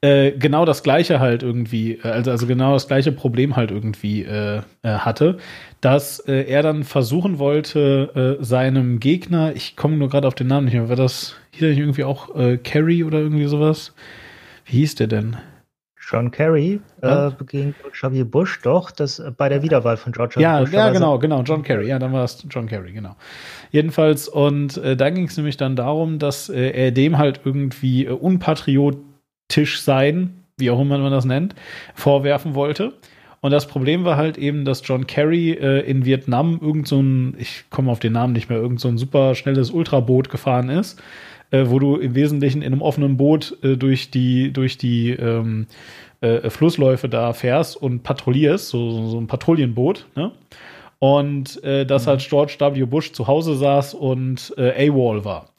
[0.02, 4.24] äh, genau das gleiche halt irgendwie, äh, also, also genau das gleiche Problem halt irgendwie
[4.24, 5.38] äh, äh, hatte,
[5.80, 10.48] dass äh, er dann versuchen wollte, äh, seinem Gegner, ich komme nur gerade auf den
[10.48, 13.94] Namen nicht mehr, war das hier irgendwie auch äh, Kerry oder irgendwie sowas?
[14.66, 15.38] Wie hieß der denn?
[16.12, 17.30] John Kerry Ja.
[17.30, 18.24] äh, gegen George W.
[18.24, 20.42] Bush, doch, das äh, bei der Wiederwahl von George W.
[20.42, 20.72] Ja, Bush.
[20.74, 21.88] ja, genau, genau, John Kerry.
[21.88, 23.16] Ja, dann war es John Kerry, genau.
[23.72, 28.06] Jedenfalls, und äh, da ging es nämlich dann darum, dass äh, er dem halt irgendwie
[28.06, 31.56] äh, unpatriotisch sein, wie auch immer man das nennt,
[31.96, 32.94] vorwerfen wollte.
[33.44, 37.36] Und das Problem war halt eben, dass John Kerry äh, in Vietnam irgend so ein,
[37.40, 41.02] ich komme auf den Namen nicht mehr, irgend so ein super schnelles Ultraboot gefahren ist,
[41.52, 45.68] äh, wo du im Wesentlichen in einem offenen Boot äh, durch die, durch die ähm,
[46.22, 50.32] äh, Flussläufe da fährst und patrouillierst, so, so, ein Patrouillenboot, ne?
[51.00, 52.86] Und äh, dass halt George W.
[52.86, 55.50] Bush zu Hause saß und äh, AWOL war.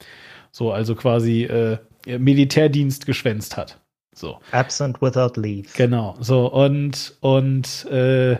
[0.51, 3.77] So, also quasi äh, Militärdienst geschwänzt hat.
[4.15, 4.39] So.
[4.51, 5.67] Absent without leave.
[5.75, 8.37] Genau, so und und äh,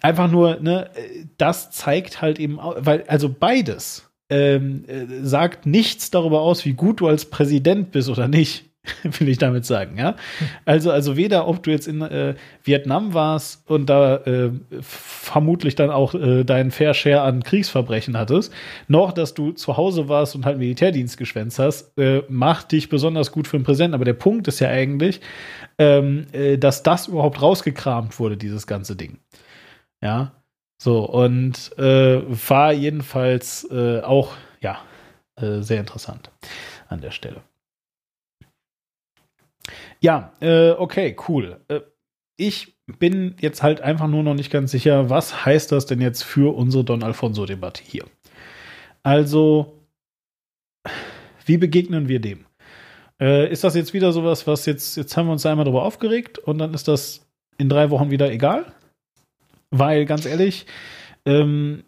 [0.00, 0.90] einfach nur, ne,
[1.36, 7.00] das zeigt halt eben, weil also beides ähm, äh, sagt nichts darüber aus, wie gut
[7.00, 8.64] du als Präsident bist oder nicht,
[9.02, 10.16] will ich damit sagen, ja.
[10.64, 14.50] Also also weder ob du jetzt in äh, Vietnam warst und da äh,
[14.80, 18.52] vermutlich dann auch äh, deinen Fair Share an Kriegsverbrechen hattest,
[18.86, 23.32] noch dass du zu Hause warst und halt Militärdienst geschwänzt hast, äh, macht dich besonders
[23.32, 23.94] gut für einen Präsidenten.
[23.94, 25.20] Aber der Punkt ist ja eigentlich,
[25.78, 29.18] ähm, äh, dass das überhaupt rausgekramt wurde, dieses ganze Ding.
[30.00, 30.32] Ja,
[30.78, 34.80] so und äh, war jedenfalls äh, auch, ja,
[35.36, 36.30] äh, sehr interessant
[36.88, 37.42] an der Stelle.
[40.00, 41.60] Ja, äh, okay, cool.
[41.68, 41.80] Äh,
[42.36, 46.22] ich bin jetzt halt einfach nur noch nicht ganz sicher, was heißt das denn jetzt
[46.22, 48.04] für unsere Don Alfonso-Debatte hier?
[49.02, 49.82] Also,
[51.44, 52.46] wie begegnen wir dem?
[53.20, 55.82] Äh, ist das jetzt wieder sowas, was jetzt, jetzt haben wir uns da einmal drüber
[55.82, 57.26] aufgeregt und dann ist das
[57.58, 58.72] in drei Wochen wieder egal?
[59.70, 60.66] Weil, ganz ehrlich,
[61.26, 61.84] ähm,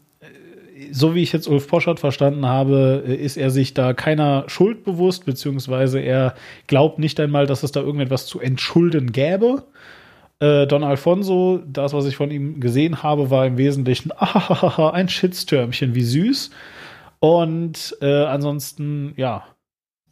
[0.93, 4.85] so wie ich jetzt Ulf Poschert verstanden habe, äh, ist er sich da keiner Schuld
[4.85, 6.35] bewusst, beziehungsweise er
[6.67, 9.65] glaubt nicht einmal, dass es da irgendetwas zu entschulden gäbe.
[10.41, 15.09] Äh, Don Alfonso, das, was ich von ihm gesehen habe, war im Wesentlichen ahahaha, ein
[15.09, 16.51] Shitstürmchen, wie süß.
[17.19, 19.45] Und äh, ansonsten, ja,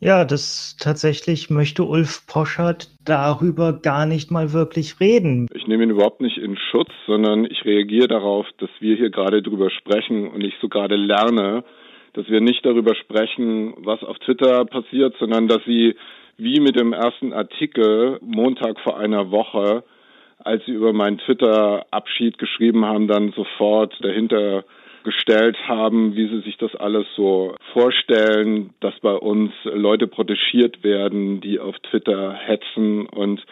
[0.01, 5.49] Ja, das tatsächlich möchte Ulf Poschert darüber gar nicht mal wirklich reden.
[5.53, 9.43] Ich nehme ihn überhaupt nicht in Schutz, sondern ich reagiere darauf, dass wir hier gerade
[9.43, 11.65] drüber sprechen und ich so gerade lerne,
[12.13, 15.97] dass wir nicht darüber sprechen, was auf Twitter passiert, sondern dass sie
[16.37, 19.83] wie mit dem ersten Artikel Montag vor einer Woche,
[20.39, 24.65] als sie über meinen Twitter-Abschied geschrieben haben, dann sofort dahinter
[25.05, 31.41] gestellt haben, wie sie sich das alles so vorstellen, dass bei uns Leute protegiert werden,
[31.41, 33.07] die auf Twitter hetzen.
[33.07, 33.45] Und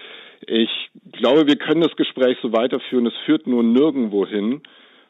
[0.46, 0.70] ich
[1.12, 3.06] glaube, wir können das Gespräch so weiterführen.
[3.06, 4.62] Es führt nur nirgendwo hin.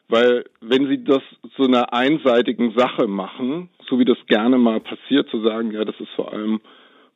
[0.09, 1.21] Weil wenn sie das
[1.55, 5.99] zu einer einseitigen Sache machen, so wie das gerne mal passiert, zu sagen, ja, das
[5.99, 6.61] ist vor allem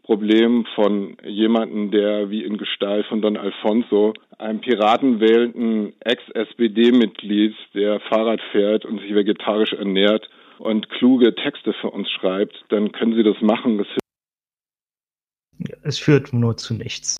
[0.03, 8.41] Problem von jemandem, der wie in Gestalt von Don Alfonso, einem piratenwählenden Ex-SPD-Mitglied, der Fahrrad
[8.51, 13.39] fährt und sich vegetarisch ernährt und kluge Texte für uns schreibt, dann können sie das
[13.41, 13.77] machen.
[13.77, 13.87] Das
[15.83, 17.17] es führt nur zu nichts.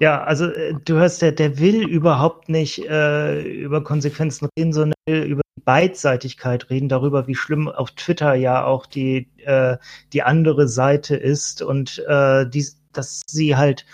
[0.00, 4.94] Ja, also äh, du hörst, der, der will überhaupt nicht äh, über Konsequenzen reden, sondern
[5.06, 9.76] will über Beidseitigkeit reden, darüber, wie schlimm auf Twitter ja auch die, äh,
[10.12, 13.86] die andere Seite ist und äh, die, dass sie halt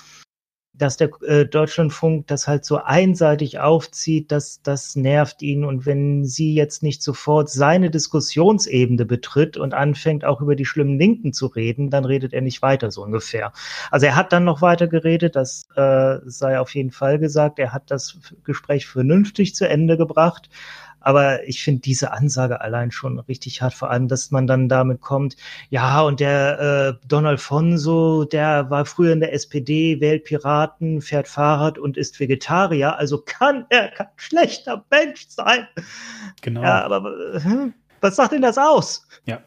[0.79, 5.65] dass der äh, Deutschlandfunk das halt so einseitig aufzieht, dass das nervt ihn.
[5.65, 10.99] Und wenn sie jetzt nicht sofort seine Diskussionsebene betritt und anfängt auch über die schlimmen
[10.99, 13.53] Linken zu reden, dann redet er nicht weiter, so ungefähr.
[13.91, 17.59] Also er hat dann noch weiter geredet, das äh, sei auf jeden Fall gesagt.
[17.59, 20.49] Er hat das Gespräch vernünftig zu Ende gebracht.
[21.07, 25.01] Aber ich finde diese Ansage allein schon richtig hart, vor allem, dass man dann damit
[25.01, 25.37] kommt,
[25.71, 31.29] ja, und der äh, Don Alfonso, der war früher in der SPD, wählt Piraten, fährt
[31.29, 35.69] Fahrrad und ist Vegetarier, also kann er kein schlechter Mensch sein.
[36.43, 36.63] Genau.
[36.63, 37.71] Ja, aber äh,
[38.01, 39.07] was sagt denn das aus?
[39.27, 39.45] Ja.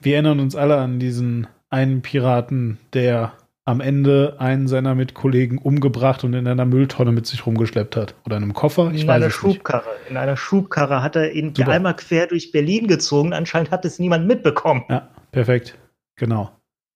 [0.00, 3.32] Wir erinnern uns alle an diesen einen Piraten, der
[3.66, 8.14] am Ende einen seiner Mitkollegen umgebracht und in einer Mülltonne mit sich rumgeschleppt hat.
[8.26, 8.90] Oder in einem Koffer?
[8.92, 9.88] Ich in weiß einer Schubkarre.
[10.00, 10.10] Nicht.
[10.10, 11.70] In einer Schubkarre hat er ihn Super.
[11.70, 13.32] einmal quer durch Berlin gezogen.
[13.32, 14.84] Anscheinend hat es niemand mitbekommen.
[14.90, 15.78] Ja, perfekt.
[16.16, 16.50] Genau.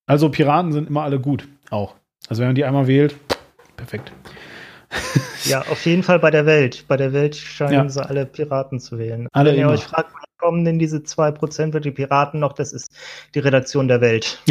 [0.06, 1.48] Also Piraten sind immer alle gut.
[1.70, 1.94] Auch.
[2.28, 3.16] Also wenn man die einmal wählt,
[3.76, 4.12] perfekt.
[5.44, 6.84] Ja, auf jeden Fall bei der Welt.
[6.88, 7.88] Bei der Welt scheinen ja.
[7.88, 9.28] sie alle Piraten zu wählen.
[9.32, 12.52] Alle wenn ihr euch fragt, kommen denn diese 2% für die Piraten noch?
[12.52, 12.88] Das ist
[13.34, 14.42] die Redaktion der Welt.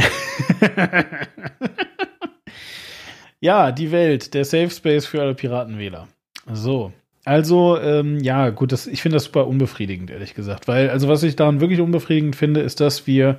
[3.40, 6.08] Ja, die Welt, der Safe Space für alle Piratenwähler.
[6.52, 6.92] So.
[7.24, 10.68] Also, ähm, ja, gut, das, ich finde das super unbefriedigend, ehrlich gesagt.
[10.68, 13.38] Weil, also, was ich daran wirklich unbefriedigend finde, ist, dass wir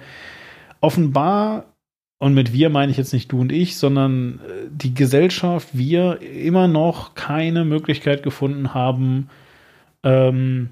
[0.81, 1.65] offenbar,
[2.19, 6.21] und mit wir meine ich jetzt nicht du und ich, sondern äh, die Gesellschaft, wir
[6.21, 9.31] immer noch keine Möglichkeit gefunden haben,
[10.05, 10.69] ähm,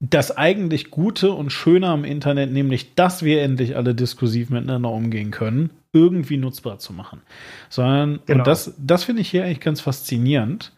[0.00, 5.30] das eigentlich Gute und Schöne am Internet, nämlich, dass wir endlich alle diskursiv miteinander umgehen
[5.30, 7.22] können, irgendwie nutzbar zu machen.
[7.70, 8.40] Sondern, genau.
[8.40, 10.72] und das, das finde ich hier eigentlich ganz faszinierend,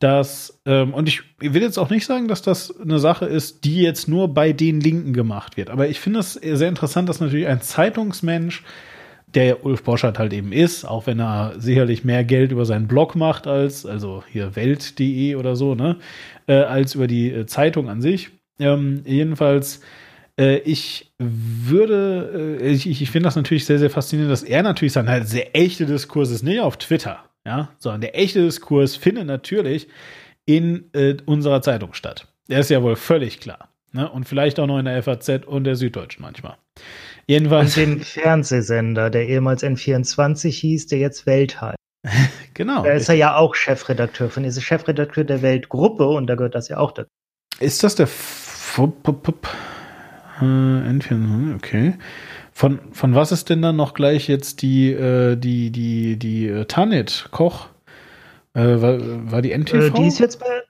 [0.00, 3.80] dass, ähm, und ich will jetzt auch nicht sagen, dass das eine Sache ist, die
[3.80, 7.46] jetzt nur bei den Linken gemacht wird, aber ich finde es sehr interessant, dass natürlich
[7.46, 8.64] ein Zeitungsmensch,
[9.34, 13.16] der Ulf Boschert halt eben ist, auch wenn er sicherlich mehr Geld über seinen Blog
[13.16, 15.96] macht als, also hier Welt.de oder so, ne,
[16.46, 18.30] äh, als über die äh, Zeitung an sich.
[18.58, 19.80] Ähm, jedenfalls
[20.38, 24.92] äh, ich würde, äh, ich, ich finde das natürlich sehr, sehr faszinierend, dass er natürlich
[24.92, 29.26] sagt, halt, der echte Diskurs ist nicht auf Twitter, ja, sondern der echte Diskurs findet
[29.26, 29.88] natürlich
[30.46, 32.26] in äh, unserer Zeitung statt.
[32.48, 33.68] Der ist ja wohl völlig klar.
[33.92, 34.10] Ne?
[34.10, 36.56] Und vielleicht auch noch in der FAZ und der Süddeutschen manchmal.
[37.26, 37.76] Jedenfalls.
[37.76, 41.78] Und dem Fernsehsender, der ehemals N24 hieß, der jetzt Welt heißt.
[42.54, 42.82] genau.
[42.82, 46.68] Da ist er ja auch Chefredakteur von, ist Chefredakteur der Weltgruppe und da gehört das
[46.68, 47.08] ja auch dazu.
[47.60, 48.43] Ist das der F N4,
[51.56, 51.94] okay.
[52.52, 56.64] Von, von was ist denn dann noch gleich jetzt die, äh, die, die, die äh,
[56.66, 57.68] Tanit Koch?
[58.54, 58.98] Äh, war,
[59.32, 59.74] war die NTV?
[59.74, 60.62] Äh, die ist jetzt bei,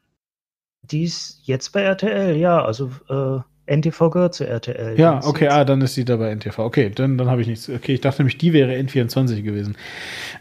[0.83, 2.65] die ist jetzt bei RTL, ja.
[2.65, 4.99] Also äh, NTV gehört zu RTL.
[4.99, 6.59] Ja, okay, ah, dann ist sie da bei NTV.
[6.59, 7.69] Okay, dann, dann habe ich nichts.
[7.69, 9.77] Okay, ich dachte nämlich, die wäre N24 gewesen.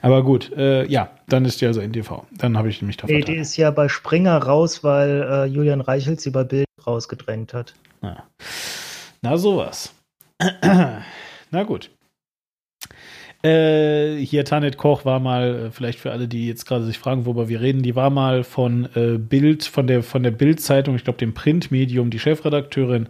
[0.02, 2.23] Aber gut, äh, ja, dann ist die also NTV.
[2.38, 5.81] Dann habe ich mich da Nee, die ist ja bei Springer raus, weil äh, Julian
[5.81, 7.73] Reichelt sie bei Bild rausgedrängt hat.
[8.01, 8.23] Ja.
[9.22, 9.93] Na, sowas.
[11.51, 11.89] Na gut.
[13.43, 17.26] Äh, hier Tanit Koch war mal, äh, vielleicht für alle, die jetzt gerade sich fragen,
[17.26, 21.03] worüber wir reden, die war mal von äh, Bild, von der, von der Bild-Zeitung, ich
[21.03, 23.10] glaube dem Printmedium, die Chefredakteurin.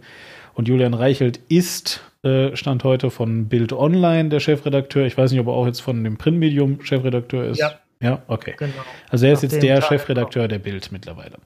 [0.54, 5.06] Und Julian Reichelt ist, äh, stand heute von Bild Online der Chefredakteur.
[5.06, 7.58] Ich weiß nicht, ob er auch jetzt von dem Printmedium Chefredakteur ist.
[7.58, 7.78] Ja.
[8.00, 8.54] Ja, okay.
[8.58, 8.72] Genau.
[9.08, 11.36] Also er ist jetzt der Chefredakteur der Bild mittlerweile.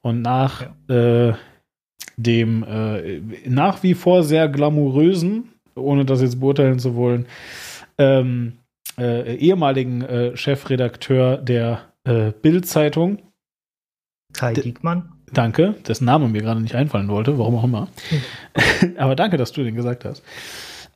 [0.00, 1.28] Und nach ja.
[1.28, 1.34] äh,
[2.22, 7.26] dem äh, nach wie vor sehr glamourösen, ohne das jetzt beurteilen zu wollen,
[7.98, 8.54] ähm,
[8.98, 13.18] äh, ehemaligen äh, Chefredakteur der äh, Bild-Zeitung.
[14.32, 15.12] Kai Diekmann.
[15.32, 17.88] Danke, dessen Name mir gerade nicht einfallen wollte, warum auch immer.
[18.10, 18.96] Mhm.
[18.98, 20.22] Aber danke, dass du den gesagt hast.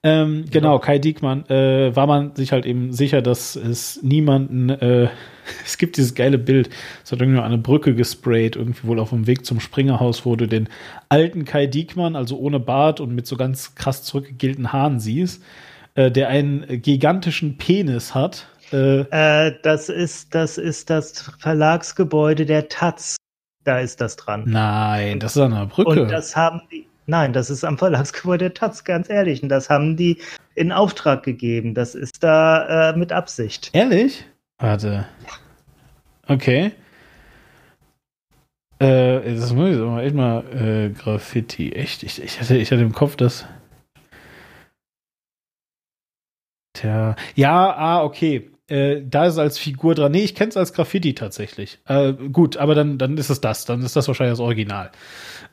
[0.05, 5.09] Ähm, genau, Kai Diekmann, äh, war man sich halt eben sicher, dass es niemanden, äh,
[5.65, 6.69] es gibt dieses geile Bild,
[7.03, 10.47] es hat irgendwie eine Brücke gesprayt, irgendwie wohl auf dem Weg zum Springerhaus, wo du
[10.47, 10.69] den
[11.09, 15.43] alten Kai Diekmann, also ohne Bart und mit so ganz krass zurückgegelten Haaren siehst,
[15.95, 18.47] äh, der einen gigantischen Penis hat.
[18.73, 23.17] Äh, Äh, das ist, das ist das Verlagsgebäude der Taz.
[23.65, 24.45] Da ist das dran.
[24.47, 26.03] nein, das ist an einer Brücke.
[26.03, 29.43] Und das haben die, nein, das ist am Verlagsgebäude der Taz, ganz ehrlich.
[29.43, 30.19] Und das haben die
[30.55, 31.75] in Auftrag gegeben.
[31.75, 33.71] Das ist da äh, mit Absicht.
[33.73, 34.25] Ehrlich?
[34.59, 35.07] Warte.
[36.27, 36.73] Okay.
[38.79, 41.73] Äh, das muss ich mal echt mal äh, Graffiti.
[41.73, 42.03] Echt?
[42.03, 43.47] Ich, ich, hatte, ich hatte im Kopf, dass.
[46.73, 47.15] Tja.
[47.35, 48.51] Ja, ah, okay.
[48.67, 50.13] Äh, da ist als Figur dran.
[50.13, 51.81] Nee, ich kenne es als Graffiti tatsächlich.
[51.87, 53.67] Äh, gut, aber dann, dann ist es das.
[53.67, 54.91] Dann ist das wahrscheinlich das Original.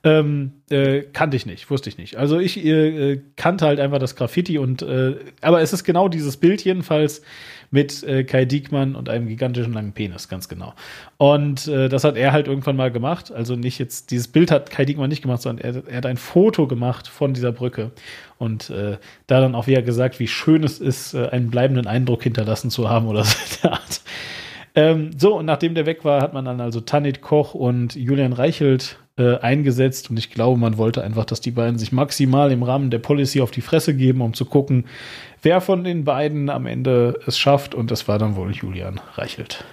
[0.03, 2.15] Ähm, äh, kannte ich nicht, wusste ich nicht.
[2.15, 6.07] Also ich äh, äh, kannte halt einfach das Graffiti und äh, aber es ist genau
[6.07, 7.21] dieses Bild jedenfalls
[7.72, 10.73] mit äh, Kai Diekmann und einem gigantischen langen Penis, ganz genau.
[11.18, 13.31] Und äh, das hat er halt irgendwann mal gemacht.
[13.31, 16.18] Also nicht jetzt, dieses Bild hat Kai Diekmann nicht gemacht, sondern er, er hat ein
[16.18, 17.91] Foto gemacht von dieser Brücke.
[18.38, 22.23] Und äh, da dann auch wieder gesagt, wie schön es ist, äh, einen bleibenden Eindruck
[22.23, 24.02] hinterlassen zu haben oder so der Art.
[24.73, 28.34] Ähm, so, und nachdem der weg war, hat man dann also Tanit Koch und Julian
[28.34, 30.10] Reichelt äh, eingesetzt.
[30.10, 33.41] Und ich glaube, man wollte einfach, dass die beiden sich maximal im Rahmen der Policy
[33.41, 34.85] auf die Fresse geben, um zu gucken,
[35.41, 37.76] wer von den beiden am Ende es schafft.
[37.76, 39.63] Und das war dann wohl Julian Reichelt.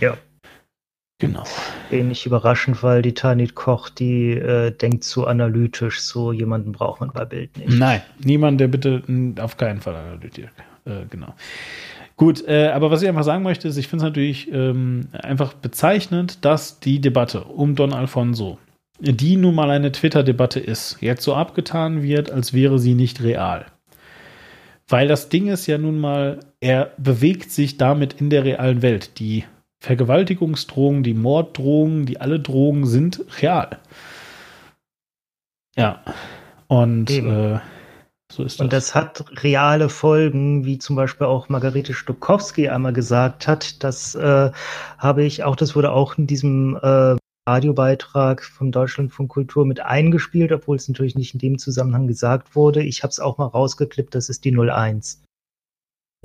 [0.00, 0.16] Ja.
[1.20, 1.44] Genau.
[1.90, 7.12] Wenig überraschend, weil die Tanit Koch, die äh, denkt zu analytisch, so jemanden braucht man
[7.12, 7.78] bei Bild nicht.
[7.78, 9.02] Nein, niemand, der bitte
[9.40, 10.50] auf keinen Fall analytiert.
[10.84, 11.34] Äh, genau.
[12.16, 15.54] Gut, äh, aber was ich einfach sagen möchte, ist, ich finde es natürlich ähm, einfach
[15.54, 18.58] bezeichnend, dass die Debatte um Don Alfonso,
[19.00, 23.66] die nun mal eine Twitter-Debatte ist, jetzt so abgetan wird, als wäre sie nicht real.
[24.88, 29.18] Weil das Ding ist ja nun mal, er bewegt sich damit in der realen Welt.
[29.18, 29.44] Die
[29.80, 33.78] Vergewaltigungsdrohungen, die Morddrohungen, die alle Drohungen sind real.
[35.76, 36.02] Ja.
[36.68, 37.58] Und äh,
[38.30, 38.64] so ist das.
[38.64, 43.82] Und das hat reale Folgen, wie zum Beispiel auch Margarete Stokowski einmal gesagt hat.
[43.84, 44.50] Das äh,
[44.98, 50.52] habe ich auch, das wurde auch in diesem äh, Radiobeitrag vom Deutschlandfunk Kultur mit eingespielt,
[50.52, 52.82] obwohl es natürlich nicht in dem Zusammenhang gesagt wurde.
[52.82, 55.22] Ich habe es auch mal rausgeklippt, das ist die 01.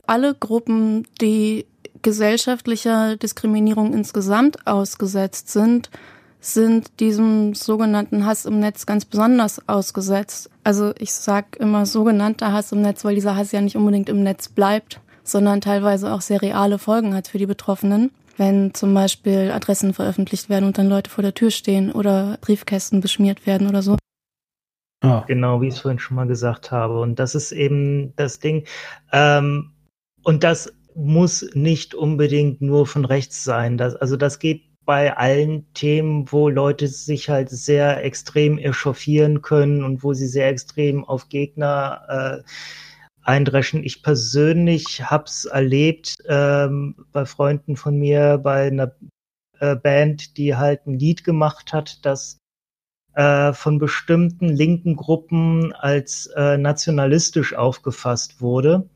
[0.08, 1.66] alle Gruppen, die
[2.02, 5.90] gesellschaftlicher Diskriminierung insgesamt ausgesetzt sind,
[6.42, 10.50] sind diesem sogenannten Hass im Netz ganz besonders ausgesetzt.
[10.64, 14.24] Also ich sag immer sogenannter Hass im Netz, weil dieser Hass ja nicht unbedingt im
[14.24, 18.12] Netz bleibt, sondern teilweise auch sehr reale Folgen hat für die Betroffenen.
[18.40, 23.02] Wenn zum Beispiel Adressen veröffentlicht werden und dann Leute vor der Tür stehen oder Briefkästen
[23.02, 23.98] beschmiert werden oder so.
[25.02, 25.24] Ah.
[25.28, 27.00] Genau, wie ich es vorhin schon mal gesagt habe.
[27.02, 28.66] Und das ist eben das Ding.
[29.12, 29.74] Ähm,
[30.24, 33.78] und das muss nicht unbedingt nur von rechts sein.
[33.78, 39.84] Das, also das geht bei allen Themen, wo Leute sich halt sehr extrem echauffieren können
[39.84, 42.50] und wo sie sehr extrem auf Gegner äh,
[43.24, 43.84] eindreschen.
[43.84, 48.96] Ich persönlich hab's erlebt ähm, bei Freunden von mir, bei einer
[49.60, 52.38] äh, Band, die halt ein Lied gemacht hat, das
[53.14, 58.90] äh, von bestimmten linken Gruppen als äh, nationalistisch aufgefasst wurde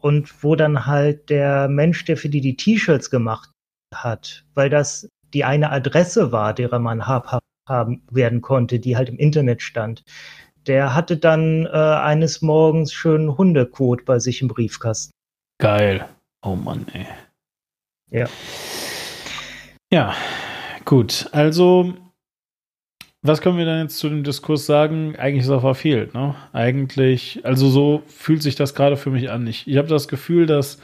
[0.00, 3.50] und wo dann halt der Mensch, der für die die T-Shirts gemacht
[3.94, 9.08] hat, weil das die eine Adresse war, derer man habhaft haben werden konnte, die halt
[9.08, 10.02] im Internet stand,
[10.66, 15.12] der hatte dann äh, eines Morgens schön Hundekot bei sich im Briefkasten.
[15.58, 16.08] Geil.
[16.42, 17.06] Oh Mann, ey.
[18.10, 18.26] Ja.
[19.90, 20.14] Ja,
[20.84, 21.28] gut.
[21.32, 21.94] Also,
[23.22, 25.14] was können wir dann jetzt zu dem Diskurs sagen?
[25.16, 26.34] Eigentlich ist er verfehlt, ne?
[26.52, 29.46] Eigentlich, also so fühlt sich das gerade für mich an.
[29.46, 30.78] Ich, ich habe das Gefühl, dass,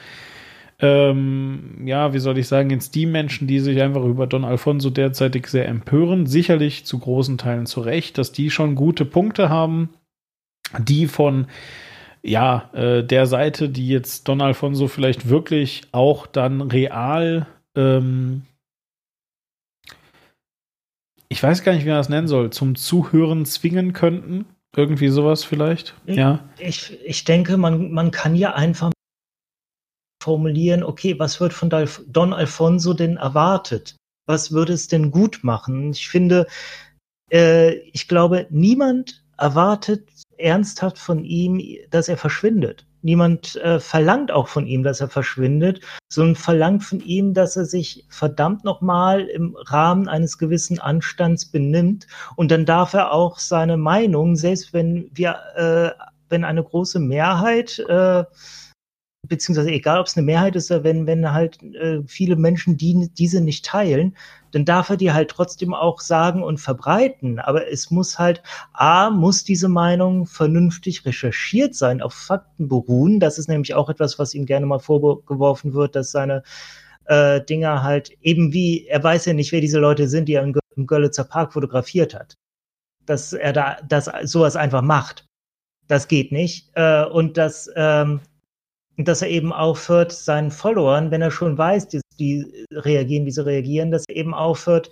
[0.80, 4.90] ähm, ja, wie soll ich sagen, jetzt die Menschen, die sich einfach über Don Alfonso
[4.90, 9.90] derzeitig sehr empören, sicherlich zu großen Teilen zu Recht, dass die schon gute Punkte haben,
[10.78, 11.46] die von
[12.22, 17.46] ja, äh, der Seite, die jetzt Don Alfonso vielleicht wirklich auch dann real
[17.76, 18.42] ähm,
[21.28, 24.46] ich weiß gar nicht, wie man das nennen soll, zum Zuhören zwingen könnten.
[24.76, 25.94] Irgendwie sowas vielleicht.
[26.06, 26.48] Ja.
[26.58, 28.92] Ich, ich denke, man, man kann ja einfach
[30.28, 31.70] formulieren, okay, was wird von
[32.06, 33.96] Don Alfonso denn erwartet?
[34.26, 35.92] Was würde es denn gut machen?
[35.92, 36.46] Ich finde,
[37.32, 40.06] äh, ich glaube, niemand erwartet
[40.36, 42.84] ernsthaft von ihm, dass er verschwindet.
[43.00, 45.80] Niemand äh, verlangt auch von ihm, dass er verschwindet,
[46.12, 52.06] sondern verlangt von ihm, dass er sich verdammt nochmal im Rahmen eines gewissen Anstands benimmt.
[52.36, 57.78] Und dann darf er auch seine Meinung, selbst wenn wir äh, wenn eine große Mehrheit,
[57.78, 58.24] äh,
[59.26, 63.40] beziehungsweise egal ob es eine Mehrheit ist, wenn, wenn halt äh, viele Menschen die, diese
[63.40, 64.16] nicht teilen,
[64.52, 67.38] dann darf er die halt trotzdem auch sagen und verbreiten.
[67.38, 68.42] Aber es muss halt,
[68.72, 73.20] A, muss diese Meinung vernünftig recherchiert sein, auf Fakten beruhen.
[73.20, 76.42] Das ist nämlich auch etwas, was ihm gerne mal vorgeworfen wird, dass seine
[77.06, 80.44] äh, Dinger halt eben wie, er weiß ja nicht, wer diese Leute sind, die er
[80.44, 82.34] im, Gö- im Görlitzer Park fotografiert hat.
[83.04, 85.26] Dass er da, dass sowas einfach macht.
[85.88, 86.70] Das geht nicht.
[86.74, 88.20] Äh, und dass, ähm,
[88.98, 93.44] dass er eben aufhört, seinen Followern, wenn er schon weiß, die, die reagieren, wie sie
[93.44, 94.90] reagieren, dass er eben aufhört,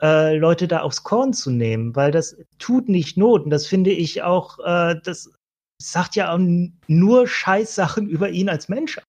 [0.00, 3.44] äh, Leute da aufs Korn zu nehmen, weil das tut nicht Not.
[3.44, 5.32] Und das finde ich auch, äh, das
[5.82, 6.38] sagt ja auch
[6.86, 9.00] nur Scheißsachen über ihn als Mensch.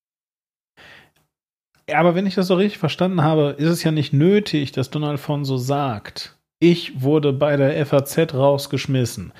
[1.92, 5.04] Aber wenn ich das so richtig verstanden habe, ist es ja nicht nötig, dass Don
[5.04, 9.32] Alfonso sagt, ich wurde bei der FAZ rausgeschmissen.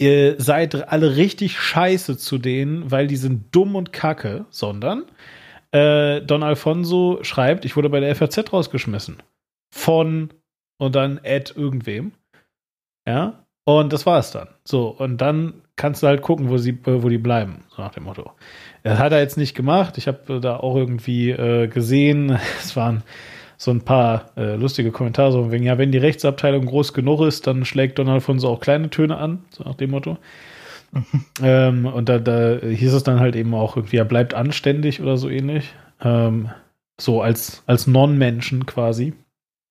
[0.00, 5.04] Ihr seid alle richtig scheiße zu denen, weil die sind dumm und kacke, sondern
[5.72, 9.18] äh, Don Alfonso schreibt, ich wurde bei der FAZ rausgeschmissen.
[9.70, 10.30] Von
[10.78, 12.12] und dann Ad irgendwem.
[13.06, 13.44] Ja.
[13.64, 14.48] Und das war es dann.
[14.64, 18.04] So, und dann kannst du halt gucken, wo sie, wo die bleiben, so nach dem
[18.04, 18.32] Motto.
[18.82, 19.98] Das hat er jetzt nicht gemacht.
[19.98, 23.02] Ich habe da auch irgendwie äh, gesehen, es waren
[23.60, 27.46] so ein paar äh, lustige Kommentare, so wegen, ja, wenn die Rechtsabteilung groß genug ist,
[27.46, 30.16] dann schlägt Don Alfonso auch kleine Töne an, so nach dem Motto.
[31.42, 35.18] ähm, und da, da hieß es dann halt eben auch irgendwie, er bleibt anständig oder
[35.18, 35.74] so ähnlich.
[36.02, 36.48] Ähm,
[36.98, 39.12] so als, als Non-Menschen quasi.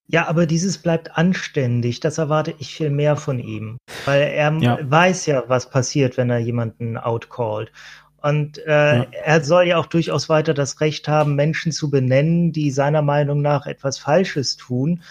[0.07, 1.99] Ja, aber dieses bleibt anständig.
[1.99, 3.77] Das erwarte ich viel mehr von ihm.
[4.05, 4.77] Weil er Ja.
[4.83, 7.71] weiß ja, was passiert, wenn er jemanden outcallt.
[8.21, 9.07] Und äh, Ja.
[9.23, 13.41] er soll ja auch durchaus weiter das Recht haben, Menschen zu benennen, die seiner Meinung
[13.41, 15.01] nach etwas Falsches tun.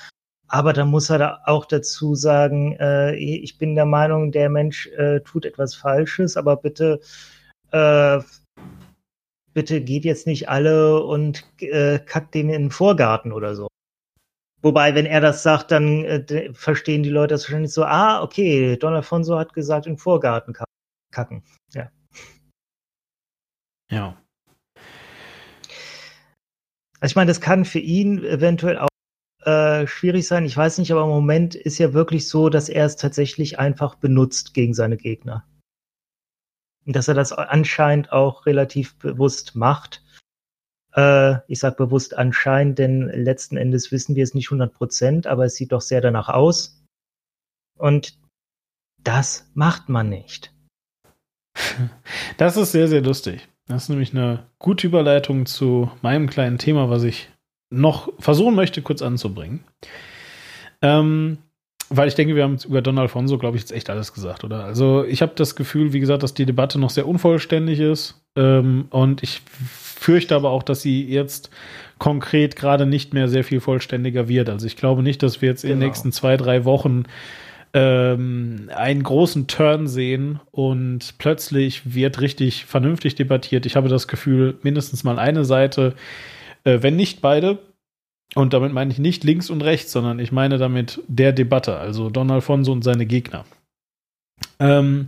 [0.48, 4.86] Aber da muss er da auch dazu sagen, äh, ich bin der Meinung, der Mensch
[4.88, 7.00] äh, tut etwas Falsches, aber bitte,
[7.70, 8.20] äh,
[9.52, 13.68] bitte geht jetzt nicht alle und äh, kackt dem in den Vorgarten oder so.
[14.62, 18.76] Wobei, wenn er das sagt, dann äh, verstehen die Leute das wahrscheinlich so, ah, okay,
[18.76, 20.64] Don Alfonso hat gesagt, im Vorgarten ka-
[21.12, 21.42] kacken.
[21.74, 21.90] Ja.
[23.90, 24.16] Ja.
[27.00, 28.88] Also ich meine, das kann für ihn eventuell auch
[29.44, 30.44] äh, schwierig sein.
[30.44, 33.94] Ich weiß nicht, aber im Moment ist ja wirklich so, dass er es tatsächlich einfach
[33.94, 35.46] benutzt gegen seine Gegner.
[36.84, 40.02] Und dass er das anscheinend auch relativ bewusst macht.
[40.94, 45.44] Äh, ich sage bewusst anscheinend, denn letzten Endes wissen wir es nicht 100 Prozent, aber
[45.44, 46.82] es sieht doch sehr danach aus.
[47.78, 48.18] Und
[48.98, 50.52] das macht man nicht.
[52.36, 53.48] Das ist sehr, sehr lustig.
[53.68, 57.28] Das ist nämlich eine gute Überleitung zu meinem kleinen Thema, was ich
[57.70, 59.60] noch versuchen möchte, kurz anzubringen.
[60.80, 61.38] Ähm,
[61.90, 64.64] weil ich denke, wir haben über Don Alfonso, glaube ich, jetzt echt alles gesagt, oder?
[64.64, 68.22] Also ich habe das Gefühl, wie gesagt, dass die Debatte noch sehr unvollständig ist.
[68.36, 71.50] Ähm, und ich fürchte aber auch, dass sie jetzt
[71.98, 74.48] konkret gerade nicht mehr sehr viel vollständiger wird.
[74.48, 75.88] Also ich glaube nicht, dass wir jetzt in den Genau.
[75.88, 77.04] nächsten zwei, drei Wochen
[77.78, 83.66] ähm, einen großen Turn sehen und plötzlich wird richtig vernünftig debattiert.
[83.66, 85.94] Ich habe das Gefühl, mindestens mal eine Seite,
[86.64, 87.58] äh, wenn nicht beide,
[88.34, 92.10] und damit meine ich nicht links und rechts, sondern ich meine damit der Debatte, also
[92.10, 93.44] Don Alfonso und seine Gegner.
[94.58, 95.06] Ähm,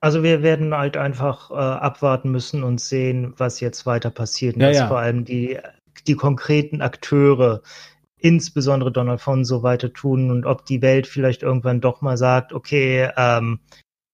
[0.00, 4.56] Also wir werden halt einfach äh, abwarten müssen und sehen, was jetzt weiter passiert.
[4.56, 4.88] Und Ja, dass ja.
[4.88, 5.58] vor allem die,
[6.06, 7.60] die konkreten Akteure,
[8.20, 13.10] insbesondere Don Alfonso, weiter tun und ob die Welt vielleicht irgendwann doch mal sagt, okay,
[13.16, 13.60] ähm,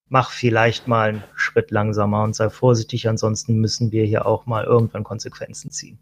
[0.08, 4.64] mach vielleicht mal einen Schritt langsamer und sei vorsichtig, ansonsten müssen wir hier auch mal
[4.64, 5.98] irgendwann Konsequenzen ziehen.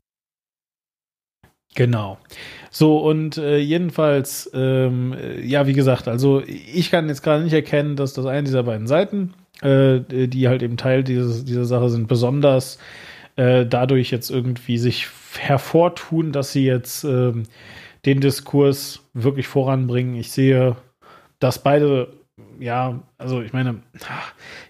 [1.75, 2.19] Genau.
[2.71, 7.53] So, und äh, jedenfalls, ähm, äh, ja, wie gesagt, also ich kann jetzt gerade nicht
[7.53, 11.89] erkennen, dass das eine dieser beiden Seiten, äh, die halt eben Teil dieses, dieser Sache
[11.89, 12.79] sind, besonders
[13.37, 17.45] äh, dadurch jetzt irgendwie sich hervortun, dass sie jetzt ähm,
[18.07, 20.15] den Diskurs wirklich voranbringen.
[20.17, 20.77] Ich sehe,
[21.39, 22.09] dass beide,
[22.59, 23.83] ja, also ich meine,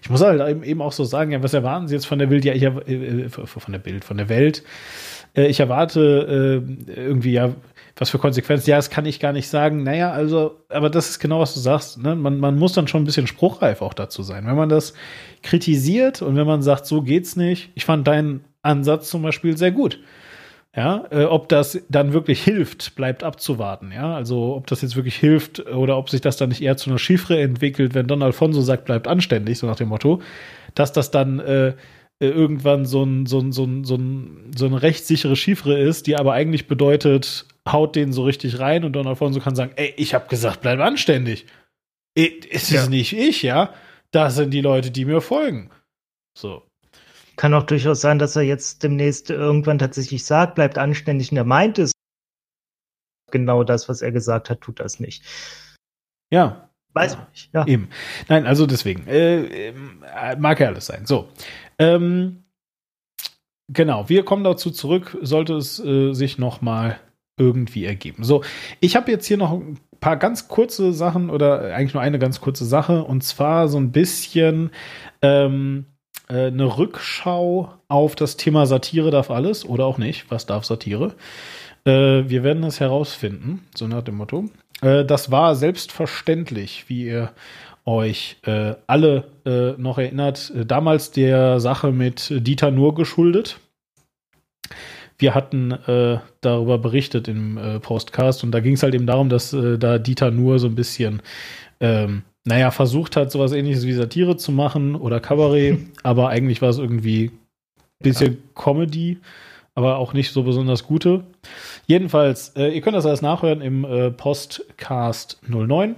[0.01, 2.45] ich muss halt eben auch so sagen, ja, was erwarten Sie jetzt von der Bild?
[2.45, 4.63] Ja, ich äh, von der Bild, von der Welt.
[5.35, 7.53] Äh, ich erwarte äh, irgendwie ja,
[7.97, 8.69] was für Konsequenzen.
[8.69, 9.83] Ja, das kann ich gar nicht sagen.
[9.83, 12.01] Naja, also, aber das ist genau, was du sagst.
[12.01, 12.15] Ne?
[12.15, 14.45] Man, man muss dann schon ein bisschen spruchreif auch dazu sein.
[14.45, 14.93] Wenn man das
[15.43, 17.71] kritisiert und wenn man sagt, so geht's nicht.
[17.75, 19.99] Ich fand deinen Ansatz zum Beispiel sehr gut.
[20.75, 23.91] Ja, äh, ob das dann wirklich hilft, bleibt abzuwarten.
[23.93, 26.89] Ja, also ob das jetzt wirklich hilft oder ob sich das dann nicht eher zu
[26.89, 30.21] einer Chiffre entwickelt, wenn Don Alfonso sagt, bleibt anständig, so nach dem Motto,
[30.73, 31.69] dass das dann äh,
[32.19, 36.07] äh, irgendwann so, ein, so, ein, so, ein, so, ein, so eine rechtssichere Chiffre ist,
[36.07, 39.93] die aber eigentlich bedeutet, haut den so richtig rein und Don Alfonso kann sagen, ey,
[39.95, 41.45] ich habe gesagt, bleib anständig.
[42.15, 42.87] Es ist Ja.
[42.87, 43.73] nicht ich, ja.
[44.11, 45.71] Das sind die Leute, die mir folgen.
[46.37, 46.63] So.
[47.37, 51.43] Kann auch durchaus sein, dass er jetzt demnächst irgendwann tatsächlich sagt, bleibt anständig und er
[51.43, 51.91] meint es.
[53.31, 55.23] Genau das, was er gesagt hat, tut das nicht.
[56.31, 56.69] Ja.
[56.93, 57.53] Weiß man nicht.
[57.53, 57.67] Ja.
[57.67, 57.89] Eben.
[58.29, 59.05] Nein, also deswegen.
[59.07, 61.05] Äh, ähm, äh, mag ja alles sein.
[61.05, 61.27] So.
[61.77, 62.45] Ähm,
[63.67, 66.97] genau, wir kommen dazu zurück, sollte es äh, sich noch mal
[67.37, 68.23] irgendwie ergeben.
[68.23, 68.43] So,
[68.79, 72.39] ich habe jetzt hier noch ein paar ganz kurze Sachen oder eigentlich nur eine ganz
[72.39, 74.71] kurze Sache und zwar so ein bisschen
[75.21, 75.85] ähm,
[76.27, 80.29] äh, eine Rückschau auf das Thema Satire darf alles oder auch nicht.
[80.29, 81.13] Was darf Satire?
[81.85, 84.45] Äh, wir werden es herausfinden, so nach dem Motto.
[84.81, 87.31] Äh, das war selbstverständlich, wie ihr
[87.85, 93.59] euch äh, alle äh, noch erinnert, damals der Sache mit Dieter Nur geschuldet.
[95.17, 99.29] Wir hatten äh, darüber berichtet im äh, Postcast und da ging es halt eben darum,
[99.29, 101.21] dass äh, da Dieter Nur so ein bisschen,
[101.79, 106.69] ähm, naja, versucht hat, sowas ähnliches wie Satire zu machen oder Kabarett, aber eigentlich war
[106.69, 108.39] es irgendwie ein bisschen ja.
[108.53, 109.17] Comedy,
[109.73, 111.23] aber auch nicht so besonders gute.
[111.87, 115.95] Jedenfalls, äh, ihr könnt das alles nachhören im äh, Postcast 09,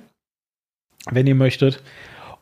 [1.12, 1.84] wenn ihr möchtet.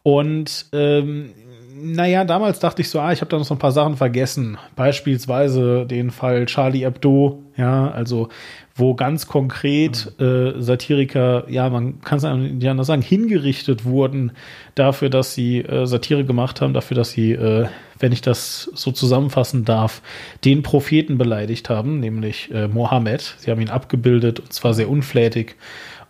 [0.03, 1.32] Und ähm,
[1.77, 4.57] naja, damals dachte ich so, ah, ich habe da noch so ein paar Sachen vergessen.
[4.76, 8.30] Beispielsweise den Fall Charlie Hebdo, ja, also
[8.76, 14.34] wo ganz konkret äh, Satiriker, ja, man kann es nicht anders sagen, hingerichtet wurden
[14.76, 17.68] dafür, dass sie äh, Satire gemacht haben, dafür, dass sie, äh,
[17.99, 20.02] wenn ich das so zusammenfassen darf,
[20.44, 23.36] den Propheten beleidigt haben, nämlich äh, Mohammed.
[23.38, 25.56] Sie haben ihn abgebildet und zwar sehr unflätig.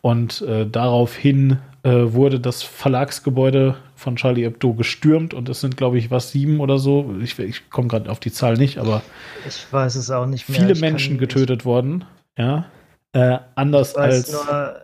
[0.01, 5.97] Und äh, daraufhin äh, wurde das Verlagsgebäude von Charlie Hebdo gestürmt und es sind, glaube
[5.97, 7.15] ich, was sieben oder so.
[7.21, 9.01] Ich, ich komme gerade auf die Zahl nicht, aber
[9.47, 10.59] ich weiß es auch nicht mehr.
[10.59, 12.05] Viele ich Menschen getötet worden.
[12.37, 12.65] Ja,
[13.13, 14.31] äh, anders als.
[14.31, 14.75] Nur,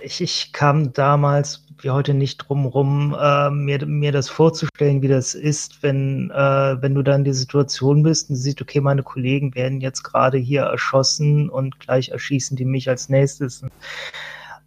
[0.00, 5.08] ich, ich kam damals wie heute nicht drum rum, äh, mir, mir das vorzustellen, wie
[5.08, 9.02] das ist, wenn, äh, wenn du dann in die Situation bist und siehst, okay, meine
[9.02, 13.64] Kollegen werden jetzt gerade hier erschossen und gleich erschießen die mich als nächstes.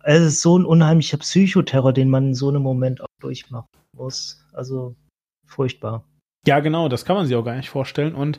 [0.07, 4.45] Es ist so ein unheimlicher Psychoterror, den man in so einem Moment auch durchmachen muss.
[4.53, 4.95] Also
[5.47, 6.03] furchtbar.
[6.47, 8.13] Ja, genau, das kann man sich auch gar nicht vorstellen.
[8.13, 8.37] Und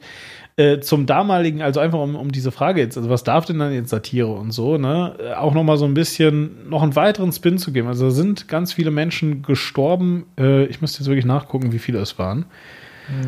[0.56, 3.72] äh, zum damaligen, also einfach um, um diese Frage jetzt, also was darf denn dann
[3.72, 7.58] jetzt Satire und so, ne, äh, auch nochmal so ein bisschen, noch einen weiteren Spin
[7.58, 7.88] zu geben.
[7.88, 10.26] Also sind ganz viele Menschen gestorben.
[10.38, 12.46] Äh, ich müsste jetzt wirklich nachgucken, wie viele es waren.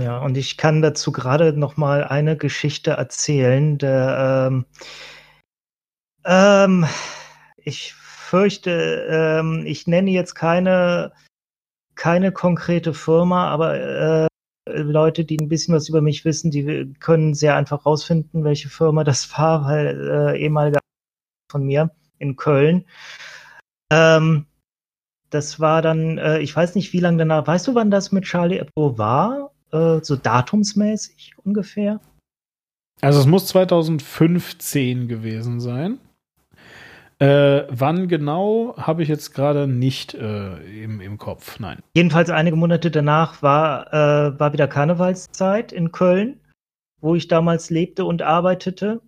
[0.01, 3.78] Ja, und ich kann dazu gerade nochmal eine Geschichte erzählen.
[3.78, 4.65] Der, ähm,
[6.24, 6.86] ähm,
[7.56, 7.94] ich
[8.28, 11.12] fürchte, ähm, ich nenne jetzt keine,
[11.94, 14.28] keine konkrete Firma, aber äh,
[14.68, 19.02] Leute, die ein bisschen was über mich wissen, die können sehr einfach rausfinden, welche Firma
[19.02, 20.80] das war, weil äh, ehemaliger
[21.50, 22.84] von mir in Köln.
[23.90, 24.46] Ähm,
[25.30, 28.24] das war dann, äh, ich weiß nicht, wie lange danach, weißt du, wann das mit
[28.24, 29.52] Charlie Hebdo war?
[29.72, 32.00] Äh, so datumsmäßig ungefähr?
[33.00, 35.98] Also es muss 2015 gewesen sein.
[37.20, 41.81] Äh, wann genau, habe ich jetzt gerade nicht äh, im, im Kopf, nein.
[41.95, 46.39] Jedenfalls einige Monate danach war, äh, war wieder Karnevalszeit in Köln,
[47.01, 49.01] wo ich damals lebte und arbeitete.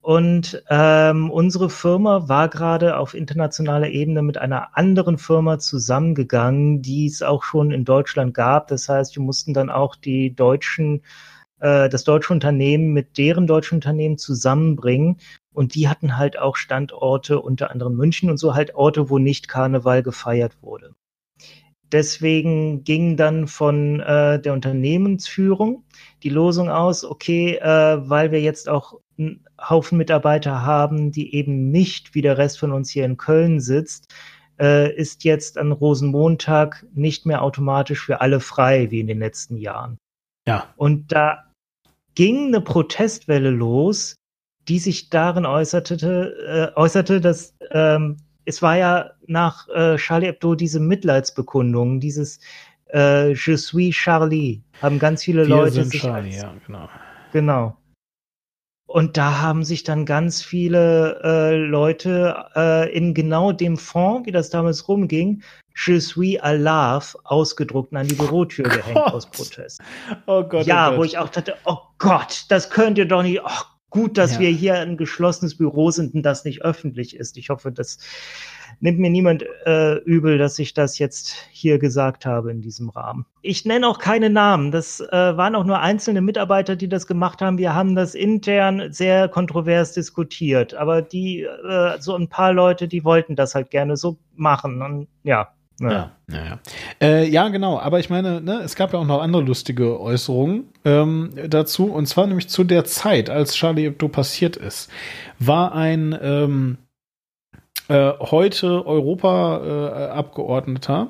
[0.00, 7.06] Und ähm, unsere Firma war gerade auf internationaler Ebene mit einer anderen Firma zusammengegangen, die
[7.06, 8.66] es auch schon in Deutschland gab.
[8.66, 11.02] Das heißt, wir mussten dann auch die deutschen
[11.62, 15.18] äh, das deutsche Unternehmen mit deren deutschen Unternehmen zusammenbringen.
[15.54, 19.48] Und die hatten halt auch Standorte, unter anderem München und so halt Orte, wo nicht
[19.48, 20.94] Karneval gefeiert wurde.
[21.92, 25.84] Deswegen ging dann von äh, der Unternehmensführung
[26.22, 31.70] die Losung aus, okay, äh, weil wir jetzt auch einen Haufen Mitarbeiter haben, die eben
[31.70, 34.12] nicht wie der Rest von uns hier in Köln sitzt,
[34.58, 39.58] äh, ist jetzt an Rosenmontag nicht mehr automatisch für alle frei wie in den letzten
[39.58, 39.98] Jahren.
[40.46, 40.72] Ja.
[40.76, 41.51] Und da
[42.14, 44.16] ging eine Protestwelle los,
[44.68, 50.54] die sich darin äußerte, äh, äußerte, dass ähm, es war ja nach äh, Charlie Hebdo
[50.54, 52.40] diese Mitleidsbekundung, dieses
[52.92, 56.88] äh, Je suis Charlie, haben ganz viele Wir Leute sind sich Charlie, als, ja, genau.
[57.32, 57.76] Genau.
[58.92, 64.32] Und da haben sich dann ganz viele äh, Leute äh, in genau dem Fond, wie
[64.32, 65.42] das damals rumging,
[65.74, 69.14] Je suis alive ausgedruckt und an die Bürotür Oh gehängt Gott.
[69.14, 69.80] aus Protest.
[70.26, 70.66] Oh Gott.
[70.66, 70.98] ja, oh Gott.
[70.98, 73.40] wo ich auch dachte, oh Gott, das könnt ihr doch nicht.
[73.42, 73.48] Oh,
[73.88, 74.40] gut, dass Ja.
[74.40, 77.38] wir hier ein geschlossenes Büro sind und das nicht öffentlich ist.
[77.38, 77.98] Ich hoffe, das
[78.82, 83.24] nimmt mir niemand äh, übel, dass ich das jetzt hier gesagt habe in diesem Rahmen.
[83.40, 84.72] Ich nenne auch keine Namen.
[84.72, 87.58] Das äh, waren auch nur einzelne Mitarbeiter, die das gemacht haben.
[87.58, 90.74] Wir haben das intern sehr kontrovers diskutiert.
[90.74, 94.82] Aber die, äh, so ein paar Leute, die wollten das halt gerne so machen.
[94.82, 96.58] Und ja, Ja, ja, ja.
[97.00, 97.78] Äh, ja, genau.
[97.78, 101.86] Aber ich meine, ne, es gab ja auch noch andere lustige Äußerungen ähm, dazu.
[101.86, 104.90] Und zwar nämlich zu der Zeit, als Charlie Hebdo passiert ist,
[105.38, 106.78] war ein ähm,
[107.92, 111.08] äh, heute Europa-Abgeordneter,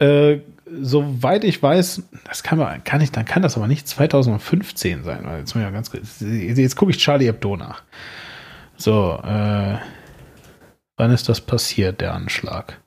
[0.00, 0.38] äh,
[0.80, 5.24] soweit ich weiß, das kann man, kann ich, dann kann das aber nicht 2015 sein,
[5.38, 7.84] jetzt, ja jetzt gucke ich Charlie Hebdo nach.
[8.76, 9.76] So, äh,
[10.96, 12.80] wann ist das passiert, der Anschlag?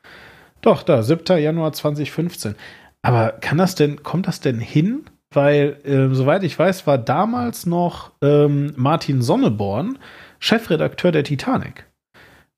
[0.61, 1.39] Doch, da, 7.
[1.39, 2.55] Januar 2015.
[3.01, 5.05] Aber kann das denn, kommt das denn hin?
[5.33, 9.97] Weil, äh, soweit ich weiß, war damals noch ähm, Martin Sonneborn
[10.39, 11.85] Chefredakteur der Titanic.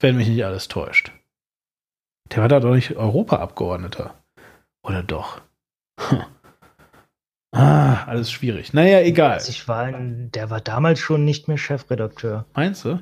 [0.03, 1.13] Wenn mich nicht alles täuscht.
[2.33, 4.13] Der war da doch nicht Europaabgeordneter.
[4.85, 5.39] Oder doch?
[5.97, 6.23] Hm.
[7.55, 8.73] Ah, alles schwierig.
[8.73, 9.39] Naja, egal.
[9.47, 12.43] Ich war, der war damals schon nicht mehr Chefredakteur.
[12.53, 12.99] Meinst du?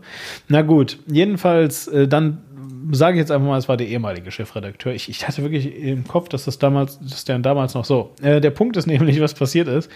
[0.47, 2.43] Na gut, jedenfalls, äh, dann
[2.91, 4.93] sage ich jetzt einfach mal, es war der ehemalige Chefredakteur.
[4.93, 8.13] Ich, ich hatte wirklich im Kopf, dass das damals, dass der damals noch so.
[8.21, 9.89] Äh, der Punkt ist nämlich, was passiert ist.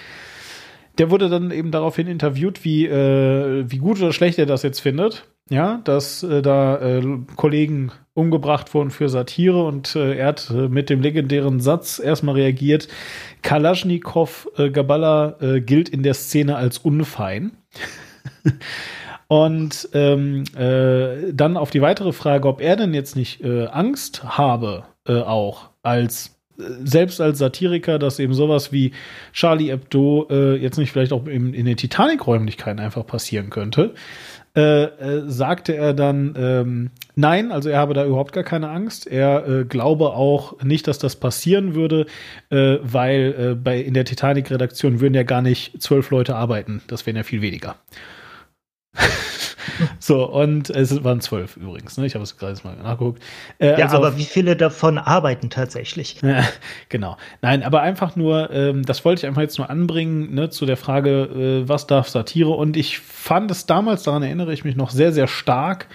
[0.98, 4.80] Der wurde dann eben daraufhin interviewt, wie, äh, wie gut oder schlecht er das jetzt
[4.80, 5.28] findet.
[5.50, 7.04] Ja, dass äh, da äh,
[7.36, 12.34] Kollegen umgebracht wurden für Satire und äh, er hat äh, mit dem legendären Satz erstmal
[12.34, 12.88] reagiert,
[13.44, 17.52] Kalaschnikow äh, Gabala gilt in der Szene als unfein.
[19.28, 24.84] Und ähm, äh, dann auf die weitere Frage, ob er denn jetzt nicht Angst habe,
[25.04, 28.92] auch als selbst als Satiriker, dass eben sowas wie
[29.34, 33.94] Charlie Hebdo äh, jetzt nicht vielleicht auch in, in den Titanic-Räumlichkeiten einfach passieren könnte,
[34.56, 39.06] äh, äh, sagte er dann, ähm, nein, also er habe da überhaupt gar keine Angst.
[39.06, 42.06] Er äh, glaube auch nicht, dass das passieren würde,
[42.50, 46.82] äh, weil äh, bei in der Titanic-Redaktion würden ja gar nicht zwölf Leute arbeiten.
[46.88, 47.76] Das wären ja viel weniger.
[50.00, 52.06] So, und es waren zwölf übrigens, ne?
[52.06, 53.22] Ich habe es gerade mal nachgeguckt.
[53.60, 56.18] Äh, Ja, also aber auf- wie viele davon arbeiten tatsächlich?
[56.22, 56.44] ja,
[56.90, 57.18] genau.
[57.42, 60.78] Nein, aber einfach nur, ähm, das wollte ich einfach jetzt nur anbringen, ne, zu der
[60.78, 62.52] Frage, äh, was darf Satire?
[62.52, 65.88] Und ich fand es damals, daran erinnere ich mich noch sehr, sehr stark,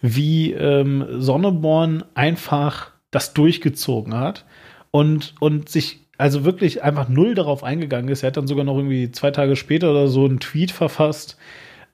[0.00, 4.44] wie ähm, Sonneborn einfach das durchgezogen hat
[4.90, 8.22] und, und sich also wirklich einfach null darauf eingegangen ist.
[8.22, 11.36] Er hat dann sogar noch irgendwie zwei Tage später oder so einen Tweet verfasst,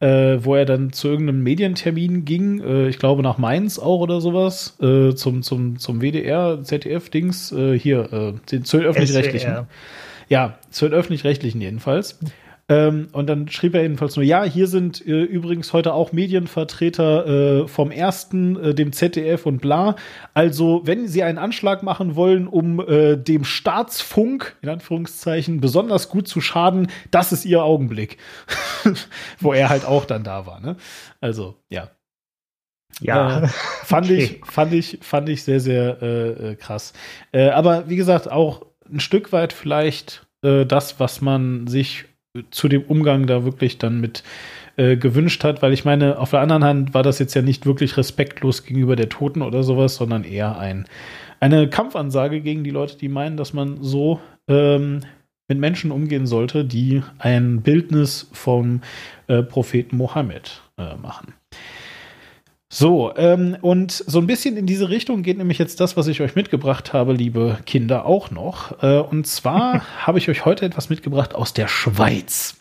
[0.00, 4.20] äh, wo er dann zu irgendeinem Medientermin ging, äh, ich glaube nach Mainz auch oder
[4.20, 9.50] sowas, äh, zum, zum, zum WDR, ZDF-Dings, äh, hier, äh, den- zu den öffentlich-rechtlichen.
[10.28, 12.18] Ja, zu den öffentlich-rechtlichen jedenfalls.
[12.70, 17.62] Ähm, und dann schrieb er jedenfalls nur, ja, hier sind äh, übrigens heute auch Medienvertreter
[17.62, 19.96] äh, vom ersten, äh, dem ZDF und bla.
[20.34, 26.28] Also, wenn Sie einen Anschlag machen wollen, um äh, dem Staatsfunk, in Anführungszeichen, besonders gut
[26.28, 28.18] zu schaden, das ist Ihr Augenblick.
[29.40, 30.76] Wo er halt auch dann da war, ne?
[31.22, 31.88] Also, ja.
[33.00, 33.44] Ja.
[33.44, 34.16] Äh, fand Okay.
[34.18, 36.92] ich, fand ich, fand ich sehr, sehr äh, äh, krass.
[37.32, 42.04] Äh, aber wie gesagt, auch ein Stück weit vielleicht äh, das, was man sich
[42.50, 44.22] zu dem Umgang da wirklich dann mit
[44.76, 47.66] äh, gewünscht hat, weil ich meine, auf der anderen Hand war das jetzt ja nicht
[47.66, 50.86] wirklich respektlos gegenüber der Toten oder sowas, sondern eher ein,
[51.40, 55.00] eine Kampfansage gegen die Leute, die meinen, dass man so ähm,
[55.48, 58.82] mit Menschen umgehen sollte, die ein Bildnis vom
[59.26, 61.34] äh, Propheten Mohammed äh, machen.
[62.70, 66.20] So, ähm, und so ein bisschen in diese Richtung geht nämlich jetzt das, was ich
[66.20, 68.82] euch mitgebracht habe, liebe Kinder, auch noch.
[68.82, 72.56] Äh, und zwar habe ich euch heute etwas mitgebracht aus der Schweiz.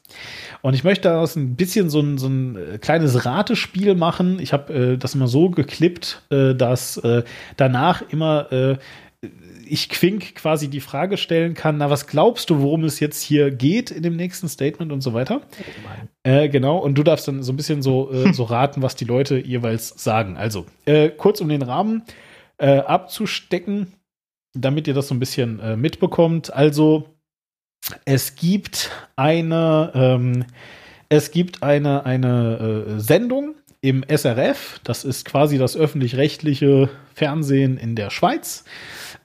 [0.61, 4.39] Und ich möchte daraus ein bisschen so ein, so ein äh, kleines Ratespiel machen.
[4.39, 7.23] Ich habe äh, das immer so geklippt, äh, dass äh,
[7.57, 8.77] danach immer äh,
[9.65, 13.51] ich Quink quasi die Frage stellen kann, na, was glaubst du, worum es jetzt hier
[13.51, 15.41] geht in dem nächsten Statement und so weiter?
[16.23, 19.05] Äh, genau, und du darfst dann so ein bisschen so, äh, so raten, was die
[19.05, 20.37] Leute jeweils sagen.
[20.37, 22.03] Also, äh, kurz um den Rahmen
[22.59, 23.93] äh, abzustecken,
[24.53, 26.53] damit ihr das so ein bisschen äh, mitbekommt.
[26.53, 27.09] Also,
[28.05, 30.45] es gibt eine, ähm,
[31.09, 37.95] es gibt eine, eine äh, Sendung im SRF, das ist quasi das öffentlich-rechtliche Fernsehen in
[37.95, 38.63] der Schweiz.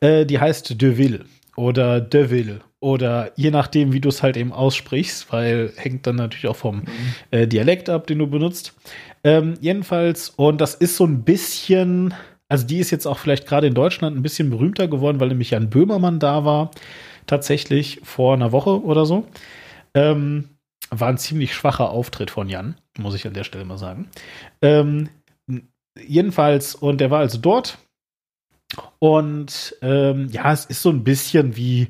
[0.00, 1.24] Äh, die heißt De Ville
[1.56, 6.16] oder De Ville oder je nachdem, wie du es halt eben aussprichst, weil hängt dann
[6.16, 6.82] natürlich auch vom
[7.30, 8.74] äh, Dialekt ab, den du benutzt.
[9.22, 12.12] Ähm, jedenfalls, und das ist so ein bisschen,
[12.48, 15.50] also die ist jetzt auch vielleicht gerade in Deutschland ein bisschen berühmter geworden, weil nämlich
[15.50, 16.72] Jan Böhmermann da war,
[17.28, 19.28] tatsächlich vor einer Woche oder so.
[19.94, 20.48] Ähm,
[20.90, 24.08] war ein ziemlich schwacher Auftritt von Jan, muss ich an der Stelle mal sagen.
[24.60, 25.08] Ähm,
[25.98, 27.78] jedenfalls, und der war also dort.
[28.98, 31.88] Und ähm, ja, es ist so ein bisschen wie,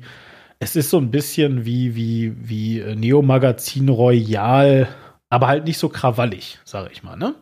[0.59, 4.87] es ist so ein bisschen wie, wie, wie äh, Neo Magazin Royal,
[5.29, 7.35] aber halt nicht so krawallig, sage ich mal, ne?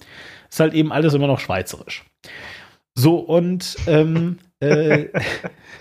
[0.49, 2.05] Ist halt eben alles immer noch schweizerisch.
[2.93, 5.07] So, und ähm, äh,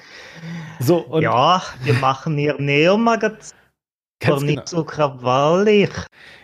[0.80, 3.56] So, und Ja, wir machen hier Neomagazin.
[4.24, 4.46] Aber genau.
[4.52, 5.90] nicht so krawallig.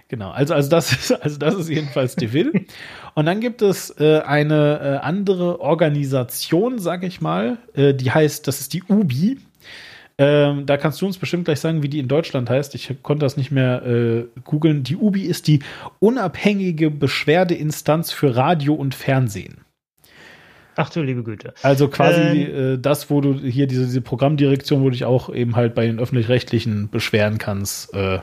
[0.09, 2.67] Genau, also, also, das ist, also das ist jedenfalls die Will.
[3.15, 8.47] Und dann gibt es äh, eine äh, andere Organisation, sag ich mal, äh, die heißt,
[8.47, 9.39] das ist die UBI.
[10.19, 12.75] Ähm, da kannst du uns bestimmt gleich sagen, wie die in Deutschland heißt.
[12.75, 14.83] Ich konnte das nicht mehr äh, googeln.
[14.83, 15.61] Die UBI ist die
[15.99, 19.59] unabhängige Beschwerdeinstanz für Radio und Fernsehen.
[20.77, 21.53] Ach du liebe Güte.
[21.63, 22.75] Also quasi Ähm.
[22.75, 25.87] äh, das, wo du hier diese, diese Programmdirektion, wo du dich auch eben halt bei
[25.87, 27.93] den öffentlich-rechtlichen beschweren kannst.
[27.95, 28.21] Äh,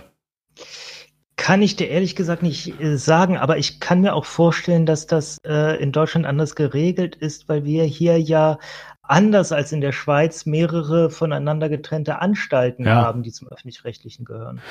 [1.44, 5.08] Kann ich dir ehrlich gesagt nicht äh, sagen, aber ich kann mir auch vorstellen, dass
[5.08, 8.60] das äh, in Deutschland anders geregelt ist, weil wir hier ja
[9.02, 12.96] anders als in der Schweiz mehrere voneinander getrennte Anstalten Ja.
[12.96, 14.62] haben, die zum öffentlich-rechtlichen gehören.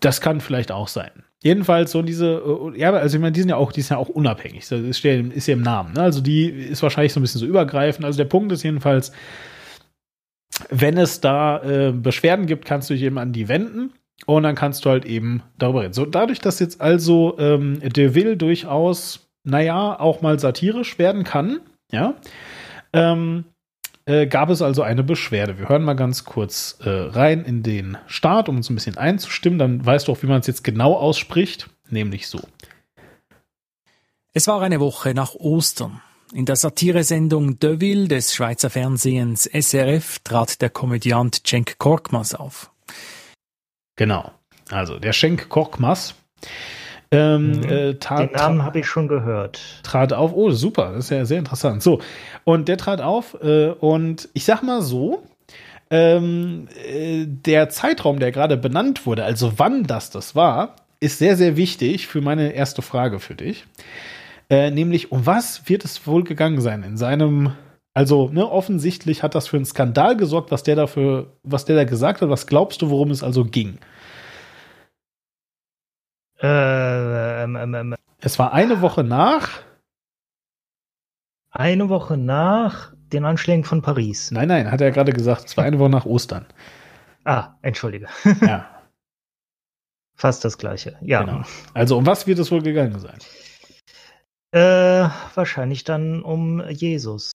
[0.00, 1.10] Das kann vielleicht auch sein.
[1.42, 2.42] Jedenfalls so diese,
[2.74, 4.66] äh, ja, also ich meine, die sind ja auch, die sind ja auch unabhängig.
[4.66, 5.92] Das ist ja, ist ja im Namen.
[5.92, 6.00] Ne?
[6.00, 8.06] Also die ist wahrscheinlich so ein bisschen so übergreifend.
[8.06, 9.12] Also der Punkt ist jedenfalls,
[10.70, 13.92] wenn es da äh, Beschwerden gibt, kannst du dich eben an die wenden
[14.24, 15.92] und dann kannst du halt eben darüber reden.
[15.92, 21.60] So dadurch, dass jetzt also ähm, De Will durchaus, naja, auch mal satirisch werden kann,
[21.92, 22.14] ja,
[22.92, 23.44] ähm,
[24.06, 25.58] äh, gab es also eine Beschwerde.
[25.58, 29.58] Wir hören mal ganz kurz äh, rein in den Start, um uns ein bisschen einzustimmen.
[29.58, 32.40] Dann weißt du auch, wie man es jetzt genau ausspricht, nämlich so.
[34.32, 36.00] Es war eine Woche nach Ostern.
[36.32, 42.70] In der Satiresendung Deville des Schweizer Fernsehens SRF trat der Komödiant Cenk Korkmaz auf.
[43.96, 44.30] Genau.
[44.70, 46.14] Also der Schenk Korkmaz
[47.12, 47.62] ähm, Mhm.
[47.64, 49.60] äh, Den Namen habe ich schon gehört.
[49.84, 50.32] trat auf.
[50.34, 51.82] Oh, super, das ist ja sehr interessant.
[51.82, 52.00] So,
[52.44, 55.22] und der trat auf äh, und ich sag mal so,
[55.90, 61.36] ähm, äh, der Zeitraum, der gerade benannt wurde, also wann das das war, ist sehr,
[61.36, 63.64] sehr wichtig für meine erste Frage für dich.
[64.50, 67.52] Äh, nämlich, um was wird es wohl gegangen sein in seinem,
[67.96, 71.84] also ne, offensichtlich hat das für einen Skandal gesorgt, was der dafür, was der da
[71.84, 72.28] gesagt hat.
[72.28, 73.78] Was glaubst du, worum es also ging?
[76.42, 79.62] Äh, ähm, ähm, ähm, Es war eine Woche nach.
[81.50, 84.30] eine Woche nach den Anschlägen von Paris.
[84.30, 85.46] Nein, nein, hat er gerade gesagt.
[85.46, 86.44] Es war eine Woche nach Ostern.
[87.24, 88.08] Ah, entschuldige.
[88.42, 88.70] Ja,
[90.16, 90.98] Fast das gleiche.
[91.00, 91.22] Ja.
[91.22, 91.44] genau.
[91.72, 93.18] Also um was wird es wohl gegangen sein?
[94.50, 97.32] Äh, wahrscheinlich dann um Jesus.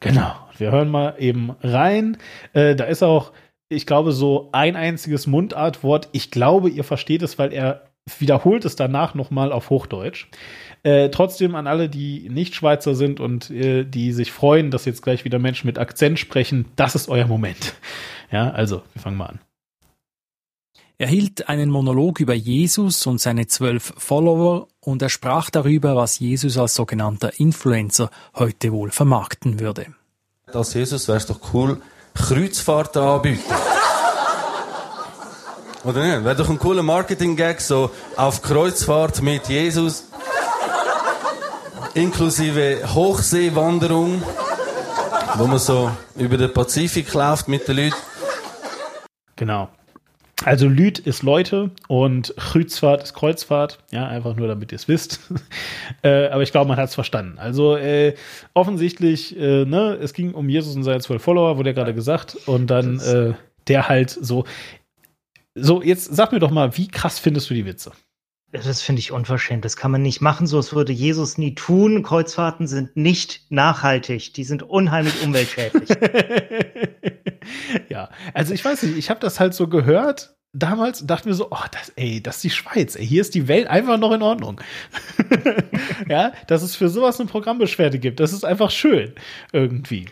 [0.00, 0.32] Genau.
[0.58, 2.16] Wir hören mal eben rein.
[2.52, 3.32] Äh, da ist auch,
[3.68, 6.08] ich glaube, so ein einziges Mundartwort.
[6.12, 7.86] Ich glaube, ihr versteht es, weil er
[8.18, 10.28] wiederholt es danach nochmal auf Hochdeutsch.
[10.82, 15.02] Äh, trotzdem an alle, die nicht Schweizer sind und äh, die sich freuen, dass jetzt
[15.02, 17.74] gleich wieder Menschen mit Akzent sprechen, das ist euer Moment.
[18.30, 19.40] Ja, also, wir fangen mal an.
[20.98, 26.18] Er hielt einen Monolog über Jesus und seine zwölf Follower und er sprach darüber, was
[26.18, 29.88] Jesus als sogenannter Influencer heute wohl vermarkten würde.
[30.50, 31.82] Als Jesus wäre es doch cool,
[32.14, 33.42] Kreuzfahrten anbieten.
[35.84, 36.24] Oder nicht?
[36.24, 40.04] Wäre doch ein cooler Marketing-Gag, so auf Kreuzfahrt mit Jesus.
[41.92, 44.22] Inklusive Hochseewanderung,
[45.34, 47.96] wo man so über den Pazifik läuft mit den Leuten.
[49.36, 49.68] Genau.
[50.44, 53.78] Also Lüd ist Leute und Kreuzfahrt ist Kreuzfahrt.
[53.90, 55.20] Ja, einfach nur, damit ihr es wisst.
[56.02, 57.38] äh, aber ich glaube, man hat es verstanden.
[57.38, 58.14] Also äh,
[58.52, 62.36] offensichtlich, äh, ne, es ging um Jesus und seine zwölf Follower, wurde ja gerade gesagt.
[62.46, 63.32] Und dann äh,
[63.66, 64.44] der halt so.
[65.54, 67.92] So, jetzt sag mir doch mal, wie krass findest du die Witze?
[68.64, 69.64] Das finde ich unverschämt.
[69.64, 70.46] Das kann man nicht machen.
[70.46, 72.02] So, das würde Jesus nie tun.
[72.02, 74.34] Kreuzfahrten sind nicht nachhaltig.
[74.34, 75.88] Die sind unheimlich umweltschädlich.
[77.88, 81.34] ja, also ich weiß nicht, ich habe das halt so gehört damals und dachte mir
[81.34, 84.12] so, oh, das, ey, das ist die Schweiz, ey, hier ist die Welt einfach noch
[84.12, 84.60] in Ordnung.
[86.08, 89.14] ja, dass es für sowas eine Programmbeschwerde gibt, das ist einfach schön
[89.52, 90.06] irgendwie.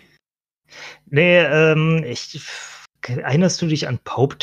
[1.07, 2.43] nee, ähm, ich,
[3.07, 4.37] erinnerst du dich an Pope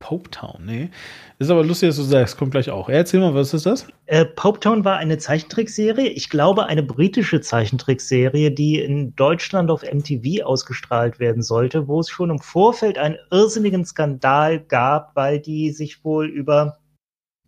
[0.00, 0.90] Pope Town, nee.
[1.38, 2.88] Ist aber lustig, dass du sagst, kommt gleich auch.
[2.88, 3.86] Erzähl mal, was ist das?
[4.06, 9.82] Äh, Pope Town war eine Zeichentrickserie, ich glaube eine britische Zeichentrickserie, die in Deutschland auf
[9.82, 15.72] MTV ausgestrahlt werden sollte, wo es schon im Vorfeld einen irrsinnigen Skandal gab, weil die
[15.72, 16.78] sich wohl über,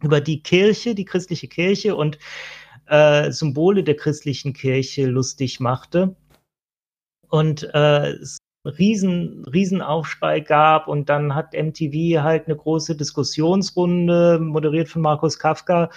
[0.03, 2.19] über die Kirche, die christliche Kirche und
[2.87, 6.17] äh, Symbole der christlichen Kirche lustig machte.
[7.29, 8.17] Und äh,
[8.65, 15.39] riesen, riesen Aufschrei gab und dann hat MTV halt eine große Diskussionsrunde, moderiert von Markus
[15.39, 15.91] Kafka,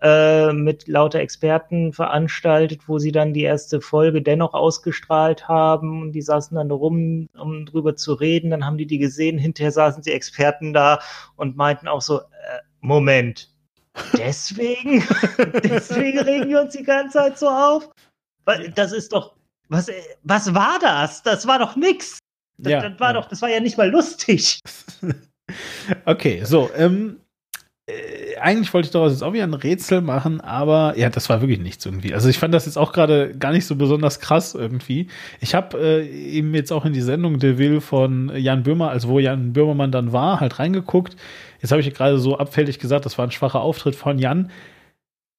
[0.00, 6.12] äh, mit lauter Experten veranstaltet, wo sie dann die erste Folge dennoch ausgestrahlt haben und
[6.12, 10.02] die saßen dann rum, um drüber zu reden, dann haben die die gesehen, hinterher saßen
[10.02, 11.00] die Experten da
[11.36, 13.50] und meinten auch so, äh, Moment,
[14.16, 15.02] deswegen,
[15.64, 17.90] deswegen regen wir uns die ganze Zeit so auf?
[18.44, 19.34] Weil Das ist doch,
[19.68, 19.90] was,
[20.22, 21.22] was war das?
[21.22, 22.18] Das war doch nix.
[22.58, 24.60] Das, Ja, das war doch, das war ja nicht mal lustig.
[26.04, 27.20] Okay, so, ähm,
[27.88, 31.40] äh, eigentlich wollte ich daraus jetzt auch wieder ein Rätsel machen, aber ja, das war
[31.40, 32.12] wirklich nichts irgendwie.
[32.12, 35.08] Also ich fand das jetzt auch gerade gar nicht so besonders krass irgendwie.
[35.40, 39.08] Ich habe äh, eben jetzt auch in die Sendung De Will von Jan Böhmer, also
[39.08, 41.16] wo Jan Böhmermann dann war, halt reingeguckt.
[41.62, 44.50] Jetzt habe ich gerade so abfällig gesagt, das war ein schwacher Auftritt von Jan.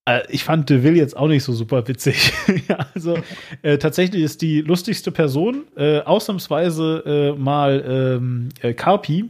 [0.10, 2.34] Äh, Ich fand De Will jetzt auch nicht so super witzig.
[2.68, 3.18] ja, also
[3.62, 9.30] äh, tatsächlich ist die lustigste Person äh, ausnahmsweise äh, mal ähm, äh, Carpi.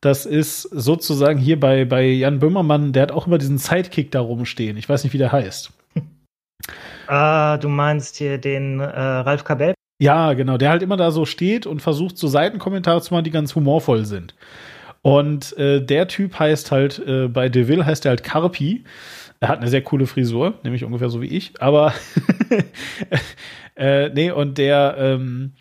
[0.00, 4.20] Das ist sozusagen hier bei, bei Jan Böhmermann, der hat auch immer diesen Sidekick da
[4.20, 4.78] rumstehen.
[4.78, 5.70] Ich weiß nicht, wie der heißt.
[7.06, 9.74] Ah, du meinst hier den äh, Ralf Kabel?
[10.00, 13.32] Ja, genau, der halt immer da so steht und versucht, so Seitenkommentare zu machen, die
[13.32, 14.34] ganz humorvoll sind.
[15.02, 18.84] Und äh, der Typ heißt halt, äh, bei DeVille heißt er halt Carpi.
[19.40, 21.94] Er hat eine sehr coole Frisur, nämlich ungefähr so wie ich, aber
[23.74, 25.52] äh, nee, und der, ähm,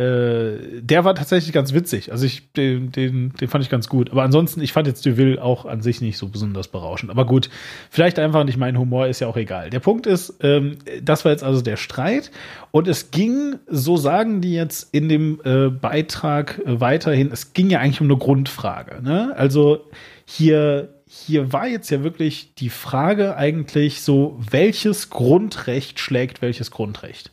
[0.00, 2.10] äh, der war tatsächlich ganz witzig.
[2.10, 4.10] Also ich, den, den, den fand ich ganz gut.
[4.10, 7.10] Aber ansonsten, ich fand jetzt DeVille auch an sich nicht so besonders berauschend.
[7.10, 7.50] Aber gut,
[7.90, 9.68] vielleicht einfach nicht mein Humor, ist ja auch egal.
[9.68, 12.30] Der Punkt ist, ähm, das war jetzt also der Streit.
[12.70, 17.80] Und es ging, so sagen die jetzt in dem äh, Beitrag weiterhin, es ging ja
[17.80, 19.02] eigentlich um eine Grundfrage.
[19.02, 19.34] Ne?
[19.36, 19.84] Also
[20.24, 27.32] hier hier war jetzt ja wirklich die Frage eigentlich so, welches Grundrecht schlägt welches Grundrecht?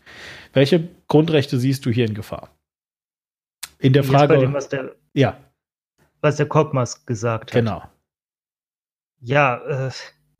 [0.51, 2.49] Welche Grundrechte siehst du hier in Gefahr?
[3.77, 4.39] In der Frage.
[4.39, 5.37] Dem, was der, ja,
[6.21, 7.59] was der Korkmaz gesagt hat.
[7.59, 7.83] genau.
[9.19, 9.91] Ja, äh,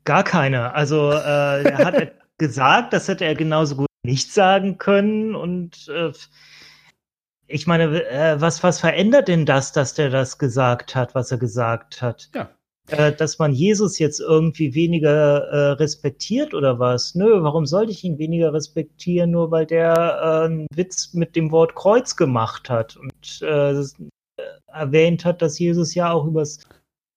[0.02, 0.74] gar keine.
[0.74, 5.36] Also äh, er hat gesagt, das hätte er genauso gut nicht sagen können.
[5.36, 6.10] Und äh,
[7.46, 11.38] ich meine, äh, was, was verändert denn das, dass der das gesagt hat, was er
[11.38, 12.30] gesagt hat?
[12.34, 12.50] Ja.
[12.88, 17.14] Äh, dass man Jesus jetzt irgendwie weniger äh, respektiert oder was?
[17.14, 21.50] Nö, warum sollte ich ihn weniger respektieren, nur weil der äh, einen Witz mit dem
[21.50, 23.84] Wort Kreuz gemacht hat und äh, äh,
[24.68, 26.60] erwähnt hat, dass Jesus ja auch übers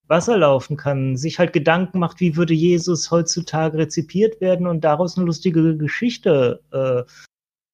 [0.08, 5.16] Wasser laufen kann, sich halt Gedanken macht, wie würde Jesus heutzutage rezipiert werden und daraus
[5.16, 7.10] eine lustige Geschichte äh,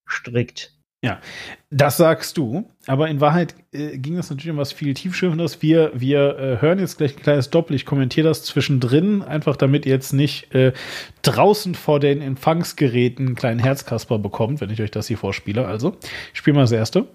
[0.05, 0.76] strickt.
[1.03, 1.21] Ja,
[1.69, 2.71] das sagst du.
[2.87, 5.61] Aber in Wahrheit äh, ging es natürlich um was viel tiefschürfendes.
[5.61, 7.75] Wir, wir äh, hören jetzt gleich ein kleines Doppel.
[7.75, 10.73] Ich kommentiere das zwischendrin, einfach damit ihr jetzt nicht äh,
[11.21, 15.67] draußen vor den Empfangsgeräten einen kleinen Herzkasper bekommt, wenn ich euch das hier vorspiele.
[15.67, 15.97] Also,
[16.33, 17.07] ich spiele mal das erste.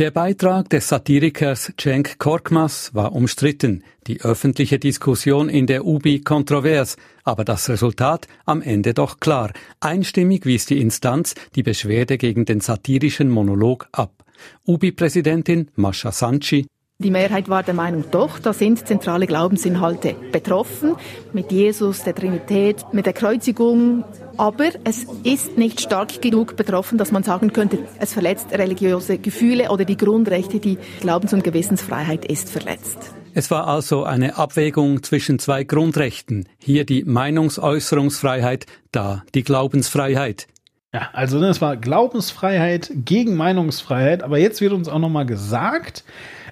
[0.00, 6.96] Der Beitrag des Satirikers Cenk Korkmaz war umstritten, die öffentliche Diskussion in der UBI kontrovers,
[7.22, 9.52] aber das Resultat am Ende doch klar.
[9.78, 14.24] Einstimmig wies die Instanz die Beschwerde gegen den satirischen Monolog ab.
[14.66, 16.66] UBI-Präsidentin Mascha Sanchi
[16.98, 20.94] Die Mehrheit war der Meinung, doch, da sind zentrale Glaubensinhalte betroffen,
[21.32, 24.04] mit Jesus, der Trinität, mit der Kreuzigung.
[24.36, 29.72] Aber es ist nicht stark genug betroffen, dass man sagen könnte, es verletzt religiöse Gefühle
[29.72, 32.98] oder die Grundrechte, die Glaubens- und Gewissensfreiheit ist verletzt.
[33.34, 36.48] Es war also eine Abwägung zwischen zwei Grundrechten.
[36.58, 40.46] Hier die Meinungsäußerungsfreiheit, da die Glaubensfreiheit.
[40.92, 45.26] Ja, also ne, es war Glaubensfreiheit gegen Meinungsfreiheit, aber jetzt wird uns auch noch mal
[45.26, 46.04] gesagt,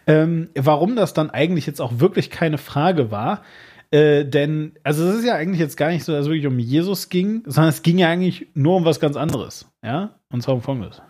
[0.06, 3.42] ähm, warum das dann eigentlich jetzt auch wirklich keine Frage war.
[3.90, 6.58] Äh, denn, also es ist ja eigentlich jetzt gar nicht so, dass es wirklich um
[6.58, 9.70] Jesus ging, sondern es ging ja eigentlich nur um was ganz anderes.
[9.84, 11.02] Ja, und zwar um Folgendes.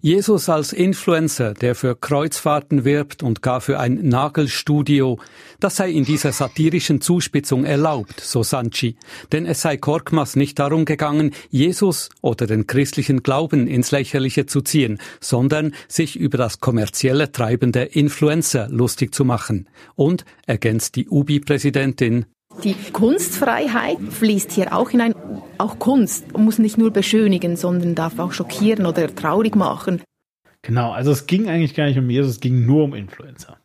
[0.00, 5.18] Jesus als Influencer, der für Kreuzfahrten wirbt und gar für ein Nagelstudio,
[5.60, 8.96] das sei in dieser satirischen Zuspitzung erlaubt, so Sanchi.
[9.32, 14.60] Denn es sei Korkmaz nicht darum gegangen, Jesus oder den christlichen Glauben ins Lächerliche zu
[14.60, 19.68] ziehen, sondern sich über das kommerzielle Treiben der Influencer lustig zu machen.
[19.94, 22.26] Und, ergänzt die UBI-Präsidentin,
[22.64, 25.14] Die Kunstfreiheit fließt hier auch hinein.
[25.58, 30.02] Auch Kunst muss nicht nur beschönigen, sondern darf auch schockieren oder traurig machen.
[30.62, 33.58] Genau, also es ging eigentlich gar nicht um Jesus, es ging nur um Influencer.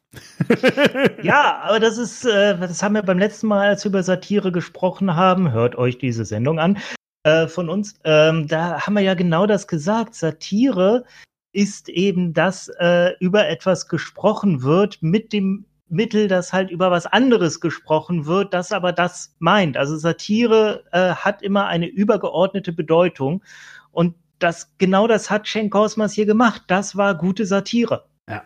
[1.23, 4.51] Ja, aber das ist, äh, das haben wir beim letzten Mal, als wir über Satire
[4.51, 6.77] gesprochen haben, hört euch diese Sendung an,
[7.23, 7.95] äh, von uns.
[8.03, 10.13] Ähm, da haben wir ja genau das gesagt.
[10.13, 11.05] Satire
[11.53, 17.05] ist eben, dass äh, über etwas gesprochen wird mit dem Mittel, dass halt über was
[17.05, 19.77] anderes gesprochen wird, das aber das meint.
[19.77, 23.43] Also Satire äh, hat immer eine übergeordnete Bedeutung
[23.91, 26.63] und das genau das hat Cenk Kosmas hier gemacht.
[26.67, 28.05] Das war gute Satire.
[28.27, 28.43] Ja.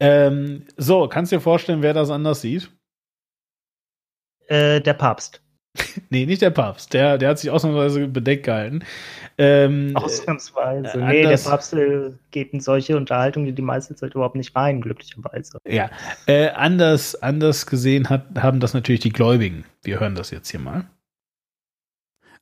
[0.00, 2.70] Ähm, so, kannst du dir vorstellen, wer das anders sieht?
[4.48, 5.41] Äh, der Papst.
[6.10, 6.92] Nee, nicht der Papst.
[6.92, 8.84] Der, der hat sich ausnahmsweise bedeckt gehalten.
[9.38, 11.00] Ähm, Ausnahmsweise.
[11.00, 14.54] äh, nee, der Papst äh, geht in solche Unterhaltungen, die die meiste Zeit überhaupt nicht
[14.54, 15.58] rein, glücklicherweise.
[15.66, 15.90] Ja,
[16.26, 19.64] äh, anders, anders gesehen hat, haben das natürlich die Gläubigen.
[19.82, 20.86] Wir hören das jetzt hier mal.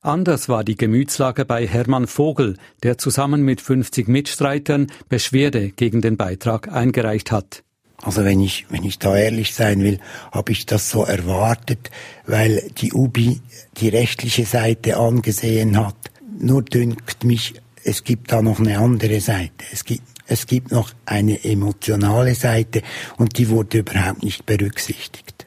[0.03, 6.17] Anders war die Gemütslage bei Hermann Vogel, der zusammen mit 50 Mitstreitern Beschwerde gegen den
[6.17, 7.63] Beitrag eingereicht hat.
[8.01, 9.99] Also wenn ich, wenn ich da ehrlich sein will,
[10.31, 11.91] habe ich das so erwartet,
[12.25, 13.41] weil die UBI
[13.77, 15.95] die rechtliche Seite angesehen hat.
[16.39, 17.53] Nur dünkt mich,
[17.83, 19.65] es gibt da noch eine andere Seite.
[19.71, 22.81] Es gibt, es gibt noch eine emotionale Seite
[23.17, 25.45] und die wurde überhaupt nicht berücksichtigt.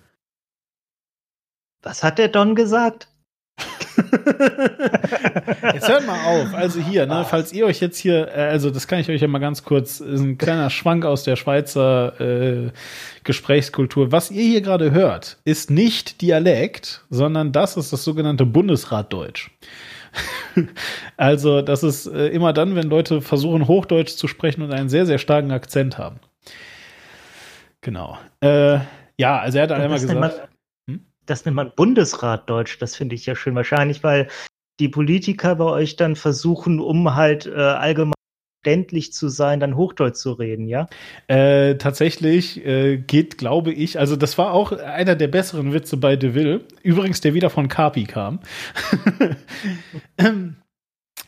[1.82, 3.08] Was hat der Don gesagt?
[5.72, 6.54] Jetzt hört mal auf.
[6.54, 9.28] Also hier, ne, falls ihr euch jetzt hier, äh, also das kann ich euch ja
[9.28, 12.70] mal ganz kurz, ist ein kleiner Schwank aus der Schweizer äh,
[13.22, 14.12] Gesprächskultur.
[14.12, 19.50] Was ihr hier gerade hört, ist nicht Dialekt, sondern das ist das sogenannte Bundesratdeutsch.
[21.16, 25.06] also das ist äh, immer dann, wenn Leute versuchen, Hochdeutsch zu sprechen und einen sehr,
[25.06, 26.20] sehr starken Akzent haben.
[27.80, 28.18] Genau.
[28.40, 28.78] Äh,
[29.16, 30.48] ja, also er hat einmal gesagt.
[31.26, 32.78] Das nennt man Bundesratdeutsch.
[32.80, 33.54] Das finde ich ja schön.
[33.54, 34.28] Wahrscheinlich, weil
[34.80, 38.14] die Politiker bei euch dann versuchen, um halt äh, allgemein
[38.64, 40.88] verständlich zu sein, dann Hochdeutsch zu reden, ja?
[41.28, 46.16] Äh, tatsächlich äh, geht, glaube ich, also das war auch einer der besseren Witze bei
[46.16, 46.62] DeVille.
[46.82, 48.40] Übrigens, der wieder von Carpi kam.
[50.16, 50.56] Ähm,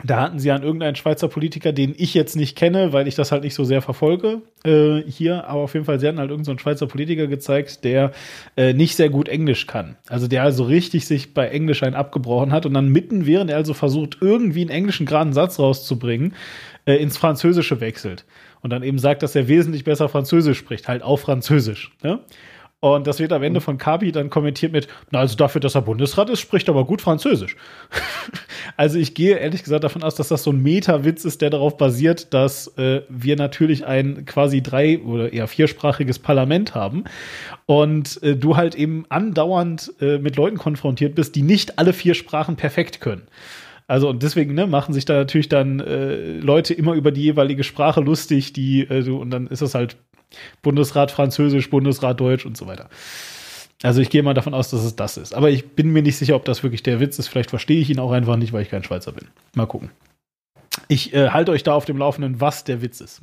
[0.05, 3.33] da hatten sie an irgendeinen Schweizer Politiker, den ich jetzt nicht kenne, weil ich das
[3.33, 6.59] halt nicht so sehr verfolge, äh, hier, aber auf jeden Fall, sie hatten halt irgendeinen
[6.59, 8.13] so Schweizer Politiker gezeigt, der
[8.57, 9.97] äh, nicht sehr gut Englisch kann.
[10.09, 13.57] Also der also richtig sich bei Englisch einen abgebrochen hat und dann mitten, während er
[13.57, 16.35] also versucht, irgendwie einen englischen geraden Satz rauszubringen,
[16.85, 18.25] äh, ins Französische wechselt.
[18.61, 21.93] Und dann eben sagt, dass er wesentlich besser Französisch spricht, halt auf Französisch.
[22.03, 22.21] Ne?
[22.81, 25.83] Und das wird am Ende von Kabi dann kommentiert mit, na, also dafür, dass er
[25.83, 27.57] Bundesrat ist, spricht er aber gut Französisch.
[28.77, 31.79] also ich gehe ehrlich gesagt davon aus, dass das so ein Meta-Witz ist, der darauf
[31.79, 37.05] basiert, dass äh, wir natürlich ein quasi drei- oder eher viersprachiges Parlament haben
[37.65, 42.15] und äh, du halt eben andauernd äh, mit Leuten konfrontiert bist, die nicht alle vier
[42.15, 43.27] Sprachen perfekt können.
[43.89, 47.63] Also und deswegen ne, machen sich da natürlich dann äh, Leute immer über die jeweilige
[47.63, 49.97] Sprache lustig, die äh, und dann ist es halt
[50.63, 52.89] Bundesrat Französisch, Bundesrat Deutsch und so weiter.
[53.83, 55.35] Also ich gehe mal davon aus, dass es das ist.
[55.35, 57.29] Aber ich bin mir nicht sicher, ob das wirklich der Witz ist.
[57.29, 59.29] Vielleicht verstehe ich ihn auch einfach nicht, weil ich kein Schweizer bin.
[59.55, 59.91] Mal gucken.
[60.89, 63.21] Ich äh, halte euch da auf dem Laufenden, was der Witz ist.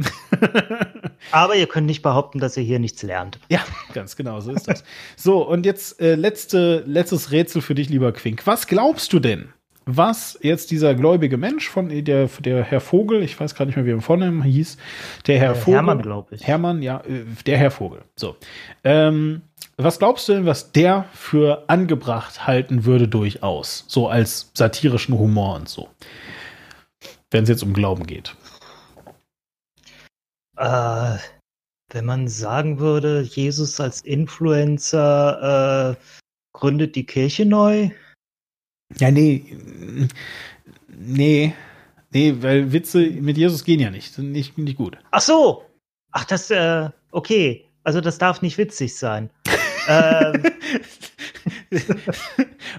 [1.31, 3.39] Aber ihr könnt nicht behaupten, dass ihr hier nichts lernt.
[3.49, 3.61] Ja,
[3.93, 4.83] ganz genau, so ist das.
[5.15, 8.45] so, und jetzt äh, letzte, letztes Rätsel für dich, lieber Quink.
[8.45, 9.49] Was glaubst du denn,
[9.85, 13.85] was jetzt dieser gläubige Mensch von der, der Herr Vogel, ich weiß gar nicht mehr,
[13.85, 14.77] wie er im Vornamen hieß,
[15.27, 15.75] der Herr Äh, Vogel.
[15.75, 16.45] Hermann, glaub ich.
[16.45, 18.01] Hermann, ja, äh, der Herr Vogel.
[18.15, 18.35] So.
[18.83, 19.41] Ähm,
[19.77, 23.85] was glaubst du denn, was der für angebracht halten würde durchaus?
[23.87, 25.89] So als satirischen Humor und so.
[27.31, 28.35] Wenn es jetzt um Glauben geht.
[30.57, 31.17] Äh,
[31.89, 36.03] wenn man sagen würde, Jesus als Influencer äh,
[36.53, 37.89] gründet die Kirche neu.
[38.99, 39.57] Ja, nee.
[40.87, 41.53] Nee.
[42.11, 44.13] Nee, weil Witze mit Jesus gehen ja nicht.
[44.13, 44.97] Sind nicht, nicht gut.
[45.11, 45.63] Ach so.
[46.11, 47.65] Ach, das, äh, okay.
[47.83, 49.29] Also das darf nicht witzig sein.
[49.87, 50.43] ähm,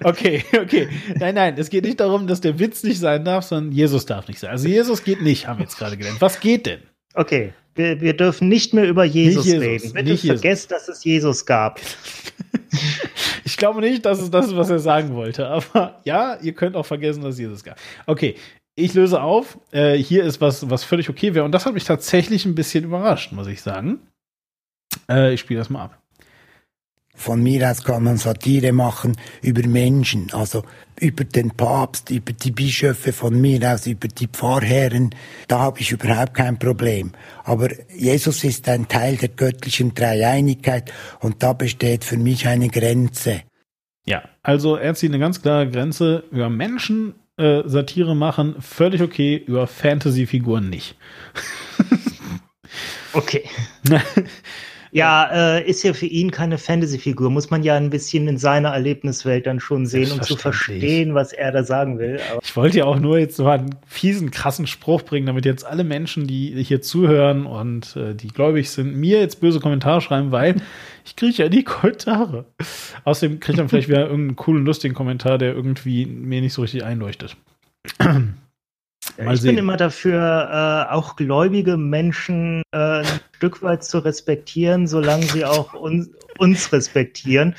[0.02, 0.88] Okay, okay.
[1.18, 4.28] Nein, nein, es geht nicht darum, dass der Witz nicht sein darf, sondern Jesus darf
[4.28, 4.50] nicht sein.
[4.50, 6.20] Also Jesus geht nicht, haben wir jetzt gerade gelernt.
[6.20, 6.80] Was geht denn?
[7.14, 7.52] okay.
[7.76, 9.92] Wir, wir dürfen nicht mehr über Jesus, Jesus, reden.
[9.94, 11.80] Bitte vergesst, dass es Jesus gab.
[13.44, 15.46] Ich glaube nicht, dass es das ist, was er sagen wollte.
[15.48, 17.78] Aber ja, ihr könnt auch vergessen, dass es Jesus gab.
[18.06, 18.36] Okay,
[18.74, 19.58] ich löse auf.
[19.70, 21.44] Äh, hier ist was, was völlig okay wäre.
[21.44, 24.00] Und das hat mich tatsächlich ein bisschen überrascht, muss ich sagen.
[25.08, 26.03] Äh, ich spiele das mal ab.
[27.14, 30.64] Von mir aus kann man Satire machen über Menschen, also
[31.00, 35.10] über den Papst, über die Bischöfe von mir aus, über die Pfarrherren.
[35.48, 37.12] Da habe ich überhaupt kein Problem.
[37.44, 43.42] Aber Jesus ist ein Teil der göttlichen Dreieinigkeit und da besteht für mich eine Grenze.
[44.06, 46.24] Ja, also er zieht eine ganz klare Grenze.
[46.30, 49.36] Über Menschen äh, Satire machen, völlig okay.
[49.36, 50.96] Über Fantasy-Figuren nicht.
[53.14, 53.44] Okay.
[54.94, 57.28] Ja, äh, ist ja für ihn keine Fantasy-Figur.
[57.28, 61.32] Muss man ja ein bisschen in seiner Erlebniswelt dann schon sehen, um zu verstehen, was
[61.32, 62.20] er da sagen will.
[62.30, 65.66] Aber Ich wollte ja auch nur jetzt so einen fiesen, krassen Spruch bringen, damit jetzt
[65.66, 70.30] alle Menschen, die hier zuhören und äh, die gläubig sind, mir jetzt böse Kommentare schreiben,
[70.30, 70.62] weil
[71.04, 72.44] ich kriege ja die Kommentare.
[73.02, 76.62] Außerdem kriege ich dann vielleicht wieder irgendeinen coolen, lustigen Kommentar, der irgendwie mir nicht so
[76.62, 77.36] richtig einleuchtet.
[79.18, 79.50] Mal ich sehen.
[79.50, 85.44] bin immer dafür, äh, auch gläubige Menschen äh, ein Stück weit zu respektieren, solange sie
[85.44, 87.54] auch uns, uns respektieren.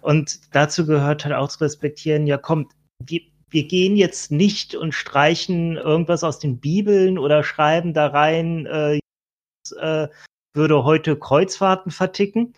[0.00, 2.72] Und dazu gehört halt auch zu respektieren, ja kommt,
[3.04, 3.20] wir,
[3.50, 8.98] wir gehen jetzt nicht und streichen irgendwas aus den Bibeln oder schreiben da rein, äh,
[9.80, 10.08] äh,
[10.54, 12.54] würde heute Kreuzfahrten verticken.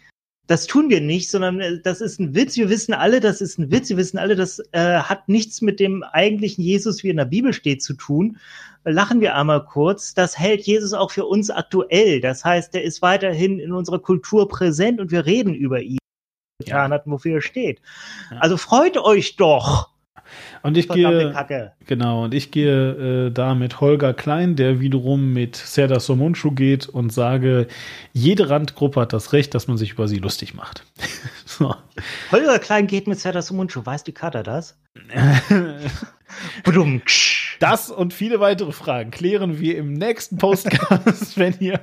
[0.50, 2.56] Das tun wir nicht, sondern äh, das ist ein Witz.
[2.56, 3.88] Wir wissen alle, das ist ein Witz.
[3.88, 7.52] Wir wissen alle, das äh, hat nichts mit dem eigentlichen Jesus, wie in der Bibel
[7.52, 8.36] steht, zu tun.
[8.82, 10.12] Lachen wir einmal kurz.
[10.12, 12.20] Das hält Jesus auch für uns aktuell.
[12.20, 15.98] Das heißt, er ist weiterhin in unserer Kultur präsent und wir reden über ihn.
[16.58, 17.80] Getan hat, wofür er steht.
[18.40, 19.89] Also freut euch doch.
[20.62, 21.72] Und ich gehe, Kacke.
[21.86, 26.88] genau, und ich gehe äh, da mit Holger Klein, der wiederum mit Serdar Somuncu geht
[26.88, 27.66] und sage,
[28.12, 30.84] jede Randgruppe hat das Recht, dass man sich über sie lustig macht.
[31.46, 31.74] so.
[32.30, 33.84] Holger Klein geht mit Serdar Sumunchu.
[33.84, 34.78] Weiß die Kater das?
[37.60, 41.80] Das und viele weitere Fragen klären wir im nächsten Postcast, wenn ihr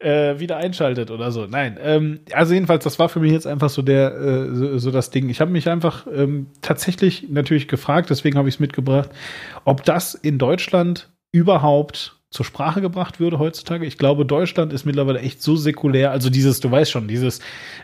[0.00, 1.46] äh, wieder einschaltet oder so.
[1.46, 4.90] Nein, ähm, also jedenfalls, das war für mich jetzt einfach so der äh, so, so
[4.90, 5.28] das Ding.
[5.28, 9.10] Ich habe mich einfach ähm, tatsächlich natürlich gefragt, deswegen habe ich es mitgebracht,
[9.64, 13.86] ob das in Deutschland überhaupt zur Sprache gebracht würde heutzutage.
[13.86, 16.10] Ich glaube, Deutschland ist mittlerweile echt so säkulär.
[16.10, 17.40] Also dieses, du weißt schon, dieses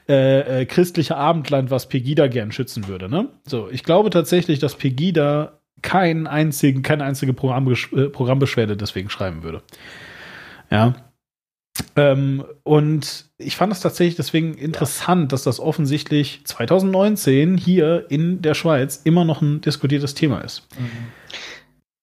[0.08, 3.08] äh, äh, christliche Abendland, was Pegida gern schützen würde.
[3.08, 3.28] Ne?
[3.46, 9.42] So, ich glaube tatsächlich, dass Pegida keinen einzigen, keine einzige Programmbesch äh, Programmbeschwerde deswegen schreiben
[9.42, 9.62] würde.
[10.70, 10.94] Ja.
[11.96, 18.54] Ähm, und ich fand es tatsächlich deswegen interessant, dass das offensichtlich 2019 hier in der
[18.54, 20.66] Schweiz immer noch ein diskutiertes Thema ist.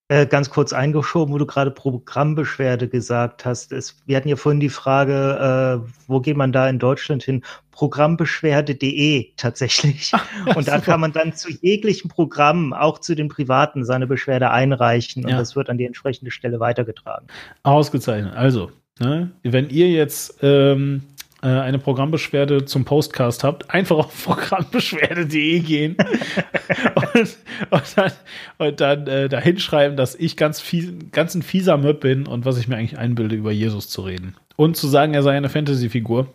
[0.07, 3.71] Äh, ganz kurz eingeschoben, wo du gerade Programmbeschwerde gesagt hast.
[3.71, 7.43] Es, wir hatten ja vorhin die Frage, äh, wo geht man da in Deutschland hin?
[7.71, 10.11] Programmbeschwerde.de tatsächlich.
[10.55, 10.81] und da super.
[10.81, 15.37] kann man dann zu jeglichen Programmen, auch zu den privaten, seine Beschwerde einreichen und Ja.
[15.37, 17.25] das wird an die entsprechende Stelle weitergetragen.
[17.63, 18.35] Ausgezeichnet.
[18.35, 21.01] Also, ne, wenn ihr jetzt ähm,
[21.45, 25.95] äh, eine Programmbeschwerde zum Postcast habt, einfach auf programmbeschwerde.de gehen
[26.95, 27.37] und,
[27.69, 28.11] und dann,
[28.57, 32.45] und dann äh, da hinschreiben, dass ich ganz, fies, ganz ein fieser Möb bin und
[32.45, 34.35] was ich mir eigentlich einbilde, über Jesus zu reden.
[34.55, 36.33] Und zu sagen, er sei eine Fantasy-Figur.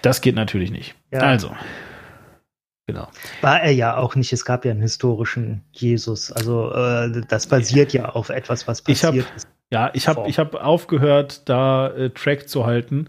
[0.00, 0.94] Das geht natürlich nicht.
[1.12, 1.20] Ja.
[1.20, 1.50] Also,
[2.86, 3.08] genau.
[3.42, 4.32] War er ja auch nicht.
[4.32, 6.32] Es gab ja einen historischen Jesus.
[6.32, 9.48] Also äh, das basiert ja auf etwas, was passiert ist.
[9.72, 13.08] Ja, ich habe ich habe aufgehört, da äh, Track zu halten.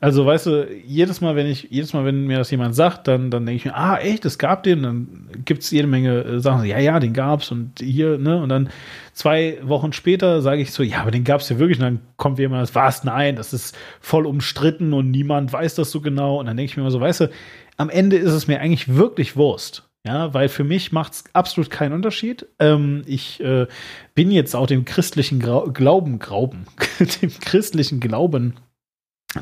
[0.00, 3.32] Also weißt du, jedes Mal, wenn ich jedes Mal, wenn mir das jemand sagt, dann
[3.32, 6.64] dann denke ich mir, ah echt, es gab den, dann gibt's jede Menge äh, Sachen.
[6.66, 8.70] Ja, ja, den gab's und hier ne und dann
[9.12, 11.78] zwei Wochen später sage ich so, ja, aber den gab's ja wirklich.
[11.78, 13.02] Und dann kommt immer das was?
[13.02, 16.38] Nein, das ist voll umstritten und niemand weiß das so genau.
[16.38, 17.30] Und dann denke ich mir immer so, weißt du,
[17.76, 19.87] am Ende ist es mir eigentlich wirklich Wurst.
[20.08, 22.46] Ja, weil für mich macht es absolut keinen Unterschied.
[22.58, 23.66] Ähm, ich äh,
[24.14, 26.64] bin jetzt auch dem christlichen Grau Glauben, Glauben,
[27.20, 28.54] dem christlichen Glauben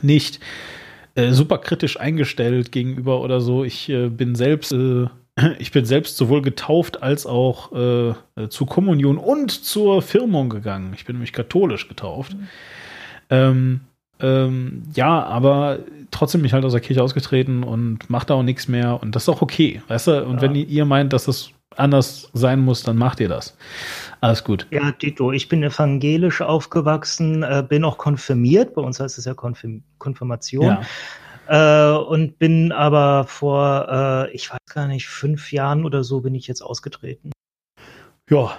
[0.03, 0.41] nicht
[1.15, 3.63] äh, super kritisch eingestellt gegenüber oder so.
[3.63, 5.07] Ich äh, bin selbst, äh,
[5.61, 10.95] ich bin selbst sowohl getauft als auch äh, zur Kommunion und zur Firmung gegangen.
[10.97, 12.35] Ich bin nämlich katholisch getauft.
[13.31, 13.83] Ähm,
[14.21, 15.81] ähm, ja, aber
[16.11, 19.15] trotzdem bin ich halt aus der Kirche ausgetreten und mache da auch nichts mehr und
[19.15, 20.25] das ist auch okay, weißt du?
[20.25, 23.57] Und wenn ihr, meint, dass das anders sein muss, dann macht ihr das.
[24.21, 24.67] Alles gut.
[24.71, 28.75] Ja, Dito, ich bin evangelisch aufgewachsen, äh, bin auch konfirmiert.
[28.75, 30.79] Bei uns heißt es ja Konfirm Konfirmation.
[31.49, 36.35] Äh, und bin aber vor, äh, ich weiß gar nicht, fünf Jahren oder so bin
[36.35, 37.31] ich jetzt ausgetreten.
[38.31, 38.59] Ja.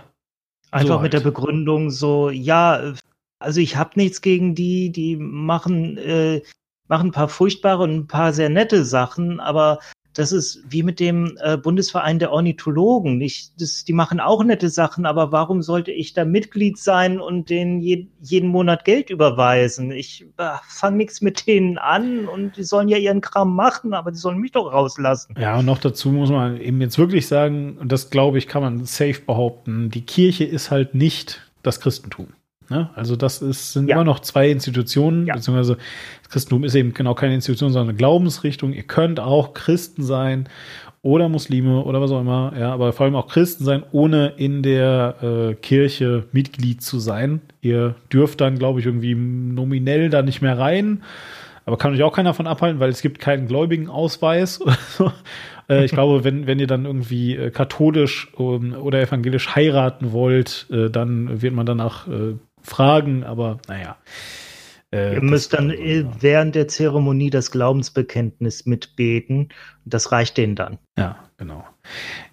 [0.72, 1.34] Einfach so mit der halt.
[1.34, 2.94] Begründung so, ja,
[3.40, 6.42] also ich habe nichts gegen die, die machen, äh,
[6.88, 9.80] machen ein paar furchtbare und ein paar sehr nette Sachen, aber
[10.18, 13.22] das ist wie mit dem äh, Bundesverein der Ornithologen.
[13.22, 17.52] Ich, das, die machen auch nette Sachen, aber warum sollte ich da Mitglied sein und
[17.52, 19.92] denen je, jeden Monat Geld überweisen?
[19.92, 24.10] Ich äh, fange nichts mit denen an und die sollen ja ihren Kram machen, aber
[24.12, 25.36] die sollen mich doch rauslassen.
[25.40, 28.64] Ja, und noch dazu muss man eben jetzt wirklich sagen, und das glaube ich, kann
[28.64, 32.30] man safe behaupten, die Kirche ist halt nicht das Christentum.
[32.70, 32.90] Ne?
[32.96, 35.78] Also das ist, sind immer noch zwei Institutionen, beziehungsweise
[36.24, 38.74] das Christentum ist eben genau keine Institution, sondern eine Glaubensrichtung.
[38.74, 40.50] Ihr könnt auch Christen sein
[41.02, 44.64] oder Muslime oder was auch immer, ja, aber vor allem auch Christen sein, ohne in
[44.64, 47.42] der äh, Kirche Mitglied zu sein.
[47.62, 51.04] Ihr dürft dann, glaube ich, irgendwie nominell da nicht mehr rein.
[51.66, 54.60] Aber kann euch auch keiner davon abhalten, weil es gibt keinen gläubigen Ausweis.
[55.70, 60.66] Äh, ich glaube, wenn, wenn ihr dann irgendwie äh, katholisch ähm, oder evangelisch heiraten wollt,
[60.72, 62.36] äh, dann wird man danach äh,
[62.68, 63.98] fragen, aber naja.
[64.92, 69.50] Äh, Ihr müsst dann äh, während der Zeremonie das Glaubensbekenntnis mitbeten.
[69.86, 70.78] Das reicht denen dann.
[70.98, 71.66] Ja, genau.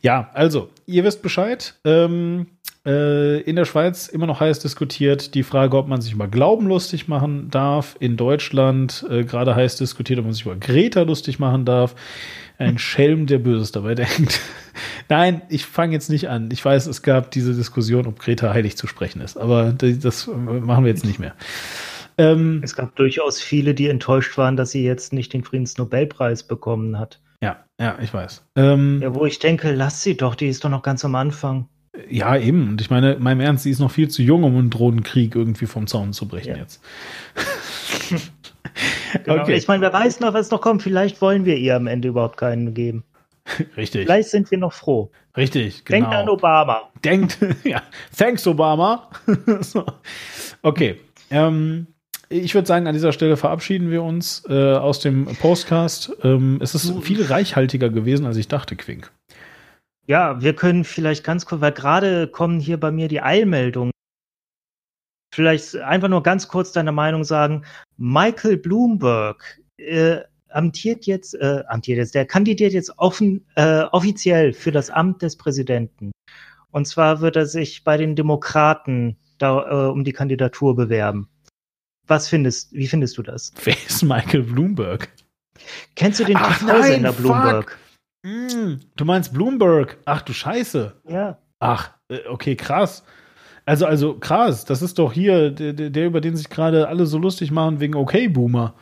[0.03, 1.75] Ja, also, ihr wisst Bescheid.
[1.85, 2.47] Ähm,
[2.87, 6.67] äh, in der Schweiz immer noch heiß diskutiert die Frage, ob man sich über Glauben
[6.67, 7.97] lustig machen darf.
[7.99, 11.95] In Deutschland äh, gerade heiß diskutiert, ob man sich über Greta lustig machen darf.
[12.65, 14.41] Ein Schelm, der Böses dabei denkt.
[15.09, 16.51] Nein, ich fange jetzt nicht an.
[16.51, 20.85] Ich weiß, es gab diese Diskussion, ob Greta heilig zu sprechen ist, aber das machen
[20.85, 21.35] wir jetzt nicht mehr.
[22.17, 26.99] Ähm, es gab durchaus viele, die enttäuscht waren, dass sie jetzt nicht den Friedensnobelpreis bekommen
[26.99, 27.21] hat.
[27.43, 28.45] Ja, ja, ich weiß.
[28.57, 31.69] Ähm, ja, wo ich denke, lass sie doch, die ist doch noch ganz am Anfang.
[32.09, 32.69] Ja, eben.
[32.69, 35.67] Und ich meine, meinem Ernst, sie ist noch viel zu jung, um einen Drohnenkrieg irgendwie
[35.67, 36.57] vom Zaun zu brechen ja.
[36.57, 36.83] jetzt.
[39.25, 39.43] genau.
[39.43, 39.55] okay.
[39.55, 40.83] Ich meine, wer weiß noch, was noch kommt.
[40.83, 43.05] Vielleicht wollen wir ihr am Ende überhaupt keinen geben.
[43.77, 44.07] Richtig.
[44.07, 45.11] Vielleicht sind wir noch froh.
[45.37, 45.99] Richtig, genau.
[46.01, 46.83] Denkt an Obama.
[47.05, 47.83] Denkt, ja.
[48.17, 49.11] Thanks, Obama.
[49.61, 49.85] so.
[50.63, 51.01] Okay.
[51.31, 51.89] Ähm,
[52.29, 56.13] ich würde sagen, an dieser Stelle verabschieden wir uns äh, aus dem Postcast.
[56.23, 59.13] Ähm, es ist viel reichhaltiger gewesen, als ich dachte, Quink.
[60.07, 63.91] Ja, wir können vielleicht ganz kurz, weil gerade kommen hier bei mir die Eilmeldungen.
[65.35, 67.65] Vielleicht einfach nur ganz kurz deine Meinung sagen.
[67.97, 74.71] Michael Bloomberg äh, amtiert jetzt, äh, amtiert jetzt, der kandidiert jetzt offen, äh, offiziell für
[74.71, 76.13] das Amt des Präsidenten.
[76.71, 81.29] Und zwar wird er sich bei den Demokraten da, äh, um die Kandidatur bewerben.
[82.07, 83.53] Was findest, wie findest du das?
[83.65, 85.09] Wer ist Michael Bloomberg?
[85.97, 87.77] Kennst du den TV-Sender Bloomberg?
[88.23, 89.99] Mm, du meinst Bloomberg?
[90.05, 90.95] Ach du Scheiße.
[91.09, 91.39] Ja.
[91.59, 93.03] Ach, äh, okay, krass.
[93.67, 94.65] Also, also krass.
[94.65, 97.95] Das ist doch hier der, der über den sich gerade alle so lustig machen wegen
[97.95, 98.75] Okay Boomer.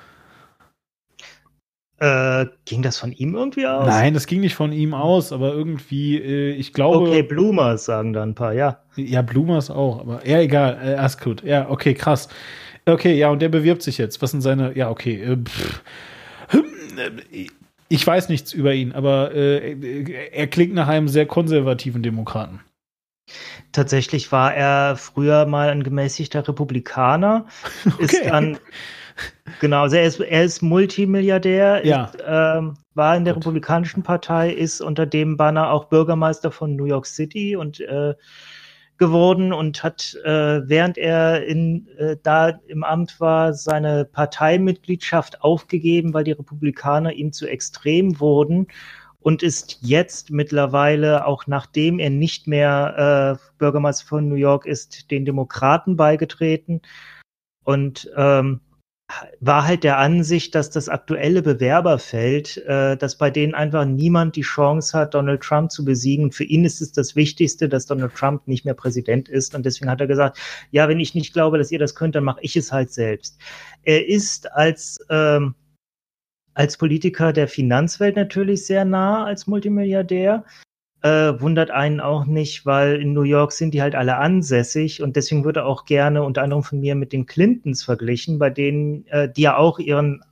[2.02, 3.86] Äh, ging das von ihm irgendwie aus?
[3.86, 6.98] Nein, das ging nicht von ihm aus, aber irgendwie, äh, ich glaube.
[6.98, 8.80] Okay, Bloomers sagen da ein paar, ja.
[8.96, 11.44] Ja, Bloomers auch, aber ja, egal, äh, Ascot.
[11.44, 12.28] Ja, okay, krass.
[12.86, 14.20] Okay, ja, und der bewirbt sich jetzt.
[14.20, 15.36] Was sind seine, ja, okay, äh,
[16.52, 17.46] äh,
[17.88, 22.58] ich weiß nichts über ihn, aber äh, er klingt nach einem sehr konservativen Demokraten.
[23.72, 27.46] Tatsächlich war er früher mal ein gemäßigter Republikaner,
[27.86, 28.04] okay.
[28.04, 28.58] ist dann
[29.60, 32.04] genau, also er ist, er ist Multimilliardär, ja.
[32.04, 33.44] ist, ähm, war in der Gut.
[33.44, 38.14] Republikanischen Partei, ist unter dem Banner auch Bürgermeister von New York City und äh,
[38.98, 46.14] geworden und hat, äh, während er in, äh, da im Amt war, seine Parteimitgliedschaft aufgegeben,
[46.14, 48.68] weil die Republikaner ihm zu extrem wurden
[49.22, 55.10] und ist jetzt mittlerweile, auch nachdem er nicht mehr äh, Bürgermeister von New York ist,
[55.10, 56.82] den Demokraten beigetreten
[57.64, 58.60] und ähm,
[59.40, 64.42] war halt der Ansicht, dass das aktuelle Bewerberfeld, äh, dass bei denen einfach niemand die
[64.42, 66.32] Chance hat, Donald Trump zu besiegen.
[66.32, 69.54] Für ihn ist es das Wichtigste, dass Donald Trump nicht mehr Präsident ist.
[69.54, 70.38] Und deswegen hat er gesagt,
[70.70, 73.38] ja, wenn ich nicht glaube, dass ihr das könnt, dann mache ich es halt selbst.
[73.82, 75.54] Er ist als ähm,
[76.54, 80.44] als Politiker der Finanzwelt natürlich sehr nah als Multimilliardär
[81.02, 85.16] äh, wundert einen auch nicht, weil in New York sind die halt alle ansässig und
[85.16, 89.30] deswegen würde auch gerne unter anderem von mir mit den Clintons verglichen, bei denen, äh,
[89.30, 90.22] die ja auch ihren,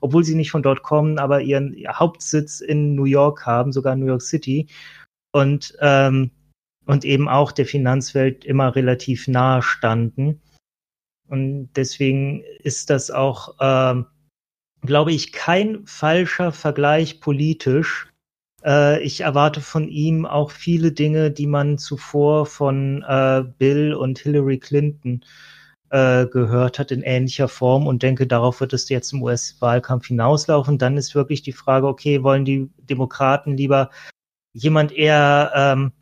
[0.00, 4.06] obwohl sie nicht von dort kommen, aber ihren Hauptsitz in New York haben, sogar New
[4.06, 4.68] York City
[5.32, 6.30] und ähm,
[6.86, 10.40] und eben auch der Finanzwelt immer relativ nahe standen.
[11.28, 14.02] Und deswegen ist das auch, äh,
[14.82, 18.10] glaube ich, kein falscher Vergleich politisch,
[18.64, 24.18] äh, ich erwarte von ihm auch viele Dinge, die man zuvor von äh, Bill und
[24.18, 25.22] Hillary Clinton
[25.90, 30.78] äh, gehört hat in ähnlicher Form und denke, darauf wird es jetzt im US-Wahlkampf hinauslaufen.
[30.78, 33.90] Dann ist wirklich die Frage, okay, wollen die Demokraten lieber
[34.52, 35.92] jemand eher ähm,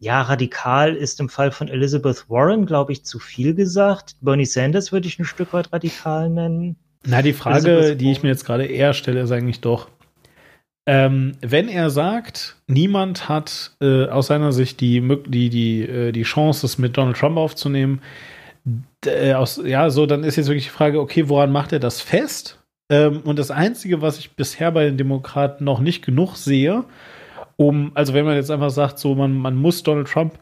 [0.00, 4.16] ja, radikal ist im Fall von Elizabeth Warren, glaube ich, zu viel gesagt.
[4.20, 6.76] Bernie Sanders würde ich ein Stück weit radikal nennen.
[7.04, 9.88] Na, die Frage, die ich mir jetzt gerade eher stelle, ist eigentlich doch,
[10.88, 16.22] ähm, wenn er sagt, niemand hat äh, aus seiner Sicht die, die, die, äh, die
[16.22, 18.00] Chance, es mit Donald Trump aufzunehmen,
[19.04, 22.00] äh, aus, ja, so, dann ist jetzt wirklich die Frage, okay, woran macht er das
[22.00, 22.58] fest?
[22.90, 26.84] Ähm, und das Einzige, was ich bisher bei den Demokraten noch nicht genug sehe,
[27.56, 30.38] um, also wenn man jetzt einfach sagt, so, man, man muss Donald Trump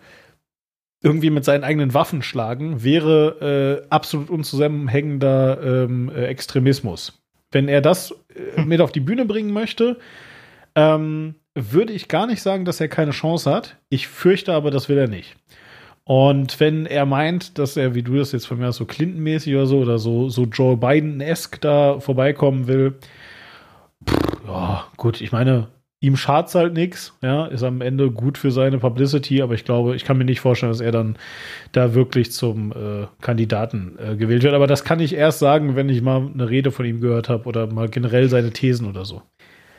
[1.03, 7.23] irgendwie mit seinen eigenen Waffen schlagen, wäre äh, absolut unzusammenhängender ähm, äh, Extremismus.
[7.51, 8.69] Wenn er das äh, hm.
[8.69, 9.99] mit auf die Bühne bringen möchte,
[10.75, 13.77] ähm, würde ich gar nicht sagen, dass er keine Chance hat.
[13.89, 15.37] Ich fürchte aber, das will er nicht.
[16.05, 19.55] Und wenn er meint, dass er, wie du das jetzt von mir aus so Clinton-mäßig
[19.55, 22.95] oder so, oder so, so Joe Biden-esque da vorbeikommen will,
[24.09, 25.69] pff, ja, gut, ich meine,
[26.01, 29.97] ihm schad's halt nichts, ja, ist am Ende gut für seine Publicity, aber ich glaube,
[29.97, 31.17] ich kann mir nicht vorstellen, dass er dann
[31.73, 34.55] da wirklich zum äh, Kandidaten äh, gewählt wird.
[34.55, 37.47] Aber das kann ich erst sagen, wenn ich mal eine Rede von ihm gehört habe
[37.47, 39.23] oder mal generell seine Thesen oder so.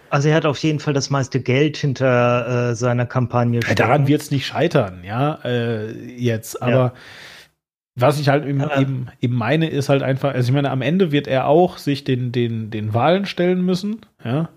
[0.10, 3.60] Also er hat auf jeden Fall das meiste Geld hinter äh, seiner Kampagne.
[3.68, 6.62] Ja, daran wird es nicht scheitern, ja, äh, jetzt.
[6.62, 6.94] Aber ja.
[7.96, 11.12] was ich halt eben, eben, eben meine, ist halt einfach, also ich meine, am Ende
[11.12, 14.50] wird er auch sich den, den, den Wahlen stellen müssen, ja.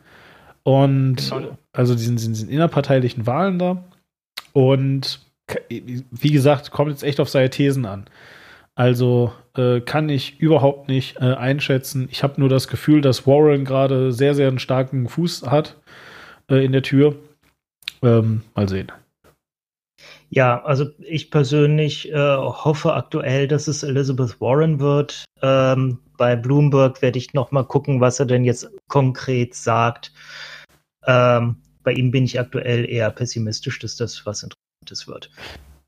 [0.63, 1.57] Und genau.
[1.73, 3.85] also diesen, diesen innerparteilichen Wahlen da.
[4.53, 5.21] Und
[5.69, 8.07] wie gesagt, kommt jetzt echt auf seine Thesen an.
[8.75, 12.09] Also äh, kann ich überhaupt nicht äh, einschätzen.
[12.11, 15.77] Ich habe nur das Gefühl, dass Warren gerade sehr, sehr einen starken Fuß hat
[16.51, 17.17] äh, in der Tür.
[18.03, 18.91] Ähm, mal sehen.
[20.31, 25.25] Ja, also ich persönlich äh, hoffe aktuell, dass es Elizabeth Warren wird.
[25.43, 30.13] Ähm, bei Bloomberg werde ich noch mal gucken, was er denn jetzt konkret sagt.
[31.07, 35.31] Ähm, bei ihm bin ich aktuell eher pessimistisch, dass das was Interessantes wird.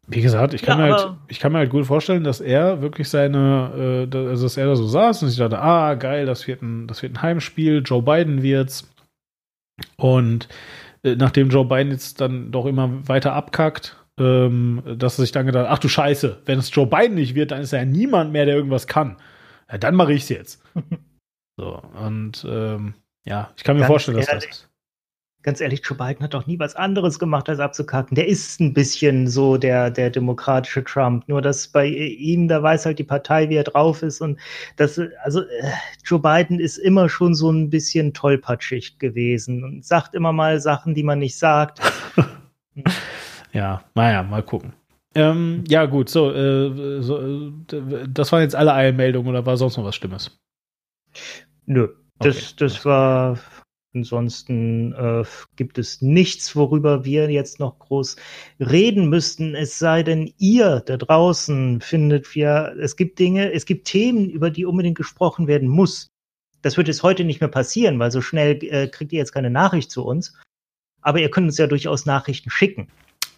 [0.08, 2.82] Wie gesagt, ich kann, Ja, mir, halt, ich kann mir halt gut vorstellen, dass er
[2.82, 6.48] wirklich seine, äh, also dass er da so saß und sich dachte, ah, geil, das
[6.48, 8.90] wird ein, das wird ein Heimspiel, Joe Biden wird's.
[9.96, 10.48] Und
[11.04, 15.46] äh, nachdem Joe Biden jetzt dann doch immer weiter abkackt, ähm, dass er sich dann
[15.46, 18.44] gedacht, ach du Scheiße, wenn es Joe Biden nicht wird, dann ist ja niemand mehr,
[18.44, 19.16] der irgendwas kann.
[19.70, 20.62] Ja, dann mache ich's jetzt.
[21.56, 22.94] so, und ähm,
[23.24, 24.68] ja, ich kann mir Ganz vorstellen, dass das ehrlich, ist.
[25.42, 28.14] Ganz ehrlich, Joe Biden hat doch nie was anderes gemacht, als abzukacken.
[28.14, 31.28] Der ist ein bisschen so der, der demokratische Trump.
[31.28, 34.20] Nur, dass bei ihm, da weiß halt die Partei, wie er drauf ist.
[34.20, 34.38] Und
[34.76, 35.72] das, also, äh,
[36.04, 40.94] Joe Biden ist immer schon so ein bisschen tollpatschig gewesen und sagt immer mal Sachen,
[40.94, 41.80] die man nicht sagt.
[43.52, 44.72] Ja, naja, mal gucken.
[45.14, 47.52] Ähm, ja, gut, so, äh, so äh,
[48.08, 50.38] das waren jetzt alle Eilmeldungen oder war sonst noch was Schlimmes?
[51.66, 51.88] Nö,
[52.18, 53.38] das, das war.
[53.94, 55.24] Ansonsten äh,
[55.56, 58.16] gibt es nichts, worüber wir jetzt noch groß
[58.58, 59.54] reden müssten.
[59.54, 64.50] Es sei denn, ihr da draußen findet wir, es gibt Dinge, es gibt Themen, über
[64.50, 66.08] die unbedingt gesprochen werden muss.
[66.62, 69.50] Das wird jetzt heute nicht mehr passieren, weil so schnell äh, kriegt ihr jetzt keine
[69.50, 70.40] Nachricht zu uns.
[71.02, 72.88] Aber ihr könnt uns ja durchaus Nachrichten schicken.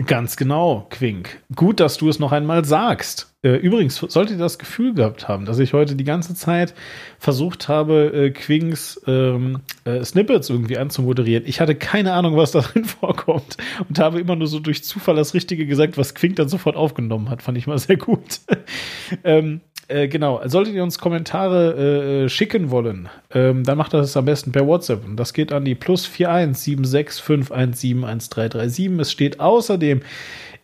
[0.07, 1.41] Ganz genau, Quink.
[1.55, 3.33] Gut, dass du es noch einmal sagst.
[3.45, 6.75] Äh, übrigens, solltet ihr das Gefühl gehabt haben, dass ich heute die ganze Zeit
[7.19, 11.45] versucht habe, äh, Quinks ähm, äh, Snippets irgendwie anzumoderieren.
[11.47, 13.57] Ich hatte keine Ahnung, was darin vorkommt
[13.89, 17.31] und habe immer nur so durch Zufall das Richtige gesagt, was Quink dann sofort aufgenommen
[17.31, 17.43] hat.
[17.43, 18.41] Fand ich mal sehr gut.
[19.25, 24.25] ähm, äh, genau, solltet ihr uns Kommentare äh, schicken wollen, ähm, dann macht das am
[24.25, 25.05] besten per WhatsApp.
[25.05, 29.01] Und das geht an die plus 41765171337.
[29.01, 30.03] Es steht außerdem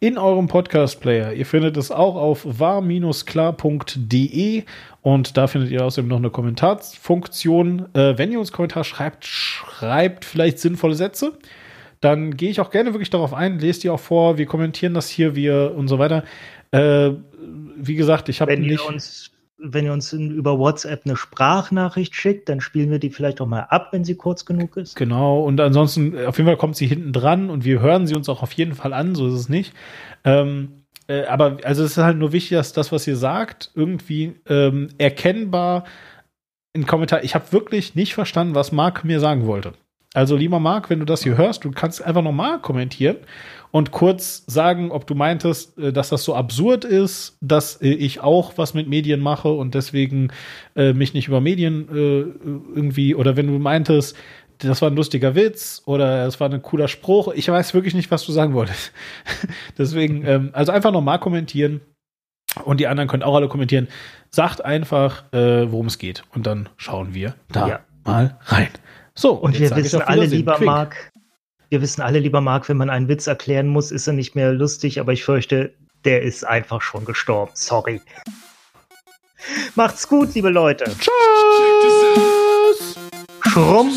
[0.01, 1.35] in eurem Podcast-Player.
[1.35, 3.03] Ihr findet es auch auf war-klar.de
[5.03, 7.95] und da findet ihr außerdem noch eine Kommentarsfunktion.
[7.95, 11.35] Äh, wenn ihr uns Kommentar schreibt, schreibt vielleicht sinnvolle Sätze.
[12.01, 15.11] Dann gehe ich auch gerne wirklich darauf ein, lest die auch vor, wir kommentieren das
[15.11, 16.25] hier, wir und so weiter.
[16.73, 17.11] Äh,
[17.77, 18.87] wie gesagt, ich habe Wenn ihr nicht.
[18.87, 23.41] uns, wenn ihr uns in, über WhatsApp eine Sprachnachricht schickt, dann spielen wir die vielleicht
[23.41, 24.97] auch mal ab, wenn sie kurz genug ist.
[24.97, 28.15] Genau, und ansonsten, äh, auf jeden Fall kommt sie hinten dran und wir hören sie
[28.15, 29.73] uns auch auf jeden Fall an, so ist es nicht.
[30.25, 34.35] Ähm, äh, aber also es ist halt nur wichtig, dass das, was ihr sagt, irgendwie
[34.49, 35.85] ähm, erkennbar
[36.73, 37.25] in Kommentar.
[37.25, 39.73] Ich habe wirklich nicht verstanden, was Marc mir sagen wollte.
[40.13, 43.17] Also, lieber Marc, wenn du das hier hörst, du kannst einfach nochmal kommentieren
[43.73, 48.21] und kurz sagen, ob du meintest, äh, dass das so absurd ist, dass äh, ich
[48.21, 50.29] auch was mit Medien mache und deswegen
[50.77, 54.17] äh, mich nicht über Medien irgendwie, oder wenn du meintest,
[54.59, 57.33] das war ein lustiger Witz oder es war ein cooler Spruch.
[57.35, 58.93] Ich weiß wirklich nicht, was du sagen wolltest.
[59.79, 61.81] deswegen, ähm, also einfach nochmal kommentieren
[62.65, 63.89] und die anderen können auch alle kommentieren.
[64.31, 67.81] Sagt einfach, äh, worum es geht und dann schauen wir da Ja.
[68.05, 68.69] mal rein.
[69.15, 70.67] So, Und jetzt wir wissen alle, lieber Quink.
[70.71, 71.11] Marc,
[71.71, 74.53] wir wissen alle, lieber Marc, wenn man einen Witz erklären muss, ist er nicht mehr
[74.53, 75.73] lustig, aber ich fürchte,
[76.05, 77.53] der ist einfach schon gestorben.
[77.55, 78.03] Sorry.
[79.77, 80.85] Macht's gut, liebe Leute.
[80.85, 81.11] Tschüss.
[83.53, 83.93] Schrumm.